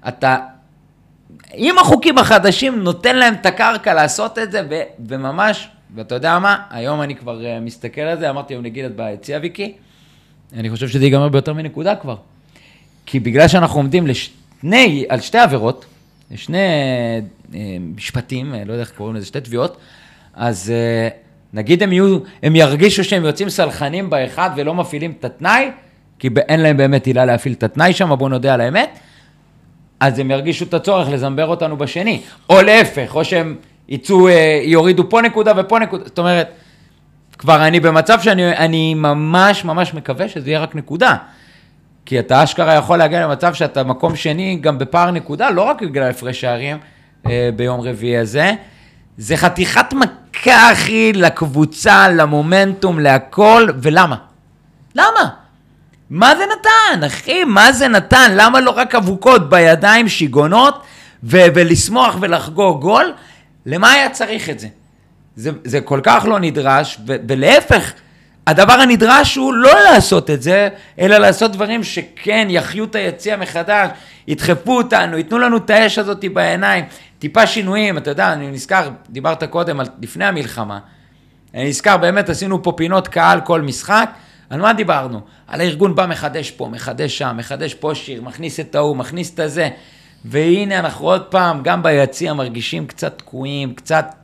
[0.08, 0.36] אתה
[1.54, 6.56] עם החוקים החדשים נותן להם את הקרקע לעשות את זה, ו- וממש, ואתה יודע מה,
[6.70, 9.72] היום אני כבר uh, מסתכל על זה, אמרתי היום נגיד את ביציע ויקי,
[10.56, 12.16] אני חושב שזה ייגמר ביותר מנקודה כבר.
[13.06, 15.84] כי בגלל שאנחנו עומדים לשני, על שתי עבירות,
[16.34, 16.58] שני
[17.96, 19.76] משפטים, אה, לא יודע איך קוראים לזה, שתי תביעות,
[20.34, 21.08] אז אה,
[21.52, 25.70] נגיד הם, יהיו, הם ירגישו שהם יוצאים סלחנים באחד ולא מפעילים את התנאי,
[26.18, 28.98] כי אין להם באמת עילה להפעיל את התנאי שם, בואו נודה על האמת,
[30.00, 32.20] אז הם ירגישו את הצורך לזמבר אותנו בשני,
[32.50, 33.56] או להפך, או שהם
[33.88, 34.28] יצאו,
[34.64, 36.48] יורידו פה נקודה ופה נקודה, זאת אומרת,
[37.38, 41.16] כבר אני במצב שאני ממש ממש מקווה שזה יהיה רק נקודה.
[42.06, 46.10] כי אתה אשכרה יכול להגיע למצב שאתה מקום שני גם בפער נקודה, לא רק בגלל
[46.10, 46.93] הפרש שערים אה,
[47.56, 48.52] ביום רביעי הזה.
[49.18, 54.16] זה חתיכת מכה, אחי, לקבוצה, למומנטום, להכל, ולמה?
[54.94, 55.28] למה?
[56.10, 57.44] מה זה נתן, אחי?
[57.44, 58.32] מה זה נתן?
[58.36, 60.82] למה לא רק אבוקות בידיים, שיגונות,
[61.24, 63.12] ו- ולשמוח ולחגוג גול?
[63.66, 64.68] למה היה צריך את זה?
[65.36, 67.92] זה, זה כל כך לא נדרש, ו- ולהפך,
[68.46, 70.68] הדבר הנדרש הוא לא לעשות את זה,
[70.98, 73.90] אלא לעשות דברים שכן יחיו את היציע מחדש,
[74.28, 76.84] ידחפו אותנו, ייתנו לנו את האש הזאת בעיניים,
[77.18, 80.78] טיפה שינויים, אתה יודע, אני נזכר, דיברת קודם על לפני המלחמה,
[81.54, 84.10] אני נזכר, באמת עשינו פה פינות קהל כל משחק,
[84.50, 85.20] על מה דיברנו?
[85.48, 89.38] על הארגון בא מחדש פה, מחדש שם, מחדש פה שיר, מכניס את ההוא, מכניס את
[89.38, 89.68] הזה,
[90.24, 94.14] והנה אנחנו עוד פעם, גם ביציע מרגישים קצת תקועים, קצת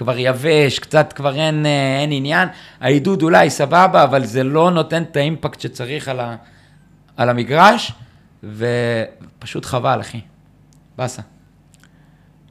[0.00, 2.48] כבר יבש, קצת כבר אין, אה, אין עניין.
[2.80, 6.36] העידוד אולי סבבה, אבל זה לא נותן את האימפקט שצריך על, ה,
[7.16, 7.92] על המגרש,
[8.44, 10.20] ופשוט חבל, אחי.
[10.98, 11.22] באסה.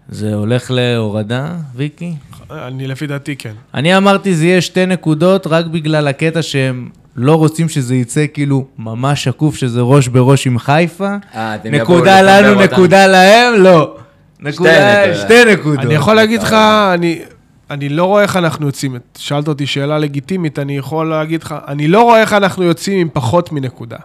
[0.10, 2.14] זה הולך להורדה, ויקי?
[2.52, 3.54] אני לפי דעתי כן.
[3.74, 8.68] אני אמרתי זה יהיה שתי נקודות רק בגלל הקטע שהם לא רוצים שזה יצא כאילו
[8.78, 11.16] ממש שקוף, שזה ראש בראש עם חיפה.
[11.36, 12.74] אה, אתם נקודה לנו, אותם.
[12.74, 13.96] נקודה להם, לא.
[14.40, 15.22] נקודה, נקודות.
[15.26, 15.86] שתי נקודות.
[15.86, 16.54] אני יכול להגיד לך,
[16.94, 17.22] אני,
[17.70, 18.96] אני לא רואה איך אנחנו יוצאים.
[19.18, 23.08] שאלת אותי שאלה לגיטימית, אני יכול להגיד לך, אני לא רואה איך אנחנו יוצאים עם
[23.14, 23.98] פחות מנקודה.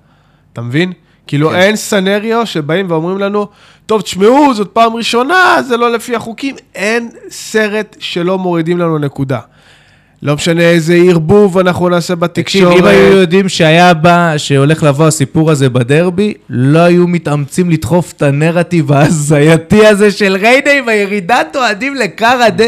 [0.53, 0.93] אתה מבין?
[1.27, 1.55] כאילו כן.
[1.57, 3.49] אין סנריו שבאים ואומרים לנו,
[3.87, 6.55] טוב, תשמעו, זאת פעם ראשונה, זה לא לפי החוקים.
[6.75, 9.41] אין סרט שלא מורידים לנו נקודה.
[10.23, 12.79] לא משנה איזה ערבוב אנחנו נעשה תקשיב, בתקשורת.
[12.79, 18.23] אם היו יודעים שהיה בא, שהולך לבוא הסיפור הזה בדרבי, לא היו מתאמצים לדחוף את
[18.23, 22.61] הנרטיב ההזייתי הזה של ריינה עם הירידת אוהדים לקר הד...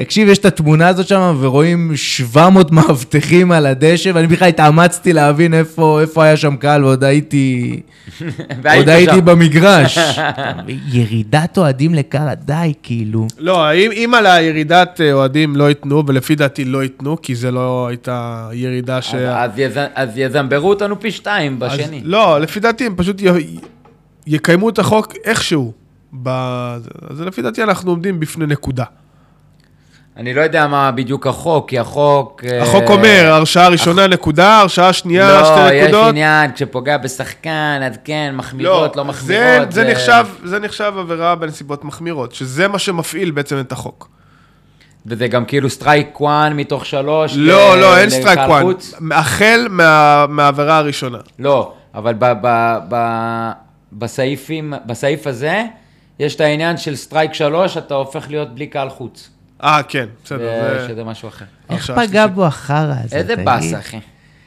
[0.00, 5.54] תקשיב, יש את התמונה הזאת שם, ורואים 700 מאבטחים על הדשא, ואני בכלל התאמצתי להבין
[5.54, 7.80] איפה, איפה היה שם קהל, ועוד הייתי...
[8.76, 9.24] עוד הייתי שם.
[9.24, 9.98] במגרש.
[10.92, 13.26] ירידת אוהדים לקר, די, כאילו.
[13.38, 17.50] לא, אם, אם על הירידת אה, אוהדים לא ייתנו, ולפי דעתי לא ייתנו, כי זה
[17.50, 19.14] לא הייתה ירידה ש...
[19.14, 22.00] אז- אז יז- אז יזמברו אותנו פי שתיים אז- בשני.
[22.04, 23.26] לא, לפי דעתי הם פשוט י...
[24.26, 25.72] יקיימו את החוק איכשהו.
[26.22, 26.28] ב...
[27.10, 28.84] אז לפי דעתי אנחנו עומדים בפני נקודה.
[30.20, 32.42] אני לא יודע מה בדיוק החוק, כי החוק...
[32.44, 36.08] אה, החוק אומר, הרשעה ראשונה נקודה, הרשעה שנייה לא, שתי יש נקודות.
[36.08, 39.72] עניין, כשפוגע בשחקן, אז כן, מחמירות, לא זה, מחמירות.
[39.72, 44.08] זה, נחשב, זה נחשב עבירה בנסיבות מחמירות, שזה מה שמפעיל בעצם את החוק.
[45.06, 47.32] וזה גם כאילו strike 1 מתוך שלוש.
[47.36, 48.62] לא, ל- לא, אין strike one.
[48.62, 48.94] חוץ.
[49.12, 51.18] החל מה, מהעבירה הראשונה.
[51.38, 52.96] לא, אבל ב, ב, ב,
[53.92, 55.64] בסעיפים, בסעיף הזה,
[56.18, 59.30] יש את העניין של strike 3, אתה הופך להיות בלי קהל חוץ.
[59.64, 60.84] אה, כן, בסדר.
[60.88, 61.44] שזה משהו אחר.
[61.70, 62.26] איך פגע.
[62.26, 63.36] בו החרא הזה, איזה?
[63.36, 63.98] באסה, אחי.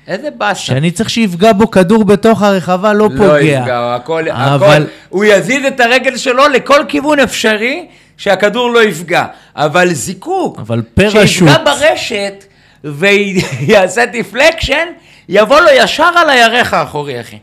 [0.07, 0.59] איזה באסה.
[0.59, 3.37] שאני צריך שיפגע בו כדור בתוך הרחבה, לא לא פוגע.
[3.41, 7.87] יפגע, הכל, אבל- הכל, הוא יזיז את הרגל שלו לכל כיוון אפשרי,
[8.17, 9.25] שהכדור לא יפגע.
[9.55, 11.27] אבל זיקוק, אבל פרשוט.
[11.27, 12.43] שיפגע ברשת
[12.83, 14.87] ויעשה deflection,
[15.29, 17.37] יבוא לו ישר על הירך האחורי, אחי.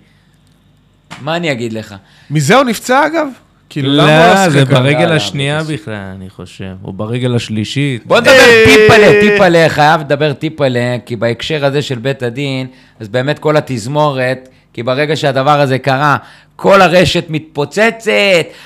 [1.20, 1.94] מה אני אגיד לך?
[2.30, 3.26] מזה הוא נפצע אגב?
[3.70, 4.72] כאילו, למה הוא לא, לא זה שיחק?
[4.72, 6.74] ברגל לא, השנייה לא, בכלל, אני חושב.
[6.84, 8.06] או ברגל השלישית.
[8.06, 8.64] בוא נדבר אה.
[8.66, 12.66] טיפלה, טיפלה, חייב לדבר טיפלה, כי בהקשר הזה של בית הדין,
[13.00, 16.16] אז באמת כל התזמורת, כי ברגע שהדבר הזה קרה,
[16.56, 18.08] כל הרשת מתפוצצת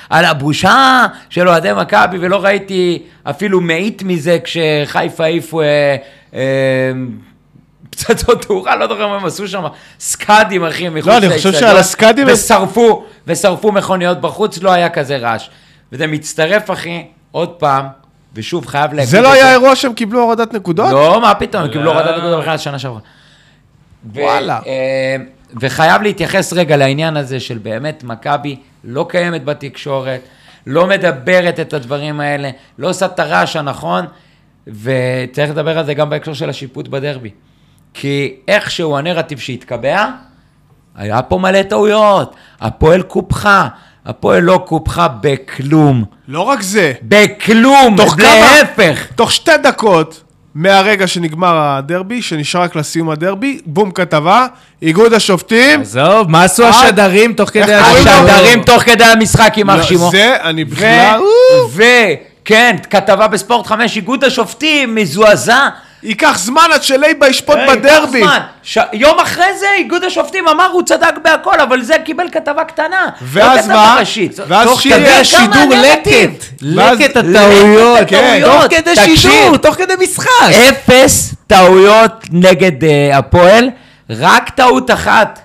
[0.09, 5.95] על הבושה של אוהדי מכבי, ולא ראיתי אפילו מאית מזה כשחיפה העיפו אה,
[6.33, 6.41] אה,
[7.89, 9.63] פצצות תאורה, לא זוכר מה הם עשו שם,
[9.99, 14.89] סקאדים, אחי, מחוץ לא, אני חושב לאצטדיון, שעל הסקאדים ושרפו, ושרפו מכוניות בחוץ, לא היה
[14.89, 15.49] כזה רעש.
[15.91, 17.85] וזה מצטרף, אחי, עוד פעם,
[18.33, 19.09] ושוב, חייב להגיד...
[19.09, 20.91] זה לא היה אירוע שהם קיבלו הורדת נקודות?
[20.91, 21.99] לא, מה פתאום, הם קיבלו לא.
[21.99, 22.99] הורדת נקודות בכלל שנה שעברה.
[24.13, 24.59] וואלה.
[24.67, 25.15] אה,
[25.61, 30.21] וחייב להתייחס רגע לעניין הזה של באמת מכבי לא קיימת בתקשורת,
[30.67, 34.05] לא מדברת את הדברים האלה, לא עושה את הרעש הנכון,
[34.67, 37.29] וצריך לדבר על זה גם בהקשר של השיפוט בדרבי.
[37.95, 40.05] כי איכשהו הנרטיב שהתקבע,
[40.95, 43.67] היה פה מלא טעויות, הפועל קופחה,
[44.05, 46.03] הפועל לא קופחה בכלום.
[46.27, 48.25] לא רק זה, בכלום, תוך כמה?
[48.25, 49.05] להפך.
[49.15, 50.23] תוך שתי דקות
[50.55, 54.47] מהרגע שנגמר הדרבי, שנשאר רק לסיום הדרבי, בום כתבה,
[54.81, 55.81] איגוד השופטים.
[55.81, 57.73] עזוב, מה עשו אה, השדרים תוך כדי?
[57.73, 58.13] השידור?
[58.13, 60.09] השדרים תוך כדי המשחק, יימח לא, שמו.
[60.11, 61.19] זה, אני בכלל...
[61.71, 61.83] ו...
[62.45, 65.69] כן, כתבה בספורט 5, איגוד השופטים, מזועזע.
[66.05, 68.21] ייקח זמן עד שלייבה ישפוט היי, בדרבי.
[68.21, 68.39] קח זמן.
[68.63, 68.77] ש...
[68.93, 73.09] יום אחרי זה, איגוד השופטים אמר, הוא צדק בהכל, אבל זה קיבל כתבה קטנה.
[73.21, 73.95] ואז לא מה?
[73.99, 74.39] ראשית.
[74.47, 75.69] ואז תוך שירי כדי השידור?
[75.69, 76.45] לקט.
[76.61, 77.99] לקט הטעויות.
[77.99, 78.51] הטעויות.
[78.51, 79.15] תוך כדי תקשיב.
[79.15, 80.29] שידור, תוך כדי משחק.
[80.69, 83.69] אפס טעויות נגד uh, הפועל,
[84.09, 85.39] רק טעות אחת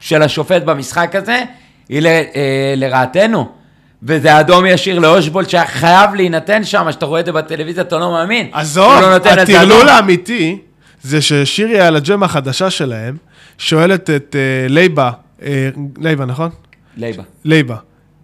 [0.00, 1.42] של השופט במשחק הזה,
[1.88, 2.36] היא ל, uh,
[2.76, 3.59] לרעתנו.
[4.02, 8.10] וזה אדום ישיר לאושבולט שהיה חייב להינתן שם, שאתה רואה את זה בטלוויזיה, אתה לא
[8.10, 8.48] מאמין.
[8.52, 9.88] עזוב, לא הטרלול.
[9.88, 10.58] האמיתי
[11.02, 13.16] זה ששירי על הג'ם החדשה שלהם,
[13.58, 15.10] שואלת את אה, לייבה,
[15.42, 15.68] אה,
[15.98, 16.50] לייבה, נכון?
[16.96, 17.22] לייבה.
[17.44, 17.76] לייבה.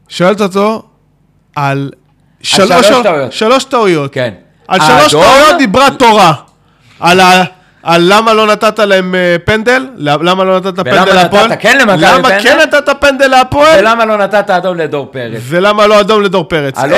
[0.08, 0.82] שואלת אותו
[1.56, 1.90] על
[2.42, 3.32] שלוש טעויות.
[3.32, 4.12] שלוש טעויות.
[4.12, 4.34] כן.
[4.68, 5.12] על שלוש?
[5.12, 6.32] טעויות דיברה תורה.
[7.00, 7.44] על ה...
[7.86, 11.78] על למה לא נתת להם אה, פנדל, למה לא נתת ולמה פנדל נתת להפועל, כן
[11.78, 12.42] למכבי למה פנדל?
[12.42, 15.40] כן נתת פנדל להפועל, ולמה לא נתת אדום לדור פרץ?
[15.48, 16.78] ולמה לא אדום לדור פרץ.
[16.78, 16.92] על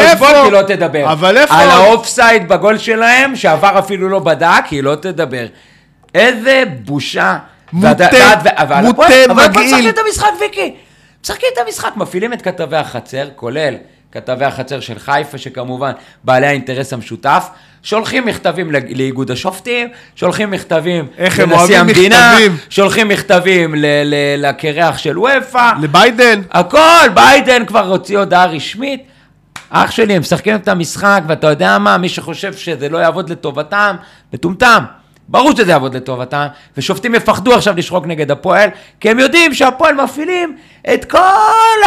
[0.45, 1.13] היא לא תדבר.
[1.13, 1.55] אבל איפה?
[1.55, 5.47] על האופסייד בגול שלהם, שעבר אפילו לא בדק, היא לא תדבר.
[6.15, 7.39] איזה בושה.
[7.73, 8.07] מוטה, מוטה,
[8.87, 9.67] הפועל- אבל מגעיל.
[9.67, 10.75] משחקים את המשחק, ויקי.
[11.25, 13.75] משחקים את המשחק, מפעילים את כתבי החצר, כולל
[14.13, 15.93] כתבי החצר של חיפה, שכמובן
[16.25, 17.49] בעלי האינטרס המשותף,
[17.83, 22.57] שולחים מכתבים לאיגוד השופטים, שולחים מכתבים לנשיא המדינה, מכתבים.
[22.71, 23.75] שולחים מכתבים
[24.39, 26.41] לקרח של וופא, לביידן.
[26.51, 29.03] הכל, ביידן כבר הוציא הודעה רשמית.
[29.71, 33.97] אח שלי, הם משחקים את המשחק, ואתה יודע מה, מי שחושב שזה לא יעבוד לטובתם,
[34.33, 34.85] מטומטם.
[35.29, 36.47] ברור שזה יעבוד לטובתם,
[36.77, 40.57] ושופטים יפחדו עכשיו לשחוק נגד הפועל, כי הם יודעים שהפועל מפעילים
[40.95, 41.19] את כל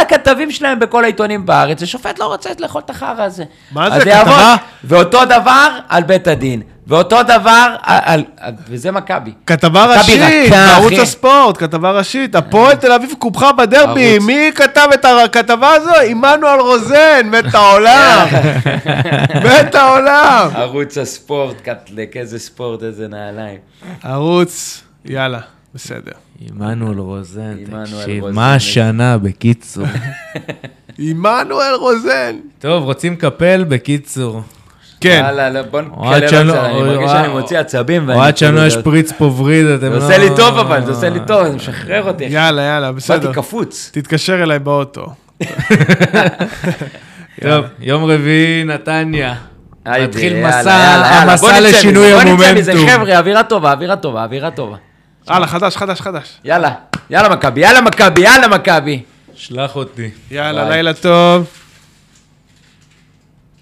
[0.00, 3.44] הכתבים שלהם בכל העיתונים בארץ, ושופט לא רוצה לאכול את החרא הזה.
[3.72, 4.32] מה זה, יעבוד.
[4.32, 4.56] כתבה?
[4.84, 6.62] ואותו דבר על בית הדין.
[6.92, 9.30] ואותו דבר, על, על, וזה מכבי.
[9.46, 10.20] כתבה ראשית,
[10.50, 10.92] בערוץ.
[10.92, 12.34] הספורט, כתבה ראשית.
[12.34, 14.18] הפועל תל אביב קופחה בדרבי.
[14.18, 15.90] מי כתב את הכתבה הזו?
[16.06, 18.26] עמנואל רוזן, מת העולם.
[19.46, 20.48] מת העולם.
[20.54, 23.58] ערוץ הספורט, קטלק, איזה ספורט, איזה נעליים.
[24.02, 25.40] ערוץ, יאללה,
[25.74, 26.12] בסדר.
[26.40, 28.28] עמנואל רוזן, תקשיב.
[28.28, 29.86] מה השנה, בקיצור.
[30.98, 32.36] עמנואל רוזן.
[32.58, 33.64] טוב, רוצים קפל?
[33.68, 34.42] בקיצור.
[35.02, 35.22] כן.
[35.26, 37.10] יאללה, לא, בוא נקלל שלנו- זה, אני אוי, מרגיש.
[37.10, 38.10] שאני מוציא עצבים.
[38.10, 39.96] אוהד כאילו- שלנו יש פריץ פה וריד, אתם זה לא...
[40.04, 42.24] עושה לי טוב אבל, זה עושה לי טוב, זה משחרר אותי.
[42.24, 43.18] יאללה, יאללה, בסדר.
[43.18, 43.90] באתי קפוץ.
[43.92, 45.06] תתקשר אליי באוטו.
[47.42, 49.34] טוב, יום רביעי, נתניה.
[49.86, 52.96] מתחיל יאללה, מסע, יאללה, יאללה, המסע לשינוי בוא נצא מזה, המומנטום.
[52.98, 54.76] חבר'ה, אווירה טובה, אווירה טובה, אווירה טובה.
[55.28, 56.38] הלאה, חדש, חדש, חדש.
[56.44, 56.70] יאללה,
[57.10, 59.02] יאללה מכבי, יאללה מכבי, יאללה מכבי.
[59.34, 60.10] שלח אותי.
[60.30, 60.68] יאללה.
[60.68, 61.46] לילה טוב.